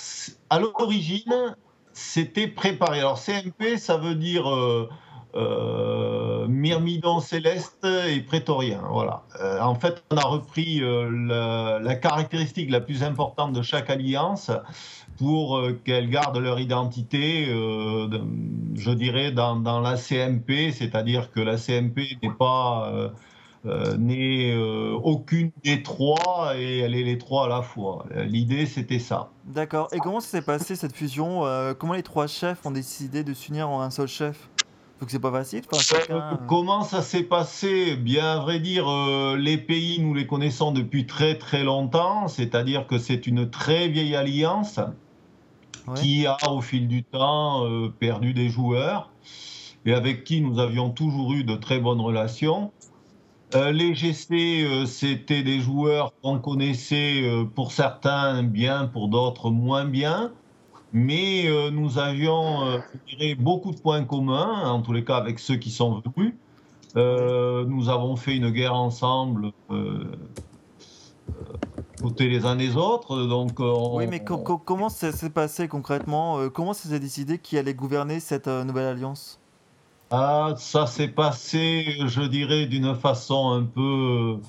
à 0.49 0.59
l'origine, 0.59 1.55
c'était 1.93 2.47
préparé. 2.47 2.99
Alors, 2.99 3.17
CMP, 3.17 3.77
ça 3.77 3.97
veut 3.97 4.15
dire 4.15 4.45
euh, 5.35 6.47
Myrmidon 6.47 7.19
céleste 7.19 7.85
et 8.09 8.19
prétorien. 8.21 8.81
Voilà. 8.89 9.23
Euh, 9.39 9.61
en 9.61 9.75
fait, 9.75 10.03
on 10.11 10.17
a 10.17 10.25
repris 10.25 10.81
euh, 10.81 11.79
la, 11.81 11.95
caractéristique 11.95 12.69
la 12.69 12.81
plus 12.81 13.03
importante 13.03 13.53
de 13.53 13.61
chaque 13.61 13.89
alliance 13.89 14.51
pour 15.17 15.61
qu'elles 15.85 16.09
gardent 16.09 16.39
leur 16.39 16.59
identité, 16.59 17.45
de- 17.45 18.21
je 18.75 18.91
dirais, 18.91 19.31
dans, 19.31 19.55
dans 19.55 19.79
la 19.79 19.95
CMP, 19.95 20.71
c'est-à-dire 20.71 21.31
que 21.31 21.39
la 21.39 21.57
CMP 21.57 22.17
n'est 22.23 22.31
pas. 22.31 22.91
n'est 23.99 24.55
aucune 25.03 25.51
des 25.63 25.83
trois 25.83 26.53
et 26.57 26.79
elle 26.79 26.95
est 26.95 27.03
les 27.03 27.19
trois 27.19 27.45
à 27.45 27.49
la 27.49 27.61
fois. 27.61 28.05
L'idée, 28.15 28.65
c'était 28.65 28.97
ça. 28.97 29.29
D'accord. 29.45 29.89
Et 29.91 29.99
comment 29.99 30.21
s'est 30.21 30.41
passé 30.41 30.75
cette 30.75 30.95
fusion? 30.95 31.43
Comment 31.77 31.93
les 31.93 32.01
trois 32.03 32.25
chefs 32.25 32.65
ont 32.65 32.71
décidé 32.71 33.23
de 33.23 33.33
s'unir 33.35 33.69
en 33.69 33.81
un 33.81 33.91
seul 33.91 34.07
chef? 34.07 34.49
Donc 35.01 35.09
c'est 35.09 35.19
pas 35.19 35.31
facile. 35.31 35.63
Chacun, 35.79 36.15
Euh, 36.15 36.35
Comment 36.47 36.83
ça 36.83 37.01
s'est 37.01 37.23
passé 37.23 37.95
Bien 37.95 38.33
à 38.33 38.39
vrai 38.39 38.59
dire, 38.59 38.87
euh, 38.87 39.35
les 39.35 39.57
pays, 39.57 39.99
nous 39.99 40.13
les 40.13 40.27
connaissons 40.27 40.71
depuis 40.71 41.07
très 41.07 41.39
très 41.39 41.63
longtemps, 41.63 42.27
c'est-à-dire 42.27 42.85
que 42.85 42.99
c'est 42.99 43.25
une 43.25 43.49
très 43.49 43.87
vieille 43.87 44.15
alliance 44.15 44.79
ouais. 45.87 45.95
qui 45.95 46.27
a 46.27 46.37
au 46.51 46.61
fil 46.61 46.87
du 46.87 47.03
temps 47.03 47.65
euh, 47.65 47.89
perdu 47.89 48.35
des 48.35 48.49
joueurs 48.49 49.09
et 49.87 49.93
avec 49.95 50.23
qui 50.23 50.39
nous 50.39 50.59
avions 50.59 50.91
toujours 50.91 51.33
eu 51.33 51.43
de 51.43 51.55
très 51.55 51.79
bonnes 51.79 52.01
relations. 52.01 52.71
Euh, 53.55 53.71
les 53.71 53.95
GC, 53.95 54.85
c'était 54.85 55.41
des 55.41 55.59
joueurs 55.61 56.13
qu'on 56.21 56.37
connaissait 56.37 57.23
pour 57.55 57.71
certains 57.71 58.43
bien, 58.43 58.85
pour 58.85 59.07
d'autres 59.07 59.49
moins 59.49 59.83
bien. 59.83 60.31
Mais 60.93 61.47
euh, 61.47 61.71
nous 61.71 61.97
avions, 61.97 62.65
euh, 62.65 62.79
je 63.09 63.15
dirais, 63.15 63.35
beaucoup 63.35 63.71
de 63.71 63.79
points 63.79 64.03
communs, 64.03 64.69
en 64.69 64.81
tous 64.81 64.93
les 64.93 65.03
cas 65.03 65.17
avec 65.17 65.39
ceux 65.39 65.55
qui 65.55 65.71
sont 65.71 66.01
venus. 66.15 66.35
Euh, 66.97 67.63
nous 67.65 67.89
avons 67.89 68.15
fait 68.15 68.35
une 68.35 68.49
guerre 68.49 68.75
ensemble, 68.75 69.51
euh, 69.69 70.03
côté 72.01 72.27
les 72.27 72.45
uns 72.45 72.55
des 72.55 72.75
autres. 72.75 73.25
Donc, 73.27 73.59
on- 73.59 73.95
Oui, 73.97 74.07
mais 74.09 74.19
co- 74.23 74.37
co- 74.37 74.57
comment 74.57 74.89
ça 74.89 75.11
s'est 75.11 75.29
passé 75.29 75.67
concrètement 75.67 76.49
Comment 76.49 76.73
ça 76.73 76.89
s'est 76.89 76.99
décidé 76.99 77.37
qui 77.37 77.57
allait 77.57 77.73
gouverner 77.73 78.19
cette 78.19 78.47
nouvelle 78.47 78.87
alliance? 78.87 79.39
Ah, 80.13 80.55
ça 80.57 80.87
s'est 80.87 81.07
passé, 81.07 81.85
je 82.05 82.21
dirais, 82.23 82.65
d'une 82.65 82.95
façon 82.95 83.51
un 83.51 83.63
peu. 83.63 84.39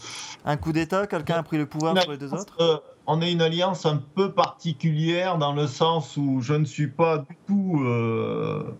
Un 0.44 0.56
coup 0.56 0.72
d'État? 0.72 1.06
Quelqu'un 1.06 1.36
a 1.36 1.42
pris 1.44 1.56
le 1.56 1.66
pouvoir 1.66 2.00
sur 2.02 2.10
les 2.10 2.18
deux 2.18 2.32
autres? 2.34 2.82
On 3.06 3.20
est 3.20 3.32
une 3.32 3.42
alliance 3.42 3.84
un 3.86 3.96
peu 4.14 4.32
particulière 4.32 5.38
dans 5.38 5.52
le 5.52 5.66
sens 5.66 6.16
où 6.16 6.40
je 6.40 6.54
ne 6.54 6.64
suis 6.64 6.88
pas 6.88 7.18
du 7.18 7.36
tout. 7.46 7.82
euh, 7.84 8.74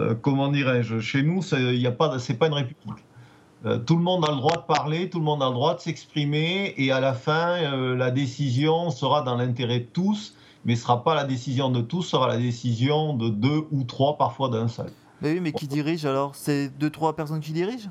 euh, 0.00 0.14
comment 0.14 0.48
dirais-je 0.48 0.98
Chez 1.00 1.22
nous, 1.22 1.40
y 1.54 1.86
a 1.86 1.92
pas, 1.92 2.08
de- 2.08 2.18
c'est 2.18 2.34
pas 2.34 2.48
une 2.48 2.54
république. 2.54 3.04
Euh, 3.64 3.78
tout 3.78 3.96
le 3.96 4.02
monde 4.02 4.24
a 4.28 4.30
le 4.32 4.36
droit 4.38 4.56
de 4.56 4.62
parler, 4.66 5.08
tout 5.08 5.18
le 5.20 5.24
monde 5.24 5.42
a 5.42 5.46
le 5.48 5.54
droit 5.54 5.74
de 5.76 5.80
s'exprimer, 5.80 6.74
et 6.76 6.90
à 6.92 7.00
la 7.00 7.12
fin, 7.14 7.94
la 7.94 8.10
décision 8.10 8.90
sera 8.90 9.22
dans 9.22 9.36
l'intérêt 9.36 9.80
de 9.80 9.86
tous, 9.86 10.34
mais 10.64 10.74
ce 10.76 10.82
sera 10.82 11.02
pas 11.04 11.14
la 11.14 11.24
décision 11.24 11.70
de 11.70 11.80
tous, 11.80 12.02
sera 12.02 12.26
la 12.28 12.36
décision 12.36 13.14
de 13.14 13.28
deux 13.28 13.62
ou 13.70 13.84
trois, 13.84 14.18
parfois 14.18 14.48
d'un 14.48 14.68
seul. 14.68 14.90
Mais 15.22 15.32
oui, 15.32 15.40
mais 15.40 15.52
qui 15.52 15.66
dirige 15.68 16.04
alors? 16.04 16.34
C'est 16.34 16.68
deux, 16.76 16.90
trois 16.90 17.14
personnes 17.14 17.40
qui 17.40 17.52
dirigent? 17.52 17.88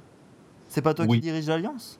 C'est 0.67 0.81
pas 0.81 0.93
toi 0.93 1.05
Oui. 1.07 1.17
qui 1.17 1.21
dirige 1.21 1.47
l'alliance? 1.47 1.99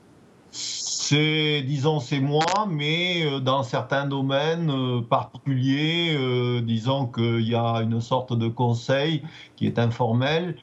C'est, 0.56 1.62
disons, 1.66 1.98
c'est 1.98 2.20
moi, 2.20 2.46
mais 2.70 3.26
euh, 3.26 3.40
dans 3.40 3.64
certains 3.64 4.06
domaines 4.06 4.70
euh, 4.70 5.00
particuliers, 5.02 6.14
euh, 6.16 6.60
disons 6.60 7.06
qu'il 7.06 7.40
y 7.48 7.56
a 7.56 7.78
une 7.82 8.00
sorte 8.00 8.32
de 8.38 8.46
conseil 8.46 9.22
qui 9.56 9.66
est 9.66 9.80
informel, 9.80 10.56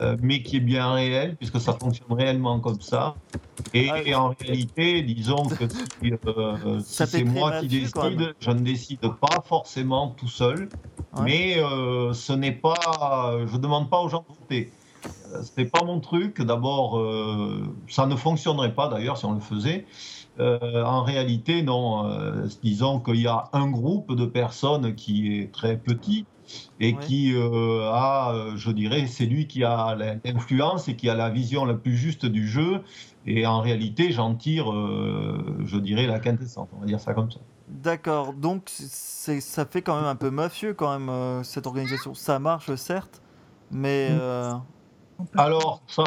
euh, 0.00 0.16
mais 0.20 0.42
qui 0.42 0.56
est 0.56 0.60
bien 0.74 0.92
réel, 0.92 1.36
puisque 1.36 1.60
ça 1.60 1.74
fonctionne 1.80 2.12
réellement 2.12 2.58
comme 2.58 2.80
ça. 2.80 3.14
Et, 3.72 3.88
Ah, 3.90 4.02
et 4.04 4.14
en 4.16 4.34
réalité, 4.40 5.02
disons 5.02 5.44
que 5.44 5.64
si, 6.02 6.12
euh, 6.26 6.80
c'est 6.84 7.22
moi 7.22 7.60
qui 7.60 7.68
décide, 7.68 8.34
je 8.40 8.50
ne 8.50 8.60
décide 8.60 8.98
pas 9.20 9.40
forcément 9.44 10.08
tout 10.08 10.28
seul, 10.28 10.68
Ouais. 11.16 11.22
mais 11.24 11.54
ce 12.12 12.32
n'est 12.32 12.52
pas, 12.52 13.36
je 13.46 13.52
ne 13.56 13.58
demande 13.62 13.88
pas 13.90 14.00
aux 14.00 14.08
gens 14.08 14.24
de 14.28 14.34
voter. 14.34 14.72
Euh, 15.34 15.42
Ce 15.42 15.60
n'est 15.60 15.66
pas 15.68 15.84
mon 15.84 16.00
truc. 16.00 16.40
D'abord, 16.42 16.98
euh, 16.98 17.62
ça 17.88 18.06
ne 18.06 18.16
fonctionnerait 18.16 18.74
pas 18.74 18.88
d'ailleurs 18.88 19.16
si 19.16 19.24
on 19.24 19.32
le 19.32 19.40
faisait. 19.40 19.86
Euh, 20.38 20.82
en 20.84 21.02
réalité, 21.02 21.62
non. 21.62 22.06
Euh, 22.10 22.46
disons 22.62 23.00
qu'il 23.00 23.20
y 23.20 23.26
a 23.26 23.44
un 23.52 23.68
groupe 23.68 24.14
de 24.14 24.26
personnes 24.26 24.94
qui 24.94 25.38
est 25.38 25.52
très 25.52 25.76
petit 25.76 26.26
et 26.80 26.94
Ouais. 26.94 26.98
qui 26.98 27.32
a, 27.36 28.54
je 28.56 28.70
dirais, 28.72 29.06
c'est 29.06 29.26
lui 29.26 29.46
qui 29.46 29.62
a 29.62 29.94
l'influence 30.24 30.88
et 30.88 30.96
qui 30.96 31.08
a 31.08 31.14
la 31.14 31.30
vision 31.30 31.64
la 31.64 31.74
plus 31.74 31.96
juste 31.96 32.26
du 32.26 32.48
jeu. 32.48 32.82
Et 33.26 33.46
en 33.46 33.60
réalité, 33.60 34.10
j'en 34.12 34.34
tire, 34.34 34.66
je 35.64 35.78
dirais, 35.78 36.06
la 36.06 36.18
quintessence. 36.18 36.68
On 36.76 36.80
va 36.80 36.86
dire 36.86 36.98
ça 36.98 37.14
comme 37.14 37.30
ça. 37.30 37.38
D'accord, 37.68 38.32
donc 38.32 38.62
c'est, 38.66 39.40
ça 39.40 39.64
fait 39.64 39.82
quand 39.82 39.94
même 39.94 40.06
un 40.06 40.16
peu 40.16 40.30
mafieux 40.30 40.74
quand 40.74 40.98
même 40.98 41.44
cette 41.44 41.68
organisation. 41.68 42.14
Ça 42.14 42.40
marche 42.40 42.74
certes, 42.74 43.22
mais 43.70 44.10
Mm. 44.10 44.62
Alors, 45.36 45.80
ça, 45.86 46.04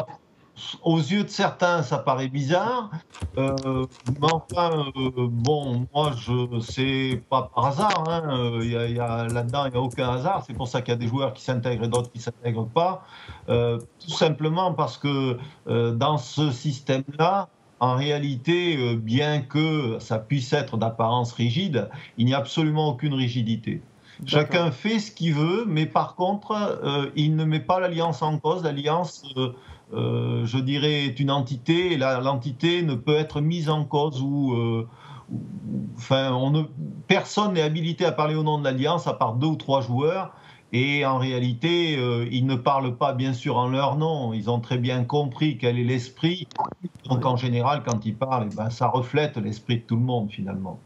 aux 0.82 0.98
yeux 0.98 1.24
de 1.24 1.28
certains, 1.28 1.82
ça 1.82 1.98
paraît 1.98 2.28
bizarre. 2.28 2.90
Euh, 3.38 3.86
mais 4.20 4.28
enfin, 4.30 4.84
euh, 4.96 5.10
bon, 5.28 5.86
moi, 5.92 6.12
je 6.16 6.60
c'est 6.60 7.22
pas 7.28 7.50
par 7.54 7.66
hasard. 7.66 8.04
hein. 8.08 8.60
Y 8.62 8.98
a- 9.00 9.26
Là-dedans, 9.26 9.64
il 9.66 9.72
n'y 9.72 9.76
a 9.76 9.80
aucun 9.80 10.10
hasard. 10.10 10.44
C'est 10.46 10.54
pour 10.54 10.68
ça 10.68 10.80
qu'il 10.82 10.92
y 10.92 10.96
a 10.96 10.98
des 10.98 11.08
joueurs 11.08 11.32
qui 11.32 11.42
s'intègrent 11.42 11.84
et 11.84 11.88
d'autres 11.88 12.10
qui 12.12 12.18
ne 12.18 12.22
s'intègrent 12.22 12.68
pas. 12.68 13.04
Euh, 13.48 13.78
tout 14.00 14.10
simplement 14.10 14.72
parce 14.74 14.96
que 14.98 15.38
dans 15.66 16.18
ce 16.18 16.50
système-là, 16.52 17.48
en 17.80 17.96
réalité, 17.96 18.94
bien 18.96 19.42
que 19.42 19.98
ça 19.98 20.18
puisse 20.18 20.52
être 20.52 20.76
d'apparence 20.76 21.32
rigide, 21.32 21.90
il 22.16 22.26
n'y 22.26 22.34
a 22.34 22.38
absolument 22.38 22.88
aucune 22.88 23.14
rigidité. 23.14 23.82
Chacun 24.26 24.70
fait 24.70 24.98
ce 25.00 25.10
qu'il 25.12 25.34
veut, 25.34 25.64
mais 25.66 25.86
par 25.86 26.14
contre, 26.16 26.52
euh, 26.52 27.10
il 27.16 27.36
ne 27.36 27.44
met 27.44 27.60
pas 27.60 27.80
l'alliance 27.80 28.22
en 28.22 28.38
cause. 28.38 28.62
L'alliance, 28.62 29.22
euh, 29.36 29.52
euh, 29.92 30.46
je 30.46 30.58
dirais, 30.58 31.06
est 31.06 31.20
une 31.20 31.30
entité, 31.30 31.92
et 31.92 31.96
l'entité 31.98 32.82
ne 32.82 32.94
peut 32.94 33.16
être 33.16 33.40
mise 33.40 33.68
en 33.68 33.84
cause 33.84 34.22
ou, 34.22 34.54
ou- 35.28 35.90
enfin, 35.96 36.32
on 36.34 36.50
ne, 36.50 36.62
personne 37.06 37.54
n'est 37.54 37.62
habilité 37.62 38.04
à 38.04 38.12
parler 38.12 38.34
au 38.34 38.42
nom 38.42 38.58
de 38.58 38.64
l'alliance 38.64 39.06
à 39.06 39.14
part 39.14 39.34
deux 39.34 39.46
ou 39.48 39.56
trois 39.56 39.80
joueurs. 39.80 40.34
Et 40.72 41.04
en 41.06 41.18
réalité, 41.18 41.96
euh, 41.98 42.26
ils 42.32 42.46
ne 42.46 42.56
parlent 42.56 42.96
pas 42.98 43.12
bien 43.14 43.32
sûr 43.32 43.56
en 43.58 43.68
leur 43.68 43.96
nom. 43.96 44.32
Ils 44.32 44.50
ont 44.50 44.60
très 44.60 44.78
bien 44.78 45.04
compris 45.04 45.56
quel 45.58 45.78
est 45.78 45.84
l'esprit. 45.84 46.48
Donc 47.04 47.26
en 47.26 47.36
général, 47.36 47.82
quand 47.84 48.04
ils 48.06 48.18
parlent, 48.18 48.48
eh 48.48 48.50
ben, 48.54 48.70
ça 48.70 48.88
reflète 48.88 49.36
l'esprit 49.38 49.78
de 49.80 49.86
tout 49.86 49.96
le 49.96 50.02
monde 50.02 50.30
finalement. 50.30 50.84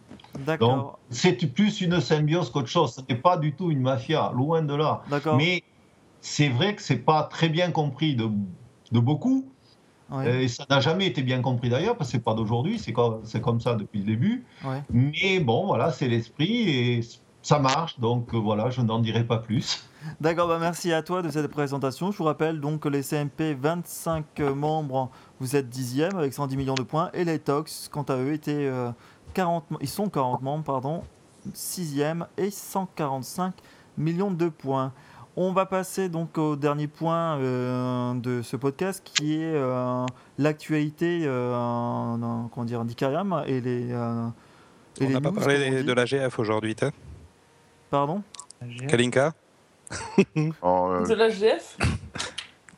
Donc, 0.60 0.92
c'est 1.10 1.32
plus 1.52 1.80
une 1.80 2.00
symbiose 2.00 2.50
qu'autre 2.50 2.68
chose. 2.68 2.94
Ce 2.94 3.00
n'est 3.08 3.18
pas 3.18 3.36
du 3.36 3.54
tout 3.54 3.70
une 3.70 3.80
mafia, 3.80 4.30
loin 4.34 4.62
de 4.62 4.74
là. 4.74 5.02
Mais 5.36 5.62
c'est 6.20 6.48
vrai 6.48 6.74
que 6.74 6.82
c'est 6.82 6.98
pas 6.98 7.24
très 7.24 7.48
bien 7.48 7.70
compris 7.70 8.14
de, 8.14 8.28
de 8.92 9.00
beaucoup. 9.00 9.46
ouais, 10.10 10.44
Et 10.44 10.48
ça 10.48 10.64
n'a 10.68 10.80
jamais 10.80 11.06
été 11.06 11.22
bien 11.22 11.40
compris 11.40 11.68
d'ailleurs, 11.70 11.96
parce 11.96 12.10
que 12.10 12.16
c'est 12.16 12.24
pas 12.24 12.34
d'aujourd'hui, 12.34 12.78
c'est 12.78 12.92
comme, 12.92 13.60
ça 13.60 13.74
depuis 13.74 14.00
le 14.00 14.06
début. 14.06 14.44
ouais. 14.64 14.82
Mais 14.90 15.40
bon, 15.40 15.66
voilà, 15.66 15.92
c'est 15.92 16.08
l'esprit 16.08 16.68
et 16.68 17.00
ça 17.42 17.58
marche. 17.58 17.98
Donc 17.98 18.34
euh, 18.34 18.38
voilà, 18.38 18.70
je 18.70 18.80
n'en 18.80 18.98
dirai 18.98 19.24
pas 19.24 19.38
plus. 19.38 19.84
D'accord, 20.20 20.48
bah 20.48 20.58
merci 20.60 20.92
à 20.92 21.02
toi 21.02 21.22
de 21.22 21.28
cette 21.28 21.48
présentation. 21.48 22.12
Je 22.12 22.18
vous 22.18 22.24
rappelle 22.24 22.60
donc 22.60 22.80
que 22.80 22.88
les 22.88 23.02
CMP, 23.02 23.54
25 23.58 24.38
membres, 24.54 25.10
vous 25.40 25.56
êtes 25.56 25.68
dixième 25.68 26.16
avec 26.16 26.32
110 26.32 26.56
millions 26.56 26.74
de 26.74 26.82
points. 26.82 27.10
Et 27.14 27.24
les 27.24 27.38
TOX, 27.38 27.88
quant 27.90 28.04
à 28.04 28.16
eux, 28.16 28.32
étaient, 28.32 28.52
euh, 28.54 28.90
40, 29.34 29.64
ils 29.80 29.88
sont 29.88 30.08
40 30.08 30.42
membres, 30.42 30.64
pardon, 30.64 31.02
sixième 31.54 32.26
et 32.36 32.50
145 32.50 33.54
millions 33.96 34.30
de 34.30 34.48
points. 34.48 34.92
On 35.36 35.52
va 35.52 35.66
passer 35.66 36.08
donc 36.08 36.36
au 36.36 36.56
dernier 36.56 36.88
point 36.88 37.36
euh, 37.38 38.14
de 38.14 38.42
ce 38.42 38.56
podcast 38.56 39.02
qui 39.04 39.34
est 39.36 39.54
euh, 39.54 40.04
l'actualité 40.36 41.22
euh, 41.24 41.54
en- 41.54 42.48
comment 42.52 42.64
dire, 42.64 42.84
d'Icariam 42.84 43.44
et 43.46 43.60
les, 43.60 43.92
euh, 43.92 44.26
et 45.00 45.06
On 45.06 45.10
n'a 45.10 45.20
pas 45.20 45.30
parlé 45.32 45.82
de 45.84 45.92
la 45.92 46.06
GF 46.06 46.38
aujourd'hui, 46.40 46.74
Pardon? 47.90 48.22
Kalinka? 48.88 49.32
Oh, 50.60 50.88
euh, 50.90 51.06
De 51.06 51.14
la 51.14 51.30
GF 51.30 51.78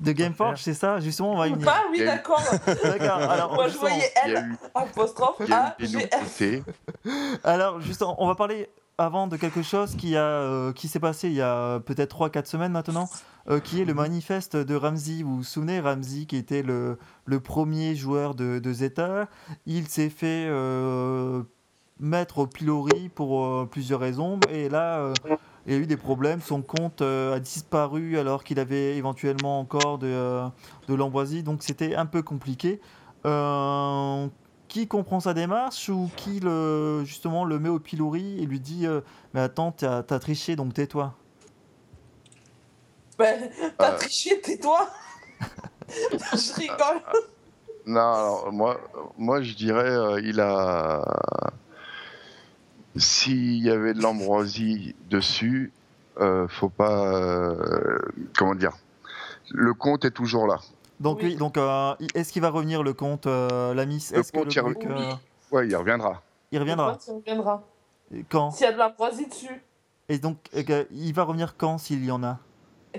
De 0.00 0.12
Gameforge, 0.12 0.62
c'est 0.62 0.74
ça 0.74 0.98
Justement, 1.00 1.32
on 1.32 1.36
va 1.36 1.48
y 1.48 1.52
venir. 1.52 1.68
Ah 1.70 1.82
oui, 1.90 1.98
d'accord. 2.04 2.42
D'accord, 2.66 3.30
alors, 3.30 3.54
Moi, 3.54 3.68
je 3.68 3.76
voyais 3.76 4.10
L, 4.24 4.56
apostrophe 4.74 5.40
a 5.50 5.76
G, 5.78 6.08
F. 6.10 6.42
Alors, 7.44 7.80
justement, 7.80 8.16
on 8.18 8.26
va 8.26 8.34
parler 8.34 8.70
avant 8.96 9.26
de 9.26 9.36
quelque 9.36 9.62
chose 9.62 9.96
qui, 9.96 10.16
a, 10.16 10.22
euh, 10.22 10.72
qui 10.72 10.88
s'est 10.88 11.00
passé 11.00 11.28
il 11.28 11.34
y 11.34 11.40
a 11.42 11.80
peut-être 11.80 12.16
3-4 12.28 12.46
semaines 12.46 12.72
maintenant, 12.72 13.08
euh, 13.48 13.58
qui 13.60 13.80
est 13.80 13.84
le 13.84 13.94
manifeste 13.94 14.56
de 14.56 14.74
Ramsey. 14.74 15.22
Vous 15.22 15.36
vous 15.36 15.42
souvenez, 15.44 15.80
Ramsey, 15.80 16.26
qui 16.26 16.36
était 16.36 16.62
le, 16.62 16.98
le 17.24 17.40
premier 17.40 17.94
joueur 17.94 18.34
de, 18.34 18.58
de 18.58 18.72
Zeta, 18.72 19.28
il 19.66 19.88
s'est 19.88 20.10
fait 20.10 20.46
euh, 20.48 21.42
mettre 22.00 22.38
au 22.38 22.46
pilori 22.46 23.08
pour 23.08 23.44
euh, 23.44 23.66
plusieurs 23.70 24.00
raisons, 24.00 24.46
et 24.48 24.68
là, 24.68 25.00
euh, 25.00 25.18
il 25.66 25.72
y 25.72 25.76
a 25.76 25.78
eu 25.78 25.86
des 25.86 25.96
problèmes. 25.96 26.40
Son 26.40 26.62
compte 26.62 27.02
euh, 27.02 27.34
a 27.36 27.40
disparu 27.40 28.18
alors 28.18 28.44
qu'il 28.44 28.58
avait 28.58 28.96
éventuellement 28.96 29.60
encore 29.60 29.98
de, 29.98 30.06
euh, 30.08 30.48
de 30.88 30.94
l'ambroisie, 30.94 31.42
donc 31.42 31.62
c'était 31.62 31.94
un 31.94 32.06
peu 32.06 32.22
compliqué. 32.22 32.80
Euh, 33.26 34.28
qui 34.68 34.86
comprend 34.88 35.20
sa 35.20 35.34
démarche 35.34 35.88
ou 35.88 36.12
qui 36.16 36.40
le, 36.40 37.02
justement 37.04 37.44
le 37.44 37.58
met 37.58 37.68
au 37.68 37.80
pilori 37.80 38.40
et 38.42 38.46
lui 38.46 38.60
dit 38.60 38.86
euh, 38.86 39.00
Mais 39.34 39.40
attends, 39.40 39.72
t'as 39.72 39.98
as 40.08 40.18
triché 40.20 40.56
donc 40.56 40.74
tais-toi 40.74 41.18
Ben, 43.18 43.50
t'as 43.78 43.92
Euh. 43.92 43.96
triché, 43.96 44.40
tais-toi. 44.40 44.88
je 46.32 46.54
rigole. 46.54 47.02
Non, 47.86 48.00
alors 48.00 48.52
moi, 48.52 48.80
moi 49.16 49.42
je 49.42 49.54
dirais, 49.54 49.90
euh, 49.90 50.20
il 50.22 50.40
a. 50.40 51.02
S'il 52.96 53.62
y 53.64 53.70
avait 53.70 53.94
de 53.94 54.02
l'ambroisie 54.02 54.94
dessus, 55.08 55.72
euh, 56.18 56.48
faut 56.48 56.68
pas. 56.68 57.14
euh, 57.14 57.98
comment 58.36 58.54
dire 58.54 58.72
Le 59.50 59.74
compte 59.74 60.04
est 60.04 60.10
toujours 60.10 60.46
là. 60.46 60.58
Donc, 60.98 61.18
Oui. 61.22 61.28
oui, 61.30 61.36
donc 61.36 61.56
euh, 61.56 61.94
est-ce 62.14 62.32
qu'il 62.32 62.42
va 62.42 62.50
revenir 62.50 62.82
le 62.82 62.92
compte, 62.92 63.26
euh, 63.26 63.72
la 63.74 63.86
Miss? 63.86 64.12
Le 64.12 64.18
Est-ce 64.20 64.32
que 64.32 64.38
compte, 64.38 64.46
le 64.46 64.52
il 64.52 64.60
truc, 64.74 64.84
revient. 64.84 65.06
euh, 65.08 65.14
Ouais, 65.56 65.66
il 65.68 65.76
reviendra. 65.76 66.22
il 66.52 66.58
reviendra 66.58 66.98
Il 67.08 67.14
reviendra. 67.14 67.62
Et 68.12 68.24
Quand? 68.24 68.50
S'il 68.50 68.66
y 68.66 68.68
a 68.68 68.72
de 68.72 68.78
l'ambroisie 68.78 69.26
dessus. 69.26 69.62
Et 70.08 70.18
donc, 70.18 70.38
que- 70.50 70.86
il 70.90 71.12
va 71.14 71.22
revenir 71.22 71.56
quand 71.56 71.78
s'il 71.78 72.04
y 72.04 72.10
en 72.10 72.22
a? 72.24 72.38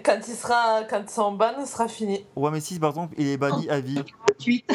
Quand 0.06 0.18
il 0.26 0.34
sera, 0.34 0.84
quand 0.90 1.10
son 1.10 1.34
ban 1.34 1.66
sera 1.66 1.90
fini. 1.90 2.26
Ouais, 2.38 2.50
mais 2.50 2.62
si 2.62 2.80
par 2.80 2.92
exemple 2.92 3.14
il 3.18 3.28
est 3.28 3.38
banni 3.38 3.70
à 3.70 3.82
vie, 3.82 4.02
Suite. 4.40 4.66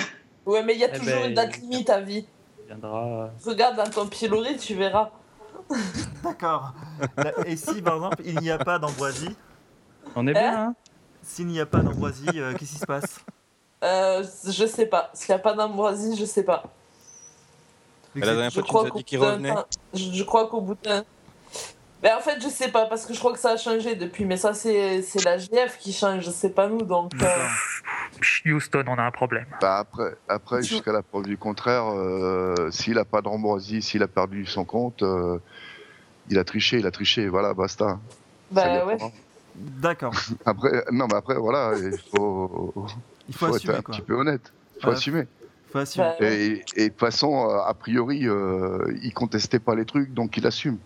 Ouais, 0.44 0.62
mais 0.62 0.74
il 0.74 0.80
y 0.80 0.84
a 0.84 0.88
Eh 0.94 0.98
toujours 0.98 1.22
ben, 1.22 1.28
une 1.30 1.34
date 1.34 1.58
limite 1.58 1.88
à 1.90 2.00
vie. 2.02 2.26
Viendra. 2.66 3.30
Regarde 3.44 3.76
dans 3.76 3.88
ton 3.90 4.06
pilori, 4.06 4.56
tu 4.56 4.74
verras. 4.74 5.10
D'accord. 6.22 6.72
Là, 7.16 7.32
Et 7.46 7.56
si 7.56 7.82
par 7.82 7.96
exemple 7.96 8.22
il 8.24 8.38
n'y 8.38 8.50
a 8.50 8.58
pas 8.58 8.78
d'ambroisie, 8.78 9.34
On 10.14 10.26
est 10.26 10.32
bien, 10.32 10.68
hein 10.68 10.74
s'il 11.22 11.48
n'y 11.48 11.58
a 11.58 11.66
pas 11.66 11.80
d'ambroisie, 11.80 12.28
euh, 12.36 12.54
qu'est-ce 12.54 12.72
qui 12.72 12.78
se 12.78 12.86
passe 12.86 13.20
Euh, 13.82 14.22
je 14.44 14.66
sais 14.66 14.86
pas. 14.86 15.10
S'il 15.12 15.34
n'y 15.34 15.40
a 15.40 15.42
pas 15.42 15.54
d'ambroisie, 15.54 16.16
je 16.16 16.24
sais 16.24 16.44
pas. 16.44 16.62
Mais 18.14 18.24
la 18.24 18.32
dernière 18.32 18.50
Je 18.50 18.60
fois, 18.60 18.62
tu 18.62 18.74
nous 18.74 18.86
as 18.86 18.90
dit 18.98 19.04
qu'il 19.04 19.18
revenait. 19.18 19.54
Je, 19.92 20.12
je 20.12 20.22
crois 20.22 20.46
qu'au 20.48 20.60
bout 20.60 20.76
d'un. 20.82 21.04
Mais 22.02 22.12
en 22.12 22.20
fait, 22.20 22.40
je 22.42 22.48
sais 22.48 22.68
pas, 22.70 22.86
parce 22.86 23.06
que 23.06 23.14
je 23.14 23.18
crois 23.18 23.32
que 23.32 23.38
ça 23.38 23.50
a 23.52 23.56
changé 23.56 23.94
depuis. 23.96 24.24
Mais 24.26 24.36
ça, 24.36 24.52
c'est 24.54 25.02
c'est 25.02 25.24
la 25.24 25.38
GF 25.38 25.78
qui 25.78 25.92
change, 25.92 26.28
c'est 26.30 26.54
pas 26.54 26.68
nous. 26.68 26.82
Donc, 26.82 27.12
euh. 27.22 27.26
Houston, 28.46 28.84
on 28.86 28.98
a 28.98 29.02
un 29.02 29.10
problème. 29.10 29.46
Bah 29.60 29.78
après, 29.78 30.14
après 30.28 30.60
Tu- 30.60 30.68
jusqu'à 30.68 30.92
la 30.92 31.02
preuve 31.02 31.24
du 31.24 31.36
contraire, 31.38 31.84
euh, 31.92 32.70
s'il 32.70 32.98
a 32.98 33.04
pas 33.04 33.22
d'ambroisie, 33.22 33.82
s'il 33.82 34.02
a 34.02 34.08
perdu 34.08 34.46
son 34.46 34.64
compte, 34.64 35.02
euh, 35.02 35.38
il 36.30 36.38
a 36.38 36.44
triché, 36.44 36.78
il 36.78 36.86
a 36.86 36.90
triché, 36.90 37.28
voilà, 37.28 37.54
basta. 37.54 37.98
Bah 38.50 38.84
ouais. 38.86 38.96
pas. 38.98 39.10
D'accord. 39.56 40.12
Après, 40.44 40.84
non, 40.92 41.06
mais 41.10 41.16
après, 41.16 41.36
voilà, 41.36 41.72
il 41.78 41.98
faut, 42.14 42.74
Il 43.28 43.34
faut, 43.34 43.46
faut 43.46 43.46
être 43.48 43.56
assumer 43.56 43.74
un 43.76 43.82
quoi. 43.82 43.94
petit 43.94 44.02
peu 44.02 44.14
honnête. 44.14 44.52
Il 44.76 44.82
faut 44.82 44.88
Ouais. 44.88 44.94
assumer. 44.94 45.24
Faut 45.72 45.78
assumer. 45.78 46.12
Bah. 46.20 46.26
Et, 46.26 46.62
et 46.76 46.84
de 46.84 46.88
toute 46.90 47.00
façon, 47.00 47.48
a 47.48 47.72
priori, 47.74 48.28
euh, 48.28 48.78
il 49.02 49.12
contestait 49.14 49.58
pas 49.58 49.74
les 49.74 49.86
trucs, 49.86 50.12
donc 50.12 50.36
il 50.36 50.46
assume. 50.46 50.76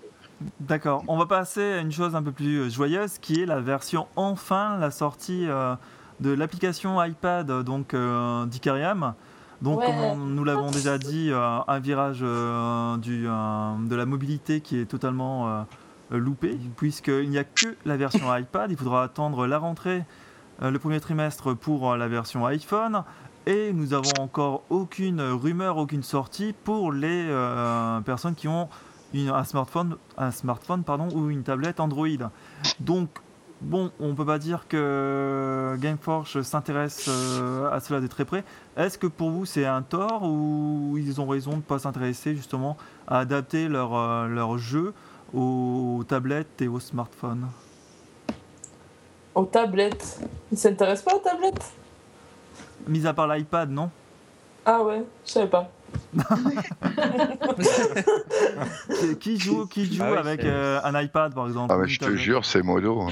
D'accord. 0.61 1.05
On 1.09 1.19
va 1.19 1.27
passer 1.27 1.63
à 1.63 1.79
une 1.79 1.93
chose 1.93 2.15
un 2.15 2.23
peu 2.23 2.33
plus 2.33 2.59
euh, 2.61 2.69
joyeuse 2.71 3.19
qui 3.19 3.43
est 3.43 3.47
la 3.47 3.61
version 3.61 4.07
enfin, 4.17 4.79
la 4.79 4.91
sortie 4.91 5.47
euh, 5.49 5.75
de 6.21 6.31
l'application 6.31 7.03
iPad 7.03 7.51
euh, 7.51 7.63
donc 7.63 7.95
euh, 7.95 8.47
d'Icariam. 8.47 9.15
Donc 9.61 9.81
Ouais. 9.81 9.87
comme 9.87 10.35
nous 10.35 10.45
l'avons 10.45 10.71
déjà 10.71 10.97
dit, 10.97 11.31
euh, 11.31 11.59
un 11.67 11.79
virage 11.81 12.21
du, 12.21 13.25
de 13.25 13.95
la 13.95 14.07
mobilité 14.07 14.63
qui 14.63 14.79
est 14.79 14.87
totalement 14.87 15.67
loupé 16.11 16.59
puisqu'il 16.77 17.29
n'y 17.29 17.37
a 17.37 17.45
que 17.45 17.77
la 17.85 17.99
version 17.99 18.35
iPad. 18.37 18.71
Il 18.71 18.79
faudra 18.79 19.03
attendre 19.05 19.47
la 19.47 19.59
rentrée 19.59 20.05
le 20.63 20.79
premier 20.79 21.01
trimestre 21.01 21.55
pour 21.55 21.95
la 21.97 22.09
version 22.09 22.47
iPhone. 22.47 23.03
Et 23.47 23.73
nous 23.75 23.93
avons 23.93 24.13
encore 24.19 24.63
aucune 24.71 25.21
rumeur, 25.21 25.77
aucune 25.77 26.03
sortie 26.03 26.55
pour 26.65 26.91
les 26.91 27.29
personnes 28.07 28.35
qui 28.35 28.49
ont 28.49 28.69
une- 29.15 29.29
un 29.31 29.45
smartphone, 29.45 29.97
un 30.17 30.31
smartphone 30.31 30.83
pardon, 30.85 31.09
ou 31.15 31.31
une 31.31 31.43
tablette 31.43 31.81
Android. 31.81 32.07
Donc, 32.79 33.09
bon, 33.61 33.91
on 34.01 34.15
peut 34.15 34.25
pas 34.25 34.39
dire 34.39 34.67
que 34.69 35.77
Gameforge 35.81 36.43
s'intéresse 36.43 37.07
euh, 37.09 37.71
à 37.71 37.81
cela 37.81 38.01
de 38.01 38.07
très 38.07 38.25
près. 38.25 38.45
Est-ce 38.77 38.97
que 38.99 39.07
pour 39.07 39.31
vous 39.31 39.45
c'est 39.45 39.67
un 39.67 39.83
tort 39.83 40.23
ou 40.23 40.97
ils 40.97 41.21
ont 41.21 41.27
raison 41.27 41.51
de 41.53 41.57
ne 41.57 41.61
pas 41.63 41.79
s'intéresser 41.79 42.35
justement 42.37 42.77
à 43.07 43.19
adapter 43.19 43.69
leur, 43.69 43.95
euh, 43.95 44.27
leur 44.29 44.59
jeu 44.59 44.95
aux 45.35 46.03
tablettes 46.09 46.61
et 46.63 46.69
aux 46.69 46.81
smartphones? 46.81 47.47
Aux 49.35 49.45
tablettes. 49.45 50.21
Ils 50.51 50.59
s'intéressent 50.59 51.05
pas 51.05 51.17
aux 51.17 51.21
tablettes? 51.21 51.73
Mis 52.89 53.07
à 53.07 53.13
part 53.15 53.29
l'iPad, 53.29 53.71
non? 53.71 53.91
Ah 54.67 54.83
ouais, 54.83 55.05
je 55.25 55.31
savais 55.31 55.47
pas. 55.47 55.71
Qui- 59.21 59.39
joue, 59.39 59.67
qui 59.67 59.93
joue 59.93 60.03
Ah 60.05 60.13
oui, 60.13 60.19
avec 60.19 60.45
euh, 60.45 60.81
un 60.83 61.01
iPad 61.01 61.35
par 61.35 61.47
exemple? 61.47 61.73
Ah, 61.75 61.79
une 61.83 61.89
je 61.89 61.99
te 61.99 62.17
jure, 62.17 62.45
c'est 62.45 62.63
modo. 62.63 63.01
hein. 63.03 63.09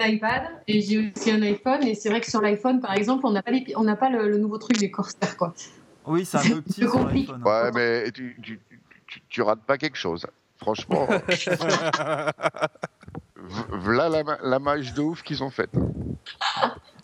un 0.00 0.06
iPad 0.08 0.42
et 0.66 0.80
j'ai 0.82 1.12
aussi 1.16 1.30
un 1.30 1.42
iPhone 1.42 1.82
et 1.86 1.94
c'est 1.94 2.08
vrai 2.10 2.20
que 2.20 2.30
sur 2.30 2.40
l'iPhone 2.40 2.80
par 2.80 2.94
exemple 2.94 3.24
on 3.26 3.30
n'a 3.32 3.42
pas, 3.42 3.50
les- 3.50 3.72
on 3.76 3.84
n'a 3.84 3.96
pas 3.96 4.10
le, 4.10 4.28
le 4.28 4.38
nouveau 4.38 4.58
truc 4.58 4.76
des 4.78 4.90
Corsair 4.90 5.36
quoi. 5.36 5.54
Oui, 6.04 6.24
c'est 6.24 6.38
un 6.38 6.42
peu 6.42 6.62
petit 6.62 6.80
sur 6.82 6.92
compliqué. 6.92 7.32
l'iPhone. 7.32 7.42
Ouais, 7.44 7.70
mais 7.74 8.10
tu, 8.12 8.36
tu, 8.42 8.60
tu, 9.06 9.22
tu 9.28 9.42
rates 9.42 9.62
pas 9.66 9.78
quelque 9.78 9.96
chose. 9.96 10.26
Franchement, 10.58 11.06
voilà 13.70 14.08
la, 14.08 14.22
la 14.42 14.58
mage 14.58 14.94
de 14.94 15.02
ouf 15.02 15.22
qu'ils 15.22 15.42
ont 15.42 15.50
faite. 15.50 15.70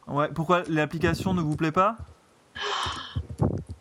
Ouais, 0.06 0.28
pourquoi 0.34 0.62
l'application 0.68 1.34
ne 1.34 1.42
vous 1.42 1.56
plaît 1.56 1.72
pas? 1.72 1.96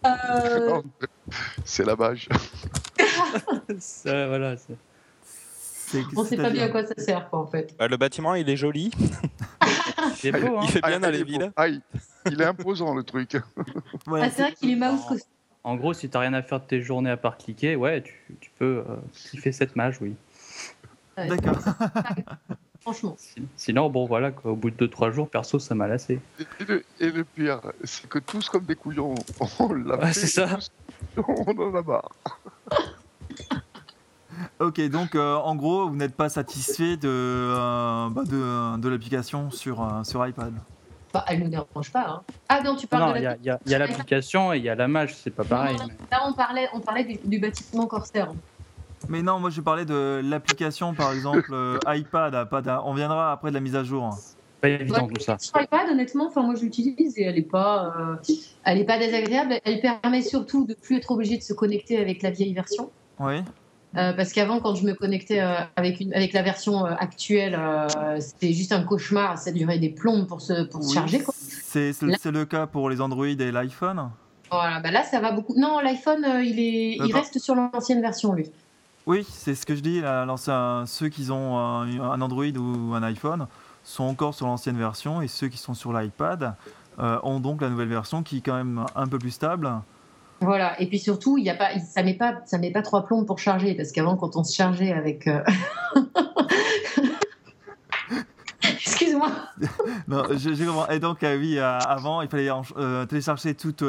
Euh, 0.06 0.82
C'est 1.66 1.86
la 1.86 1.96
mage. 1.96 2.28
Ça, 3.80 4.28
voilà, 4.28 4.56
on 6.16 6.24
sait 6.24 6.38
pas 6.38 6.50
bien 6.50 6.66
à 6.66 6.70
quoi 6.70 6.86
ça 6.86 6.94
sert 6.98 7.30
quoi 7.30 7.40
en 7.40 7.48
fait. 7.48 7.76
Bah, 7.78 7.88
le 7.88 7.98
bâtiment, 7.98 8.36
il 8.36 8.50
est 8.50 8.56
joli. 8.56 8.92
beau, 8.96 10.58
hein 10.58 10.60
Il 10.64 10.70
fait 10.70 10.82
bien 10.82 10.98
Ah, 10.98 11.00
dans 11.00 11.10
il 11.10 11.14
les 11.14 11.24
villes. 11.24 11.52
Ah, 11.56 11.68
il, 11.68 11.82
est 12.26 12.46
imposant 12.46 12.94
le 12.94 13.04
truc. 13.04 13.38
Ouais, 14.08 14.22
Ah, 14.24 14.30
c'est 14.30 14.44
vrai 14.44 14.54
qu'il 14.54 14.72
est 14.72 14.76
mouse 14.76 15.06
costume. 15.08 15.32
En 15.64 15.76
gros, 15.76 15.94
si 15.94 16.10
t'as 16.10 16.20
rien 16.20 16.34
à 16.34 16.42
faire 16.42 16.60
de 16.60 16.66
tes 16.66 16.82
journées 16.82 17.12
à 17.12 17.18
part 17.18 17.38
cliquer, 17.38 17.76
ouais, 17.76 18.02
tu, 18.02 18.16
tu 18.40 18.50
peux 18.58 18.84
euh, 18.88 18.96
kiffer 19.14 19.52
cette 19.52 19.76
mage, 19.76 20.02
oui. 20.02 20.16
Ouais, 21.18 21.28
D'accord. 21.28 21.60
Franchement. 22.82 23.16
Sinon, 23.58 23.90
bon, 23.90 24.06
voilà, 24.08 24.32
quoi, 24.32 24.52
au 24.52 24.56
bout 24.56 24.72
de 24.72 24.88
2-3 24.88 25.12
jours, 25.12 25.30
perso, 25.30 25.60
ça 25.60 25.76
m'a 25.76 25.88
lassé. 25.88 26.20
Et 26.60 26.64
le, 26.66 26.84
et 27.00 27.12
le 27.12 27.24
pire, 27.24 27.62
c'est 27.84 28.10
que 28.10 28.18
tous 28.20 28.50
comme 28.50 28.64
des 28.66 28.76
couillons, 28.76 29.14
on 29.60 29.74
l'a 29.74 29.98
Ouais, 29.98 30.08
fait. 30.08 30.14
c'est 30.14 30.28
ça. 30.28 30.48
tous, 31.16 31.24
on 31.28 31.58
en 31.62 31.76
a 31.76 31.82
marre. 31.84 32.10
Ok, 34.60 34.80
donc 34.90 35.14
euh, 35.16 35.36
en 35.36 35.56
gros, 35.56 35.90
vous 35.90 35.96
n'êtes 35.96 36.16
pas 36.16 36.30
satisfait 36.30 36.96
de, 36.98 37.08
euh, 37.10 38.10
bah, 38.10 38.24
de, 38.26 38.78
de 38.80 38.90
l'application 38.90 39.52
sur, 39.52 39.84
euh, 39.84 40.04
sur 40.04 40.26
iPad. 40.26 40.54
Bah, 41.14 41.26
elle 41.28 41.40
ne 41.40 41.44
nous 41.46 41.50
dérange 41.50 41.92
pas. 41.92 42.08
hein. 42.08 42.22
Ah 42.48 42.62
non, 42.64 42.76
tu 42.76 42.88
parles 42.88 43.04
Non, 43.04 43.12
de 43.12 43.18
il 43.18 43.22
y 43.22 43.24
la. 43.26 43.32
a, 43.32 43.60
il 43.66 43.72
y 43.72 43.76
a- 43.76 43.80
l'application 43.80 44.54
et 44.54 44.58
il 44.58 44.64
y 44.64 44.70
a 44.70 44.76
la 44.76 44.88
mage, 44.88 45.16
c'est 45.16 45.32
pas 45.32 45.44
pareil. 45.44 45.76
Non, 45.78 45.86
mais- 45.88 45.94
Là 46.12 46.24
on 46.28 46.34
parlait, 46.34 46.70
on 46.74 46.80
parlait 46.80 47.04
du, 47.04 47.20
du 47.24 47.40
bâtiment 47.40 47.86
Corsair. 47.88 48.32
Mais 49.10 49.22
non, 49.22 49.40
moi 49.40 49.50
je 49.50 49.62
parlais 49.62 49.86
de 49.86 50.22
l'application 50.24 50.94
par 50.94 51.12
exemple 51.14 51.52
euh, 51.52 51.78
iPad. 51.88 52.48
d'un- 52.64 52.82
on 52.86 52.94
viendra 52.94 53.32
après 53.32 53.50
de 53.50 53.56
la 53.56 53.60
mise 53.60 53.76
à 53.76 53.84
jour. 53.84 54.10
Pas 54.62 54.70
évident 54.70 55.08
Ouais, 55.08 55.14
tout 55.14 55.22
ça. 55.22 55.38
Sur 55.40 55.60
iPad, 55.60 55.90
honnêtement, 55.90 56.28
enfin 56.28 56.44
moi 56.44 56.56
je 56.56 56.62
l'utilise 56.62 57.18
et 57.18 57.24
elle 57.24 57.38
est 57.38 57.42
pas, 57.42 57.94
euh, 58.00 58.16
elle 58.64 58.78
est 58.78 58.86
pas 58.86 59.00
désagréable. 59.00 59.56
Elle 59.66 59.82
permet 59.82 60.22
surtout 60.22 60.66
de 60.66 60.76
plus 60.76 60.98
être 60.98 61.12
obligé 61.12 61.38
de 61.38 61.42
se 61.44 61.54
connecter 61.54 61.98
avec 61.98 62.22
la 62.22 62.30
vieille 62.30 62.54
version. 62.54 62.92
Oui. 63.20 63.42
Euh, 63.98 64.14
parce 64.14 64.32
qu'avant, 64.32 64.62
quand 64.62 64.76
je 64.76 64.86
me 64.86 64.94
connectais 64.94 65.42
euh, 65.42 65.56
avec, 65.76 66.00
une, 66.00 66.14
avec 66.14 66.32
la 66.32 66.44
version 66.44 66.86
euh, 66.86 66.94
actuelle, 66.98 67.58
euh, 67.60 68.20
c'était 68.22 68.54
juste 68.54 68.72
un 68.72 68.84
cauchemar. 68.84 69.38
Ça 69.38 69.52
durait 69.52 69.80
des 69.80 69.90
plombes 69.90 70.28
pour 70.28 70.40
se, 70.40 70.64
pour 70.64 70.82
se 70.82 70.88
Oui, 70.90 70.94
charger. 70.94 71.24
Quoi. 71.24 71.34
C'est 71.36 71.92
le 72.32 72.46
cas 72.46 72.68
pour 72.68 72.90
les 72.90 73.02
Android 73.02 73.26
et 73.28 73.52
l'iPhone? 73.52 74.12
Voilà, 74.50 74.80
bah 74.80 74.92
là, 74.92 75.04
ça 75.04 75.20
va 75.20 75.32
beaucoup. 75.32 75.56
Non, 75.58 75.80
l'iPhone, 75.80 76.24
euh, 76.24 76.42
il, 76.44 76.60
est, 76.60 76.98
il 77.06 77.14
reste 77.14 77.40
sur 77.40 77.56
l'ancienne 77.56 78.02
version, 78.02 78.32
lui. 78.34 78.50
Oui, 79.08 79.26
c'est 79.30 79.56
ce 79.56 79.66
que 79.66 79.76
je 79.76 79.82
dis. 79.82 80.02
ceux 80.86 81.10
qui 81.10 81.32
ont 81.32 81.58
un, 81.58 82.00
un 82.00 82.22
Android 82.22 82.46
ou 82.58 82.94
un 82.94 83.04
iPhone 83.04 83.48
sont 83.84 84.04
encore 84.04 84.36
sur 84.36 84.46
l'ancienne 84.46 84.78
version 84.78 85.22
et 85.22 85.28
ceux 85.28 85.48
qui 85.48 85.58
sont 85.58 85.74
sur 85.74 85.92
l'iPad 85.92 86.56
euh, 87.00 87.18
ont 87.24 87.40
donc 87.40 87.62
la 87.62 87.70
nouvelle 87.70 87.88
version 87.88 88.22
qui 88.22 88.38
est 88.38 88.42
quand 88.42 88.54
même 88.56 88.86
un 88.96 89.08
peu 89.08 89.18
plus 89.18 89.32
stable. 89.32 89.72
Voilà. 90.40 90.80
Et 90.82 90.88
puis 90.88 91.00
surtout, 91.00 91.38
il 91.38 91.44
y 91.46 91.50
a 91.50 91.56
pas, 91.56 91.80
ça 91.80 92.04
met 92.04 92.14
pas, 92.16 92.36
ça 92.46 92.58
met 92.60 92.72
pas 92.72 92.82
trois 92.84 93.06
plombes 93.06 93.26
pour 93.26 93.40
charger, 93.40 93.74
parce 93.76 93.92
qu'avant, 93.92 94.18
quand 94.18 94.36
on 94.36 94.44
se 94.44 94.54
chargeait 94.56 94.92
avec. 94.92 95.28
euh, 95.28 95.44
Excuse-moi. 98.64 99.32
Non, 100.08 100.24
je 100.32 100.66
comprends. 100.66 100.88
Et 100.90 101.00
donc, 101.00 101.24
euh, 101.24 101.38
oui, 101.38 101.60
avant, 101.60 102.22
il 102.22 102.28
fallait 102.30 102.50
télécharger 103.08 103.54
toutes, 103.56 103.84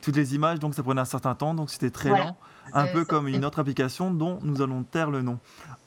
toutes 0.00 0.16
les 0.16 0.34
images, 0.34 0.58
donc 0.58 0.74
ça 0.74 0.82
prenait 0.82 1.00
un 1.00 1.04
certain 1.06 1.34
temps, 1.34 1.54
donc 1.54 1.70
c'était 1.70 1.90
très 1.90 2.08
Voilà. 2.10 2.24
lent. 2.26 2.36
Un 2.74 2.86
peu 2.86 3.04
comme 3.04 3.28
une 3.28 3.44
autre 3.44 3.58
application 3.58 4.10
dont 4.10 4.38
nous 4.42 4.62
allons 4.62 4.82
taire 4.82 5.10
le 5.10 5.22
nom. 5.22 5.38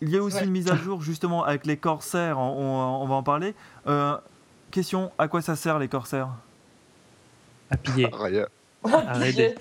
Il 0.01 0.09
y 0.09 0.17
a 0.17 0.21
aussi 0.21 0.38
Ouais. 0.38 0.43
une 0.45 0.51
mise 0.51 0.69
à 0.69 0.75
jour 0.75 1.01
justement 1.01 1.43
avec 1.43 1.65
les 1.65 1.77
corsaires, 1.77 2.38
on, 2.38 3.05
va 3.07 3.15
en 3.15 3.23
parler. 3.23 3.55
Euh, 3.88 4.17
question, 4.71 5.11
à 5.17 5.27
quoi 5.27 5.41
ça 5.41 5.55
sert 5.55 5.79
les 5.79 5.88
corsaires? 5.88 6.29
À 7.71 7.77
piller. 7.77 8.09
Rien. 8.13 8.45
Arrêtez. 8.83 9.55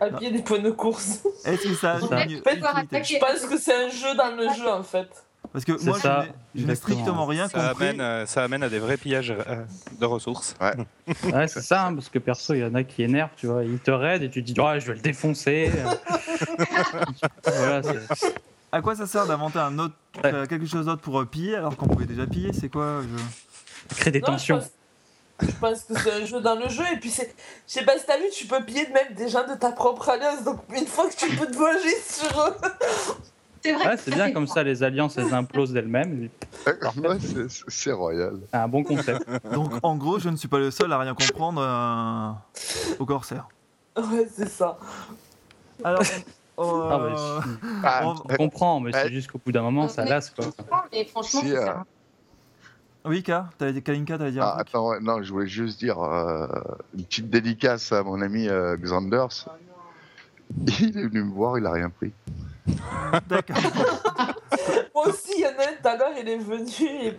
À 0.00 0.08
pied 0.08 0.30
des 0.30 0.42
points 0.42 0.60
de 0.60 0.70
course. 0.70 1.20
Est-ce 1.44 1.64
que 1.64 1.74
ça 1.74 1.92
a 1.92 1.96
En 1.96 2.08
fait, 2.08 3.04
Je 3.04 3.18
pense 3.18 3.46
que 3.46 3.58
c'est 3.58 3.74
un 3.86 3.88
jeu 3.90 4.14
dans 4.16 4.34
le 4.34 4.48
jeu 4.54 4.68
en 4.68 4.82
fait. 4.82 5.08
Parce 5.52 5.64
que 5.64 5.72
moi, 5.84 5.96
je 5.96 6.02
ça, 6.02 6.26
n'ai- 6.54 6.60
je 6.62 6.66
n'ai 6.66 6.74
strictement 6.74 7.24
rien 7.26 7.48
Ça 7.48 7.68
compris. 7.70 7.86
amène, 7.88 8.00
euh, 8.00 8.26
ça 8.26 8.44
amène 8.44 8.62
à 8.62 8.68
des 8.68 8.78
vrais 8.78 8.96
pillages 8.98 9.30
euh, 9.30 9.64
de 9.98 10.04
ressources. 10.06 10.54
Ouais, 11.32 11.48
c'est 11.48 11.62
ça, 11.62 11.86
hein, 11.86 11.94
parce 11.94 12.08
que 12.10 12.18
perso, 12.18 12.52
il 12.54 12.60
y 12.60 12.64
en 12.64 12.74
a 12.74 12.82
qui 12.84 13.02
énervent, 13.02 13.30
tu 13.36 13.46
vois. 13.46 13.64
Ils 13.64 13.78
te 13.78 13.90
raident 13.90 14.22
et 14.24 14.30
tu 14.30 14.42
te 14.44 14.52
dis, 14.52 14.60
oh, 14.60 14.70
je 14.78 14.86
vais 14.88 14.94
le 14.94 15.00
défoncer. 15.00 15.70
voilà, 17.44 17.80
À 18.72 18.82
quoi 18.82 18.94
ça 18.94 19.06
sert 19.06 19.26
d'inventer 19.26 19.58
un 19.58 19.78
autre, 19.78 19.94
Ouais. 20.22 20.34
euh, 20.34 20.46
quelque 20.46 20.66
chose 20.66 20.86
d'autre 20.86 21.00
pour 21.00 21.20
euh, 21.20 21.24
piller 21.24 21.54
alors 21.56 21.76
qu'on 21.76 21.86
pouvait 21.86 22.04
déjà 22.06 22.26
piller 22.26 22.52
C'est 22.52 22.68
quoi 22.68 23.02
je... 23.90 23.94
crée 23.94 24.10
des 24.10 24.20
Non, 24.20 24.26
je 24.26 24.32
tensions. 24.32 24.58
pense- 24.58 24.70
Je 25.48 25.52
pense 25.60 25.84
que 25.84 25.94
c'est 25.98 26.12
un 26.22 26.24
jeu 26.26 26.40
dans 26.40 26.56
le 26.56 26.68
jeu 26.68 26.82
et 26.92 26.96
puis 26.98 27.10
c'est. 27.10 27.32
Je 27.68 27.72
sais 27.74 27.84
pas 27.84 27.96
si 27.96 28.04
t'as 28.04 28.18
vu, 28.18 28.24
tu 28.36 28.46
peux 28.46 28.62
piller 28.64 28.88
même 28.88 29.14
des 29.14 29.28
gens 29.28 29.46
de 29.46 29.54
ta 29.54 29.70
propre 29.70 30.08
alliance 30.08 30.42
donc 30.42 30.58
une 30.76 30.86
fois 30.86 31.08
que 31.08 31.14
tu 31.14 31.28
peux 31.36 31.46
te 31.46 31.56
venger 31.56 31.94
sur 32.04 32.40
eux. 32.42 32.56
C'est 33.68 33.74
vrai. 33.74 33.86
Ouais, 33.88 33.96
c'est 33.98 34.14
bien 34.14 34.32
comme 34.32 34.46
ça, 34.46 34.62
les 34.62 34.82
alliances, 34.82 35.18
elles 35.18 35.34
implosent 35.34 35.72
d'elles-mêmes. 35.74 36.30
Ouais, 36.66 37.18
c'est- 37.68 37.92
royal. 37.92 38.40
C'est 38.50 38.56
un 38.56 38.66
bon 38.68 38.82
concept. 38.82 39.28
Donc 39.52 39.72
en 39.82 39.94
gros, 39.96 40.18
je 40.18 40.30
ne 40.30 40.36
suis 40.36 40.48
pas 40.48 40.58
le 40.58 40.70
seul 40.70 40.90
à 40.90 40.98
rien 40.98 41.14
comprendre 41.14 41.60
euh, 41.60 42.94
au 42.98 43.04
corsaire. 43.04 43.46
Ouais, 43.94 44.26
c'est 44.34 44.48
ça. 44.48 44.78
Alors, 45.84 46.02
Oh, 46.56 46.88
Ah, 46.90 46.98
bah, 46.98 47.14
si. 47.16 47.48
Ah, 47.84 48.00
on- 48.04 48.14
Je 48.30 48.36
comprends, 48.36 48.80
mais 48.80 48.90
c'est 48.92 49.12
juste 49.12 49.30
qu'au 49.30 49.38
bout 49.44 49.52
d'un 49.52 49.62
moment, 49.62 49.86
ça 49.86 50.04
lasse, 50.06 50.30
quoi. 50.30 50.46
Mais 50.92 51.04
franchement, 51.04 51.40
Si, 51.42 51.54
euh, 51.54 51.72
Oui, 53.04 53.22
K, 53.22 53.32
Kalinka, 53.84 54.16
t'allais 54.18 54.32
dire 54.32 54.44
Ah, 54.44 54.56
attends, 54.60 54.88
ouais, 54.88 55.00
non, 55.00 55.22
je 55.22 55.30
voulais 55.30 55.46
juste 55.46 55.78
dire 55.78 56.00
euh, 56.00 56.48
une 56.96 57.04
petite 57.04 57.28
dédicace 57.30 57.92
à 57.92 58.02
mon 58.02 58.20
ami 58.22 58.48
euh, 58.48 58.76
Xanders. 58.78 59.46
Il 60.66 60.98
est 60.98 61.06
venu 61.06 61.22
me 61.24 61.32
voir, 61.32 61.58
il 61.58 61.66
a 61.66 61.70
rien 61.70 61.90
pris. 61.90 62.12
D'accord. 63.28 63.56
Moi 64.94 65.08
aussi, 65.08 65.32
il 65.36 65.42
y 65.42 65.46
en 65.46 65.50
a 65.50 65.52
un 65.52 65.74
tout 65.80 65.88
à 65.88 65.96
l'heure, 65.96 66.12
il 66.20 66.28
est 66.28 66.38
venu 66.38 66.88
et 66.88 67.16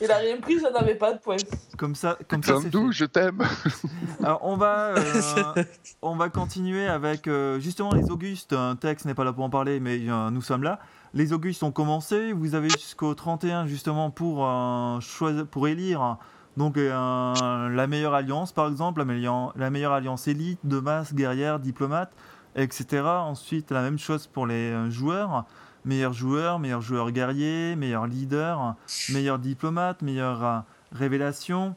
il 0.00 0.10
a 0.10 0.16
rien 0.16 0.36
pris, 0.38 0.58
j'en 0.58 0.74
avais 0.78 0.94
pas 0.94 1.14
de 1.14 1.18
points. 1.18 1.36
Comme 1.78 1.94
ça, 1.94 2.18
comme 2.28 2.42
ça. 2.42 2.54
Xandou, 2.54 2.92
je 2.92 3.06
t'aime. 3.06 3.42
Alors, 4.22 4.40
on 4.42 4.56
va, 4.56 4.94
euh, 4.96 5.64
on 6.02 6.14
va 6.16 6.28
continuer 6.28 6.86
avec 6.86 7.26
euh, 7.26 7.58
justement 7.58 7.92
les 7.94 8.10
Augustes. 8.10 8.52
Un 8.52 8.76
texte 8.76 9.06
n'est 9.06 9.14
pas 9.14 9.24
là 9.24 9.32
pour 9.32 9.44
en 9.44 9.50
parler, 9.50 9.80
mais 9.80 9.98
euh, 10.08 10.30
nous 10.30 10.42
sommes 10.42 10.62
là. 10.62 10.78
Les 11.14 11.32
Augustes 11.32 11.62
ont 11.62 11.72
commencé. 11.72 12.32
Vous 12.32 12.54
avez 12.54 12.68
jusqu'au 12.68 13.14
31 13.14 13.66
justement 13.66 14.10
pour, 14.10 14.46
euh, 14.46 15.00
choisir, 15.00 15.46
pour 15.46 15.68
élire 15.68 16.18
donc, 16.56 16.76
euh, 16.76 17.68
la 17.68 17.86
meilleure 17.86 18.14
alliance, 18.14 18.52
par 18.52 18.68
exemple, 18.68 18.98
la 18.98 19.04
meilleure, 19.06 19.52
la 19.56 19.70
meilleure 19.70 19.92
alliance 19.92 20.28
élite, 20.28 20.60
de 20.64 20.80
masse, 20.80 21.14
guerrière, 21.14 21.58
diplomate, 21.58 22.12
etc. 22.56 23.02
Ensuite, 23.04 23.70
la 23.70 23.82
même 23.82 23.98
chose 23.98 24.26
pour 24.26 24.46
les 24.46 24.70
euh, 24.72 24.90
joueurs. 24.90 25.44
Meilleur 25.84 26.12
joueur, 26.12 26.60
meilleur 26.60 26.80
joueur 26.80 27.10
guerrier, 27.10 27.74
meilleur 27.74 28.06
leader, 28.06 28.76
meilleur 29.12 29.40
diplomate, 29.40 30.00
meilleure 30.02 30.44
euh, 30.44 30.58
révélation, 30.92 31.74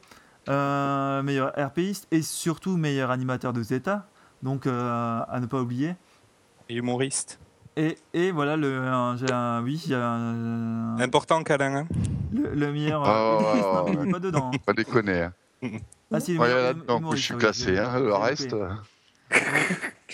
euh, 0.48 1.24
meilleur 1.24 1.52
RPiste 1.58 2.08
et 2.12 2.22
surtout 2.22 2.78
meilleur 2.78 3.10
animateur 3.10 3.52
de 3.52 3.64
Zeta. 3.64 4.08
Donc 4.44 4.68
euh, 4.68 5.22
à 5.28 5.40
ne 5.40 5.48
pas 5.48 5.60
oublier. 5.60 5.96
Et 6.70 6.76
humoriste. 6.76 7.40
Et, 7.78 7.98
et 8.14 8.32
voilà, 8.32 8.56
le, 8.56 8.78
un- 8.88 9.18
j'ai 9.18 9.32
un- 9.32 9.64
oui, 9.64 9.82
il 9.86 9.92
y 9.92 9.96
a 9.96 10.08
un- 10.08 11.00
Important, 11.00 11.42
câlin. 11.44 11.76
hein. 11.76 11.88
le, 12.32 12.54
le 12.54 12.72
meilleur. 12.72 13.02
Oh, 13.06 13.08
euh, 13.08 13.40
humoriste, 13.40 13.66
non, 13.74 13.84
ouais. 13.86 13.92
il 13.94 14.00
n'est 14.06 14.12
pas 14.12 14.20
dedans. 14.20 14.52
hein. 14.54 14.58
Pas 14.66 14.74
déconner. 14.74 15.22
Hein. 15.24 15.34
Ah, 16.14 16.20
si, 16.20 16.34
le 16.36 16.40
Ouais, 16.40 16.46
meilleur 16.48 16.62
là-dedans 16.64 17.10
que 17.10 17.16
je 17.16 17.22
suis 17.24 17.34
oui, 17.34 17.40
classé. 17.40 17.78
Hein. 17.80 17.90
j'ai 17.94 18.00
Le 18.02 18.06
loupé. 18.10 18.22
reste. 18.24 18.56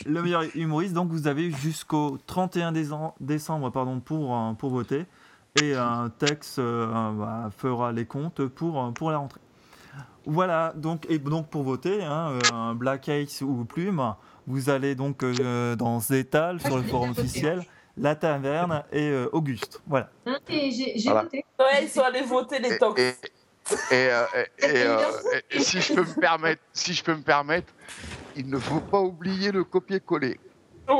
Le 0.05 0.21
meilleur 0.23 0.43
humoriste, 0.55 0.93
donc 0.93 1.09
vous 1.09 1.27
avez 1.27 1.51
jusqu'au 1.51 2.17
31 2.25 2.71
décem- 2.71 3.13
décembre 3.19 3.69
pardon, 3.69 3.99
pour, 3.99 4.35
euh, 4.35 4.53
pour 4.53 4.69
voter. 4.71 5.05
Et 5.61 5.75
un 5.75 6.09
texte 6.09 6.59
euh, 6.59 6.87
bah, 7.11 7.49
fera 7.57 7.91
les 7.91 8.05
comptes 8.05 8.45
pour, 8.47 8.81
euh, 8.81 8.91
pour 8.91 9.11
la 9.11 9.17
rentrée. 9.17 9.41
Voilà, 10.25 10.71
donc, 10.75 11.05
et 11.09 11.17
donc 11.19 11.49
pour 11.49 11.63
voter, 11.63 12.03
hein, 12.03 12.31
euh, 12.31 12.39
un 12.53 12.73
Black 12.75 13.09
Ace 13.09 13.41
ou 13.41 13.65
Plume, 13.65 14.13
vous 14.47 14.69
allez 14.69 14.95
donc 14.95 15.23
euh, 15.23 15.75
dans 15.75 15.99
Zetal, 15.99 16.61
sur 16.61 16.77
le 16.77 16.83
forum 16.83 17.09
officiel, 17.11 17.63
La 17.97 18.15
Taverne 18.15 18.83
et 18.93 19.09
euh, 19.09 19.27
Auguste. 19.33 19.81
Voilà. 19.87 20.09
Et 20.47 20.71
J'ai 20.71 20.93
Voilà. 21.05 21.23
voté. 21.23 21.43
Ouais, 21.59 21.83
ils 21.83 21.89
sont 21.89 22.01
allés 22.01 22.21
voter 22.21 22.59
les 22.59 22.77
tox. 22.77 23.01
et, 23.01 23.13
et, 23.91 23.95
et- 23.95 24.65
et, 24.65 24.85
et- 24.85 25.57
et 25.57 25.59
si 25.59 25.81
je 25.81 25.93
peux 25.95 26.01
me 26.01 26.19
permettre, 26.19 26.61
si 26.71 26.93
je 26.93 27.03
peux 27.03 27.15
me 27.15 27.21
permettre, 27.23 27.73
il 28.35 28.49
ne 28.49 28.57
faut 28.57 28.79
pas 28.79 28.99
oublier 28.99 29.51
le 29.51 29.63
copier-coller. 29.63 30.39
Ouais, 30.87 30.97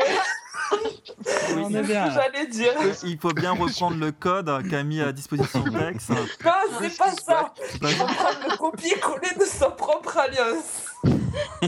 que 1.81 1.87
j'allais 1.87 2.47
dire. 2.47 2.73
Il 3.03 3.17
faut 3.19 3.33
bien 3.33 3.51
reprendre 3.51 3.97
le 3.97 4.11
code 4.11 4.49
qu'a 4.69 4.83
mis 4.83 5.01
à 5.01 5.11
disposition 5.11 5.63
Tex. 5.63 6.09
Non, 6.09 6.15
c'est 6.79 6.97
pas 6.97 7.11
ça. 7.11 7.53
Il 7.81 7.87
faut 7.89 8.05
prendre 8.05 8.39
le 8.49 8.57
copier-coller 8.57 9.35
de 9.39 9.45
sa 9.45 9.69
propre 9.69 10.17
alliance. 10.17 10.85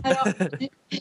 Alors, 0.04 0.28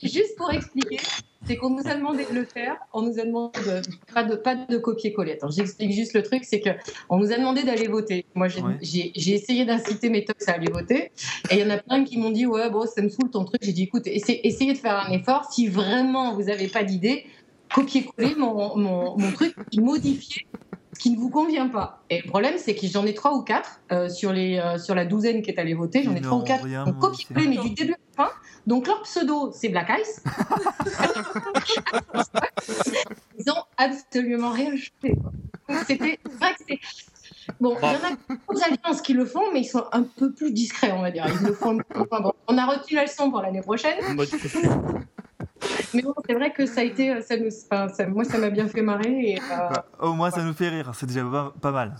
juste 0.02 0.36
pour 0.36 0.50
expliquer, 0.50 1.00
c'est 1.46 1.56
qu'on 1.56 1.70
nous 1.70 1.86
a 1.86 1.94
demandé 1.94 2.24
de 2.30 2.34
le 2.34 2.44
faire, 2.44 2.76
on 2.92 3.02
nous 3.02 3.18
a 3.18 3.24
demandé 3.24 3.58
de, 3.60 4.12
pas 4.14 4.22
de, 4.24 4.34
pas 4.36 4.54
de 4.54 4.76
copier-coller. 4.78 5.32
Attends, 5.32 5.50
j'explique 5.50 5.92
juste 5.92 6.14
le 6.14 6.22
truc, 6.22 6.44
c'est 6.44 6.60
que 6.60 6.70
on 7.08 7.18
nous 7.18 7.32
a 7.32 7.36
demandé 7.36 7.62
d'aller 7.64 7.88
voter. 7.88 8.26
Moi, 8.34 8.48
j'ai 8.48 8.62
Ouais. 8.62 8.78
essayé 8.82 9.64
d'inciter 9.64 10.08
mes 10.10 10.24
tox 10.24 10.48
à 10.48 10.52
aller 10.52 10.70
voter, 10.70 11.10
et 11.50 11.54
il 11.54 11.58
y 11.58 11.64
en 11.64 11.70
a 11.70 11.78
plein 11.78 12.04
qui 12.04 12.18
m'ont 12.18 12.30
dit 12.30 12.46
ouais 12.46 12.70
bon 12.70 12.86
ça 12.86 13.02
me 13.02 13.08
saoule 13.08 13.30
ton 13.30 13.44
truc. 13.44 13.60
J'ai 13.62 13.72
dit 13.72 13.84
écoute, 13.84 14.06
essa- 14.06 14.32
essayez 14.42 14.72
de 14.74 14.78
faire 14.78 14.96
un 15.08 15.12
effort. 15.12 15.50
Si 15.52 15.66
vraiment 15.68 16.34
vous 16.34 16.44
n'avez 16.44 16.68
pas 16.68 16.84
d'idée, 16.84 17.26
copier-coller 17.74 18.34
mon, 18.36 18.76
mon, 18.76 19.16
mon 19.18 19.32
truc, 19.32 19.54
modifier 19.76 20.42
qui 20.98 21.10
ne 21.10 21.16
vous 21.16 21.30
convient 21.30 21.68
pas. 21.68 22.02
Et 22.10 22.20
le 22.22 22.28
problème, 22.28 22.54
c'est 22.58 22.74
que 22.74 22.86
j'en 22.86 23.06
ai 23.06 23.14
trois 23.14 23.34
ou 23.34 23.42
quatre 23.42 23.80
euh, 23.90 24.08
sur, 24.08 24.32
les, 24.32 24.58
euh, 24.58 24.78
sur 24.78 24.94
la 24.94 25.04
douzaine 25.04 25.42
qui 25.42 25.50
est 25.50 25.58
allée 25.58 25.74
voter. 25.74 26.02
J'en 26.02 26.14
ai 26.14 26.20
trois 26.20 26.36
ou 26.36 26.40
n'ont 26.40 26.44
quatre 26.44 26.66
qui 26.66 26.76
ont 26.76 26.92
copié-collé, 26.92 27.48
mais 27.48 27.56
du 27.56 27.70
début 27.70 27.94
à 27.94 27.96
la 28.18 28.24
fin. 28.24 28.30
Donc 28.66 28.86
leur 28.86 29.02
pseudo, 29.02 29.50
c'est 29.52 29.70
Black 29.70 29.90
Ice. 30.00 30.22
Ils 33.38 33.50
ont 33.50 33.64
absolument 33.76 34.50
rien. 34.50 34.70
Donc, 34.70 34.78
C'était 35.86 36.18
vrai 36.38 36.54
que 36.54 36.62
c'est. 36.68 36.78
Bon, 37.60 37.76
il 37.82 37.84
y 37.84 37.88
en 37.88 37.94
a 37.94 38.10
d'autres 38.28 38.62
alliances 38.64 39.02
qui 39.02 39.14
le 39.14 39.24
font, 39.24 39.50
mais 39.52 39.62
ils 39.62 39.68
sont 39.68 39.84
un 39.90 40.04
peu 40.04 40.32
plus 40.32 40.52
discrets, 40.52 40.92
on 40.92 41.02
va 41.02 41.10
dire. 41.10 41.26
Ils 41.28 41.44
le 41.46 41.54
font 41.54 41.74
moins. 41.74 42.20
Bon, 42.20 42.32
on 42.46 42.56
a 42.56 42.66
retenu 42.66 42.94
la 42.96 43.02
leçon 43.04 43.30
pour 43.30 43.42
l'année 43.42 43.62
prochaine. 43.62 43.96
Mais 45.94 46.02
bon, 46.02 46.12
c'est 46.26 46.34
vrai 46.34 46.52
que 46.52 46.66
ça 46.66 46.80
a 46.80 46.84
été. 46.84 47.20
Ça 47.22 47.36
nous, 47.36 47.48
enfin, 47.70 47.88
ça- 47.88 48.06
moi, 48.06 48.24
ça 48.24 48.38
m'a 48.38 48.50
bien 48.50 48.66
fait 48.68 48.82
marrer. 48.82 49.32
Et, 49.32 49.38
euh, 49.38 49.42
Bah, 49.48 49.84
au 50.00 50.12
moins, 50.14 50.30
ça 50.30 50.42
nous 50.42 50.52
fait 50.54 50.68
rire. 50.68 50.90
C'est 50.94 51.06
déjà 51.06 51.22
pas, 51.24 51.52
pas 51.60 51.72
mal. 51.72 51.94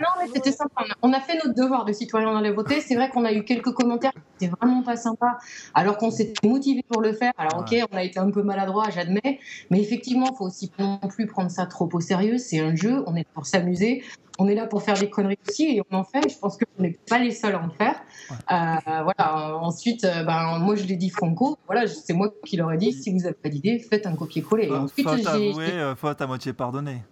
non, 0.00 0.06
mais 0.20 0.30
c'était 0.32 0.52
sympa. 0.52 0.84
On 1.02 1.12
a 1.12 1.20
fait 1.20 1.34
notre 1.34 1.54
devoir 1.54 1.84
de 1.84 1.92
citoyen 1.92 2.32
dans 2.32 2.40
les 2.40 2.52
voter. 2.52 2.80
C'est 2.80 2.94
vrai 2.94 3.10
qu'on 3.10 3.24
a 3.24 3.32
eu 3.32 3.44
quelques 3.44 3.72
commentaires 3.72 4.12
qui 4.38 4.44
étaient 4.46 4.54
vraiment 4.60 4.82
pas 4.82 4.96
sympas, 4.96 5.36
alors 5.74 5.98
qu'on 5.98 6.10
s'était 6.10 6.46
motivé 6.48 6.82
pour 6.88 7.00
le 7.02 7.12
faire. 7.12 7.32
Alors, 7.36 7.60
ok, 7.60 7.74
on 7.92 7.96
a 7.96 8.02
été 8.02 8.18
un 8.18 8.30
peu 8.30 8.42
maladroit, 8.42 8.90
j'admets. 8.90 9.38
Mais 9.70 9.80
effectivement, 9.80 10.30
il 10.32 10.36
faut 10.36 10.46
aussi 10.46 10.70
pas 10.70 10.84
non 10.84 10.98
plus 11.08 11.26
prendre 11.26 11.50
ça 11.50 11.66
trop 11.66 11.88
au 11.92 12.00
sérieux. 12.00 12.38
C'est 12.38 12.60
un 12.60 12.74
jeu, 12.74 13.02
on 13.06 13.14
est 13.14 13.20
là 13.20 13.24
pour 13.34 13.46
s'amuser. 13.46 14.02
On 14.38 14.48
est 14.48 14.54
là 14.54 14.66
pour 14.66 14.82
faire 14.82 14.96
des 14.98 15.10
conneries 15.10 15.36
aussi 15.46 15.76
et 15.76 15.82
on 15.90 15.96
en 15.96 16.04
fait. 16.04 16.26
Je 16.28 16.38
pense 16.38 16.56
qu'on 16.56 16.82
n'est 16.82 16.98
pas 17.08 17.18
les 17.18 17.32
seuls 17.32 17.54
à 17.54 17.60
en 17.62 17.68
faire. 17.70 18.01
Euh, 18.30 18.74
voilà. 19.02 19.56
Ensuite, 19.56 20.04
euh, 20.04 20.22
ben, 20.24 20.58
moi, 20.58 20.74
je 20.76 20.84
l'ai 20.84 20.96
dit 20.96 21.10
franco. 21.10 21.58
Voilà, 21.66 21.86
c'est 21.86 22.12
moi 22.12 22.32
qui 22.46 22.56
leur 22.56 22.72
ai 22.72 22.76
dit 22.78 22.92
si 22.92 23.10
vous 23.12 23.18
n'avez 23.18 23.34
pas 23.34 23.48
d'idée, 23.48 23.78
faites 23.78 24.06
un 24.06 24.14
copier-coller. 24.16 24.64
Et 24.66 24.68
Fa- 24.68 24.78
ensuite, 24.80 25.08
Faute 25.08 25.26
avouée, 25.26 25.70
euh, 25.72 25.94
faute 25.94 26.20
à 26.20 26.26
moitié 26.26 26.52
pardonnée. 26.52 27.02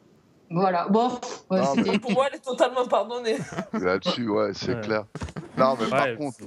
Voilà. 0.52 0.88
Bon, 0.88 1.10
ouais, 1.50 1.60
Pour 2.00 2.10
moi, 2.12 2.26
elle 2.28 2.36
est 2.38 2.42
totalement 2.44 2.84
pardonnée. 2.86 3.36
Là-dessus, 3.72 4.28
ouais, 4.28 4.50
c'est 4.52 4.74
Ouais. 4.74 4.80
clair. 4.80 5.04
Non, 5.56 5.76
mais 5.80 5.88
par 5.88 6.16
contre. 6.16 6.38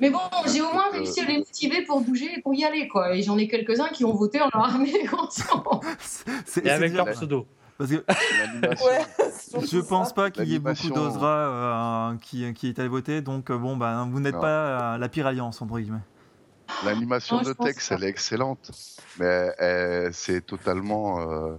Mais 0.00 0.08
bon, 0.10 0.18
j'ai 0.46 0.62
au 0.62 0.72
moins 0.72 0.86
Euh, 0.94 0.98
réussi 0.98 1.20
à 1.20 1.24
les 1.26 1.38
motiver 1.38 1.82
pour 1.84 2.00
bouger 2.00 2.30
et 2.38 2.40
pour 2.40 2.54
y 2.54 2.64
aller, 2.64 2.88
quoi. 2.88 3.14
Et 3.14 3.22
j'en 3.22 3.36
ai 3.36 3.48
quelques-uns 3.48 3.88
qui 3.88 4.04
ont 4.04 4.14
voté 4.14 4.40
en 4.40 4.48
leur 4.54 4.64
armée 4.64 4.92
c'est 6.46 6.64
Et 6.64 6.70
avec 6.70 6.94
leur 6.94 7.06
pseudo. 7.10 7.46
Parce 7.80 7.92
que 7.92 8.04
l'animation. 8.38 8.86
Ouais, 8.86 9.06
je 9.72 9.78
pense 9.78 10.08
ça. 10.08 10.14
pas 10.14 10.30
qu'il 10.30 10.46
y 10.48 10.54
ait 10.54 10.58
beaucoup 10.58 10.90
d'Ozra 10.90 12.10
euh, 12.10 12.16
qui, 12.18 12.52
qui 12.52 12.68
est 12.68 12.78
allé 12.78 12.88
voter. 12.88 13.22
Donc, 13.22 13.48
euh, 13.48 13.56
bon, 13.56 13.74
bah, 13.78 14.06
vous 14.06 14.20
n'êtes 14.20 14.38
pas 14.38 14.46
euh, 14.94 14.98
la 14.98 15.08
pire 15.08 15.26
alliance, 15.26 15.62
entre 15.62 15.78
guillemets. 15.78 16.02
L'animation 16.84 17.40
de 17.40 17.54
texte, 17.54 17.90
elle 17.90 18.04
est 18.04 18.08
excellente. 18.08 18.70
Mais 19.18 19.54
euh, 19.62 20.10
c'est 20.12 20.42
totalement 20.42 21.20
euh, 21.20 21.56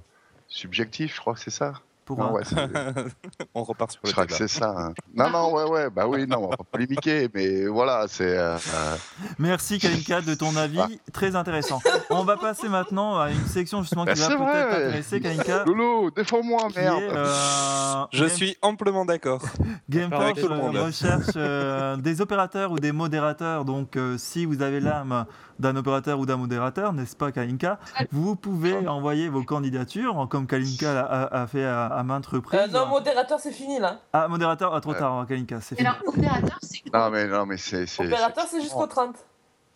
subjectif, 0.47 1.15
je 1.15 1.21
crois 1.21 1.33
que 1.33 1.39
c'est 1.39 1.49
ça. 1.49 1.73
Pour 2.15 2.19
Non, 2.25 2.29
un- 2.29 2.31
ouais, 2.33 2.43
c'est- 2.43 2.55
On 3.55 3.63
repart 3.63 3.91
sur 3.91 4.01
je 4.03 4.09
le 4.09 4.11
crois 4.13 4.25
que 4.25 4.33
c'est 4.33 4.47
ça. 4.47 4.73
hein. 4.77 4.93
Non, 5.15 5.29
non, 5.29 5.53
ouais, 5.53 5.63
ouais, 5.63 5.89
bah 5.89 6.07
oui, 6.07 6.27
non, 6.27 6.39
on 6.45 6.47
va 6.49 6.57
pas 6.57 6.63
polémiquer, 6.69 7.29
mais 7.33 7.67
voilà, 7.67 8.05
c'est. 8.09 8.37
euh, 8.37 8.55
euh, 8.57 8.95
Merci 9.39 9.79
Kalinka 9.79 10.21
de 10.21 10.33
ton 10.35 10.55
avis, 10.57 10.79
Ah. 10.81 10.87
très 11.13 11.35
intéressant. 11.35 11.79
On 12.09 12.23
va 12.23 12.35
passer 12.37 12.67
maintenant 12.69 13.17
à 13.19 13.29
une 13.31 13.45
section 13.45 13.81
justement 13.81 14.03
qui 14.05 14.13
Bah, 14.13 14.15
va 14.15 14.21
c'est 14.27 14.35
peut-être 14.37 14.41
vrai. 14.43 14.69
t'intéresser 14.83 15.21
Kalinka. 15.21 15.63
Lolo, 15.65 16.11
défends-moi, 16.11 16.67
Qui 16.71 16.79
est, 16.79 16.81
merde. 16.83 17.03
euh, 17.15 18.05
Je 18.11 18.25
Game- 18.25 18.29
suis 18.35 18.57
amplement 18.61 19.05
d'accord. 19.05 19.41
Le 19.89 20.01
euh, 20.01 20.83
recherche 20.85 21.25
euh, 21.35 21.95
des 21.97 22.21
opérateurs 22.21 22.71
ou 22.71 22.79
des 22.79 22.91
modérateurs. 22.91 23.65
Donc, 23.65 23.95
euh, 23.95 24.17
si 24.17 24.45
vous 24.45 24.61
avez 24.61 24.79
l'âme 24.79 25.25
d'un 25.59 25.75
opérateur 25.75 26.17
ou 26.19 26.25
d'un 26.25 26.37
modérateur, 26.37 26.91
n'est-ce 26.93 27.15
pas, 27.15 27.31
Kalinka? 27.31 27.79
Vous 28.11 28.35
pouvez 28.35 28.87
envoyer 28.87 29.29
vos 29.29 29.43
candidatures, 29.43 30.27
comme 30.29 30.47
Kalinka 30.47 30.93
l'a- 30.93 31.01
a, 31.05 31.41
a 31.43 31.47
fait 31.47 31.65
à, 31.65 31.85
à 32.01 32.03
maintes 32.03 32.25
reprises. 32.25 32.59
Euh, 32.59 32.67
non, 32.67 32.87
modérateur, 32.87 33.39
c'est 33.39 33.51
fini 33.51 33.79
là. 33.79 33.99
Ah, 34.11 34.27
modérateur, 34.27 34.73
ah, 34.73 34.81
trop 34.81 34.93
tard, 34.93 35.25
Kalinka, 35.27 35.61
c'est 35.61 35.75
Et 35.75 35.77
fini. 35.77 35.87
alors, 35.87 36.01
opérateur, 36.07 36.57
c'est 36.61 36.81
Non, 36.93 37.09
mais, 37.11 37.27
non, 37.27 37.45
mais 37.45 37.57
c'est. 37.57 37.85
c'est- 37.85 38.05
Opérateur, 38.05 38.45
c'est 38.49 38.61
jusqu'au 38.61 38.87
30. 38.87 39.15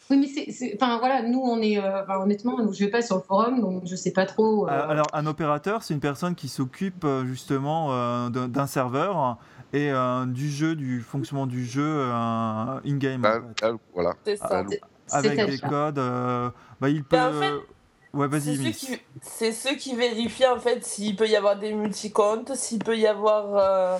Oui, 0.09 0.17
mais 0.17 0.51
c'est. 0.51 0.78
Enfin, 0.80 0.99
voilà, 0.99 1.23
nous, 1.23 1.39
on 1.41 1.59
est. 1.61 1.80
euh, 1.80 2.03
honnêtement, 2.19 2.57
je 2.71 2.86
vais 2.86 2.91
pas 2.91 3.01
sur 3.01 3.15
le 3.15 3.21
forum, 3.23 3.59
donc 3.61 3.84
je 3.86 3.95
sais 3.95 4.11
pas 4.11 4.26
trop. 4.26 4.67
euh, 4.67 4.71
Euh, 4.71 4.89
Alors, 4.89 5.07
un 5.13 5.26
opérateur, 5.26 5.82
c'est 5.84 5.93
une 5.95 5.99
personne 5.99 6.36
qui 6.36 6.47
s'occupe 6.47 7.05
justement 7.26 7.88
euh, 7.91 8.30
d'un 8.30 8.67
serveur 8.67 9.38
et 9.73 9.91
euh, 9.91 10.26
du 10.26 10.49
jeu, 10.49 10.76
du 10.76 11.01
fonctionnement 11.01 11.47
du 11.47 11.65
jeu 11.65 11.82
euh, 11.84 12.80
in-game. 12.86 13.23
Ah, 13.26 13.38
en 13.38 13.41
fait. 13.47 13.63
ah, 13.63 13.71
voilà. 13.93 14.13
C'est 14.26 14.36
ça. 14.38 14.63
Avec 15.11 15.45
des 15.45 15.59
codes, 15.59 15.99
euh, 15.99 16.49
bah, 16.82 16.89
il 16.89 17.03
peut. 17.03 17.17
en 17.19 17.32
fait, 17.34 17.53
ouais, 18.16 18.28
C'est 18.32 18.39
vas-y, 18.39 18.74
ceux, 18.74 18.97
c'est 19.22 19.51
ceux 19.51 19.76
qui 19.76 19.95
vérifient 19.95 20.47
en 20.47 20.59
fait 20.59 20.84
s'il 20.84 21.16
peut 21.16 21.28
y 21.28 21.36
avoir 21.36 21.57
des 21.57 21.74
multicomptes, 21.74 22.55
s'il 22.55 22.80
peut 22.80 22.97
y 22.97 23.05
avoir. 23.07 23.55
euh, 23.55 23.97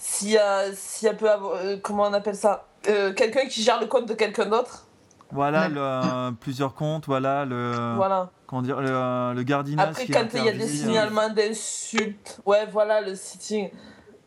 s'il 0.00 0.30
y 0.30 0.38
a, 0.38 0.72
s'il 0.74 1.06
y 1.06 1.10
a 1.10 1.14
peut 1.14 1.30
avoir. 1.30 1.54
euh, 1.56 1.76
comment 1.82 2.04
on 2.04 2.12
appelle 2.12 2.36
ça 2.36 2.66
Euh, 2.88 3.12
Quelqu'un 3.14 3.46
qui 3.46 3.62
gère 3.62 3.80
le 3.80 3.86
compte 3.86 4.06
de 4.06 4.14
quelqu'un 4.14 4.46
d'autre. 4.46 4.86
Voilà, 5.32 5.62
Ouais. 5.62 5.68
le, 5.70 5.80
euh, 5.80 6.30
plusieurs 6.32 6.74
comptes, 6.74 7.06
voilà, 7.06 7.44
le, 7.44 7.94
Voilà. 7.96 8.30
comment 8.46 8.62
dire, 8.62 8.80
le, 8.80 9.32
le 9.34 9.42
gardiennage 9.42 9.88
Après, 9.88 10.04
qui 10.04 10.12
quand 10.12 10.28
il 10.34 10.44
y 10.44 10.48
a 10.48 10.52
des 10.52 10.62
euh, 10.64 10.66
signalements 10.68 11.30
d'insultes, 11.30 12.40
ouais, 12.46 12.66
voilà, 12.70 13.00
le 13.00 13.14
sitting. 13.16 13.70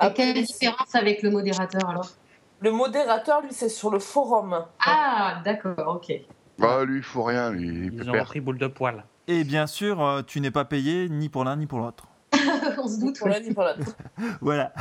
Et 0.01 0.13
quelle 0.13 0.30
est 0.30 0.34
la 0.34 0.41
différence 0.41 0.93
avec 0.95 1.22
le 1.24 1.30
modérateur 1.32 1.88
alors? 1.89 2.09
Le 2.59 2.72
modérateur, 2.72 3.41
lui, 3.41 3.49
c'est 3.53 3.70
sur 3.70 3.89
le 3.91 3.99
forum. 3.99 4.65
Ah, 4.86 5.41
d'accord, 5.45 5.95
ok. 5.95 6.11
Bah, 6.59 6.83
lui, 6.85 6.97
il 6.97 7.03
faut 7.03 7.23
rien, 7.23 7.51
lui. 7.51 7.67
Il 7.67 7.93
Ils 7.93 8.09
ont 8.09 8.13
repris 8.13 8.39
boule 8.41 8.57
de 8.57 8.67
poil. 8.67 9.03
Et 9.27 9.43
bien 9.43 9.67
sûr, 9.67 10.01
euh, 10.01 10.21
tu 10.25 10.39
n'es 10.41 10.51
pas 10.51 10.65
payé 10.65 11.09
ni 11.09 11.29
pour 11.29 11.43
l'un 11.43 11.55
ni 11.55 11.65
pour 11.67 11.79
l'autre. 11.79 12.07
On 12.77 12.87
se 12.87 12.99
doute. 12.99 13.17
Pour 13.19 13.27
l'un 13.27 13.39
ni 13.39 13.53
pour 13.53 13.63
l'autre. 13.63 13.95
Voilà. 14.41 14.73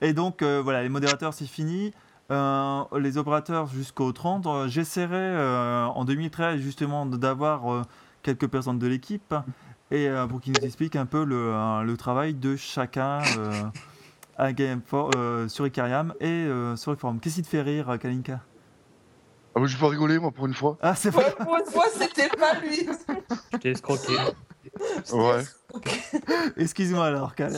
Et 0.00 0.12
donc, 0.12 0.42
euh, 0.42 0.60
voilà, 0.62 0.82
les 0.82 0.88
modérateurs, 0.88 1.34
c'est 1.34 1.46
fini. 1.46 1.92
Euh, 2.32 2.82
les 2.98 3.18
opérateurs 3.18 3.66
jusqu'au 3.68 4.10
30. 4.12 4.46
Euh, 4.46 4.68
J'essaierai 4.68 5.14
euh, 5.14 5.84
en 5.86 6.04
2013 6.04 6.60
justement 6.60 7.06
d'avoir 7.06 7.72
euh, 7.72 7.82
quelques 8.22 8.48
personnes 8.48 8.78
de 8.80 8.86
l'équipe 8.88 9.32
et 9.92 10.08
euh, 10.08 10.26
pour 10.26 10.40
qu'ils 10.40 10.52
nous 10.58 10.64
expliquent 10.66 10.96
un 10.96 11.06
peu 11.06 11.24
le, 11.24 11.36
euh, 11.36 11.82
le 11.82 11.96
travail 11.96 12.34
de 12.34 12.56
chacun 12.56 13.20
euh, 13.38 13.62
à 14.36 14.52
Game 14.52 14.80
For- 14.84 15.10
euh, 15.16 15.46
sur 15.46 15.66
Icariam 15.68 16.14
et 16.18 16.26
euh, 16.26 16.74
sur 16.74 16.90
le 16.90 16.96
forum. 16.96 17.20
Qu'est-ce 17.20 17.36
qui 17.36 17.42
te 17.42 17.48
fait 17.48 17.62
rire, 17.62 17.96
Kalinka? 18.00 18.40
Ah, 19.56 19.60
bah, 19.60 19.66
je 19.66 19.76
vais 19.78 19.86
rigoler, 19.86 20.18
moi, 20.18 20.30
pour 20.30 20.46
une 20.46 20.52
fois. 20.52 20.76
Ah, 20.82 20.94
c'est 20.94 21.14
Ouais, 21.16 21.30
pas... 21.32 21.44
pour 21.46 21.56
une 21.56 21.64
fois, 21.64 21.86
c'était 21.90 22.28
pas 22.28 22.60
lui. 22.60 22.86
Je 23.54 23.56
t'ai 23.56 23.70
escroqué. 23.70 24.12
Ouais. 25.14 25.42
Excuse-moi 26.58 27.06
alors, 27.06 27.34
Cal. 27.34 27.56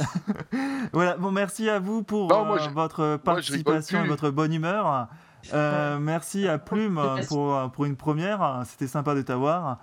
voilà, 0.93 1.17
bon, 1.17 1.33
merci 1.33 1.69
à 1.69 1.81
vous 1.81 2.05
pour 2.05 2.29
Non, 2.29 2.45
moi, 2.45 2.61
euh, 2.63 2.69
votre 2.69 3.17
participation 3.17 4.05
et 4.05 4.07
votre 4.07 4.31
bonne 4.31 4.53
humeur. 4.55 5.09
Euh, 5.53 5.99
merci 5.99 6.47
à 6.47 6.59
Plume 6.59 7.03
pour, 7.27 7.57
euh, 7.57 7.67
pour 7.67 7.85
une 7.85 7.97
première. 7.97 8.63
C'était 8.67 8.87
sympa 8.87 9.17
de 9.17 9.23
t'avoir. 9.23 9.79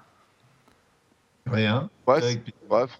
Rien. 1.45 1.89
Ouais, 2.07 2.41
bref. 2.69 2.97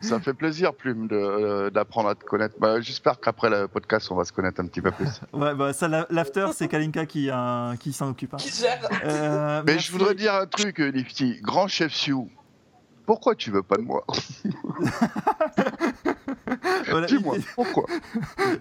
Ça 0.00 0.20
fait 0.20 0.34
plaisir, 0.34 0.74
Plume, 0.74 1.08
de, 1.08 1.16
euh, 1.16 1.70
d'apprendre 1.70 2.08
à 2.08 2.14
te 2.14 2.24
connaître. 2.24 2.54
Bah, 2.58 2.80
j'espère 2.80 3.18
qu'après 3.20 3.50
le 3.50 3.68
podcast, 3.68 4.08
on 4.10 4.14
va 4.16 4.24
se 4.24 4.32
connaître 4.32 4.60
un 4.60 4.66
petit 4.66 4.80
peu 4.82 4.90
plus. 4.90 5.08
Ouais, 5.32 5.54
bah, 5.54 5.72
ça, 5.72 5.88
la- 5.88 6.06
l'after, 6.10 6.46
c'est 6.54 6.68
Kalinka 6.68 7.06
qui, 7.06 7.30
euh, 7.30 7.74
qui 7.76 7.92
s'en 7.92 8.10
occupe. 8.10 8.34
hein. 8.34 8.38
Qui 8.38 8.50
gère. 8.50 8.80
Euh, 9.04 9.62
Mais 9.66 9.72
merci. 9.74 9.86
je 9.88 9.92
voudrais 9.92 10.14
dire 10.14 10.34
un 10.34 10.46
truc, 10.46 10.78
Lifty. 10.78 11.38
Grand 11.42 11.68
chef 11.68 11.92
Sioux, 11.92 12.30
pourquoi 13.08 13.34
tu 13.34 13.50
veux 13.50 13.62
pas 13.62 13.76
de 13.76 13.82
moi 13.82 14.04
Voilà, 16.90 17.06
Dis-moi, 17.06 17.36
une, 17.38 17.42
pourquoi 17.54 17.84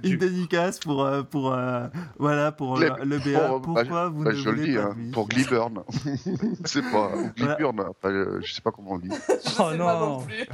une 0.03 0.17
dédicace 0.17 0.79
pour, 0.79 1.03
euh, 1.03 1.21
pour, 1.23 1.53
euh, 1.53 1.87
voilà, 2.17 2.51
pour 2.53 2.77
le, 2.77 2.89
Gleb. 2.89 3.03
le 3.03 3.19
BA. 3.19 3.39
Pour- 3.49 3.59
bah, 3.73 3.81
Pourquoi 3.83 4.09
vous 4.09 4.23
Bah, 4.23 4.31
ne 4.31 4.35
Je 4.35 4.49
le 4.49 4.55
voulez 4.55 4.71
dis, 4.71 4.75
pas 4.77 4.83
hein, 4.83 4.95
de 4.97 5.11
pour 5.11 5.27
Gliburn. 5.27 5.83
c'est 6.65 6.81
pas 6.91 7.11
Gliburn, 7.35 7.79
enfin, 7.81 8.09
euh, 8.09 8.39
je 8.41 8.53
sais 8.53 8.61
pas 8.61 8.71
comment 8.71 8.91
on 8.91 8.99
dit. 8.99 9.09
Je 9.09 9.49
sais 9.49 9.55
Oh 9.59 9.63
pas 9.63 9.75
non. 9.75 9.99
non 9.99 10.19
plus. 10.21 10.45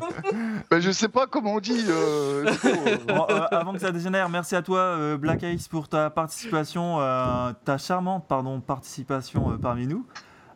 Bah, 0.72 0.80
je 0.80 0.92
sais 0.92 1.08
pas 1.08 1.28
comment 1.28 1.54
on 1.54 1.60
dit. 1.60 1.84
euh, 1.88 2.46
euh. 2.66 2.98
Bon, 3.08 3.26
euh, 3.30 3.42
avant 3.52 3.74
que 3.74 3.80
ça 3.80 3.92
dégénère, 3.92 4.28
merci 4.30 4.56
à 4.56 4.62
toi 4.64 4.80
euh, 4.80 5.18
Black 5.18 5.44
Ice 5.44 5.68
pour 5.68 5.88
ta 5.88 6.10
participation, 6.10 6.98
euh, 7.00 7.52
ta 7.66 7.78
charmante 7.78 8.26
pardon, 8.28 8.60
participation 8.60 9.52
euh, 9.52 9.58
parmi 9.58 9.86
nous. 9.88 10.06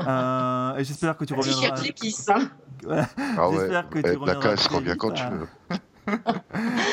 Euh, 0.02 0.78
et 0.78 0.84
j'espère 0.84 1.18
que 1.18 1.26
tu 1.26 1.34
reviendras. 1.34 1.76
Ah 3.38 3.50
ouais, 3.50 3.58
J'espère 3.60 3.90
que 3.90 4.00
tu 4.00 4.26
la 4.26 4.36
casse, 4.36 4.70
vite. 4.72 4.98
quand 4.98 5.12
tu 5.12 5.24
veux. 5.24 5.48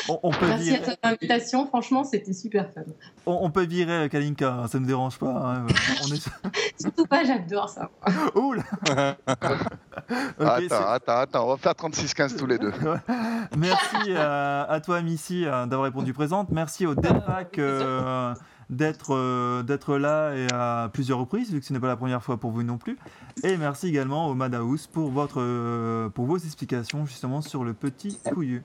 On, 0.09 0.19
on 0.23 0.31
peut 0.31 0.45
Merci 0.47 0.71
à 0.71 0.77
virer, 0.79 0.97
ton 1.01 1.07
invitation, 1.09 1.65
franchement, 1.67 2.03
c'était 2.03 2.33
super 2.33 2.69
fun. 2.73 2.81
on, 3.25 3.39
on 3.43 3.49
peut 3.49 3.63
virer 3.63 3.93
euh, 3.93 4.07
Kalinka, 4.09 4.51
hein, 4.51 4.67
ça 4.67 4.77
me 4.77 4.85
dérange 4.85 5.17
pas. 5.17 5.27
hein, 5.29 5.67
on 6.03 6.13
est... 6.13 6.27
Surtout 6.81 7.05
pas, 7.05 7.23
j'adore 7.23 7.69
ça. 7.69 7.89
Ouh 8.35 8.51
là 8.51 8.63
Ok, 10.37 10.45
attends, 10.69 10.87
attends, 10.89 11.17
attends, 11.17 11.45
on 11.45 11.51
va 11.51 11.57
faire 11.57 11.71
36-15 11.71 12.35
tous 12.37 12.45
les 12.45 12.57
deux. 12.57 12.73
Merci 13.57 13.95
euh, 14.09 14.65
à 14.67 14.81
toi 14.81 15.01
Missy 15.01 15.45
euh, 15.45 15.65
d'avoir 15.65 15.85
répondu 15.85 16.11
présente. 16.13 16.49
Merci 16.51 16.85
au 16.85 16.93
Delpac 16.93 17.57
euh, 17.57 18.33
d'être 18.69 19.15
euh, 19.15 19.63
d'être 19.63 19.97
là 19.97 20.33
et 20.35 20.47
à 20.51 20.89
plusieurs 20.91 21.19
reprises, 21.19 21.51
vu 21.51 21.59
que 21.59 21.65
ce 21.65 21.73
n'est 21.73 21.79
pas 21.79 21.87
la 21.87 21.97
première 21.97 22.23
fois 22.23 22.37
pour 22.37 22.51
vous 22.51 22.63
non 22.63 22.77
plus. 22.77 22.97
Et 23.43 23.57
merci 23.57 23.87
également 23.87 24.27
au 24.27 24.33
Madhouse 24.33 24.87
pour, 24.87 25.11
votre, 25.11 25.39
euh, 25.39 26.09
pour 26.09 26.25
vos 26.25 26.37
explications 26.37 27.05
justement 27.05 27.41
sur 27.41 27.63
le 27.63 27.73
petit 27.73 28.19
couillu. 28.23 28.63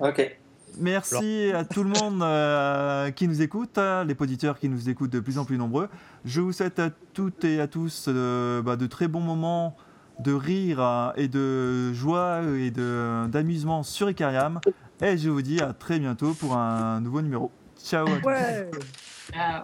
Ok. 0.00 0.38
Merci 0.80 1.50
à 1.52 1.64
tout 1.64 1.82
le 1.82 1.90
monde 1.90 2.22
euh, 2.22 3.10
qui 3.10 3.26
nous 3.26 3.42
écoute, 3.42 3.78
euh, 3.78 4.04
les 4.04 4.14
auditeurs 4.18 4.58
qui 4.58 4.68
nous 4.68 4.88
écoutent 4.88 5.10
de 5.10 5.18
plus 5.18 5.38
en 5.38 5.44
plus 5.44 5.58
nombreux. 5.58 5.88
Je 6.24 6.40
vous 6.40 6.52
souhaite 6.52 6.78
à 6.78 6.90
toutes 7.14 7.44
et 7.44 7.60
à 7.60 7.66
tous 7.66 8.08
bah, 8.08 8.76
de 8.76 8.86
très 8.86 9.08
bons 9.08 9.20
moments 9.20 9.76
de 10.20 10.32
rire 10.32 10.80
euh, 10.80 11.10
et 11.16 11.28
de 11.28 11.92
joie 11.92 12.42
et 12.58 12.70
d'amusement 12.70 13.82
sur 13.82 14.08
Icariam. 14.10 14.60
Et 15.00 15.16
je 15.16 15.30
vous 15.30 15.42
dis 15.42 15.60
à 15.60 15.72
très 15.72 15.98
bientôt 15.98 16.32
pour 16.34 16.56
un 16.56 17.00
nouveau 17.00 17.22
numéro. 17.22 17.50
Ciao 17.88 18.06
à 18.06 18.18
tous. 18.20 18.26
Ouais 18.26 18.70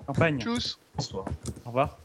Campagne. 0.06 0.40
Tchuss 0.40 0.78
Bonsoir. 0.96 1.26
Au 1.66 1.70
revoir. 1.70 1.98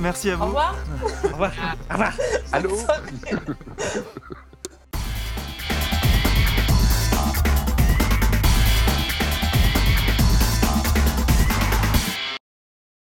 Merci 0.00 0.30
à 0.30 0.34
Au 0.34 0.38
vous. 0.38 0.44
revoir. 0.46 0.76
Au 1.24 1.28
revoir. 1.28 1.52
Au 1.90 1.92
revoir. 1.92 2.12
Allô 2.52 2.78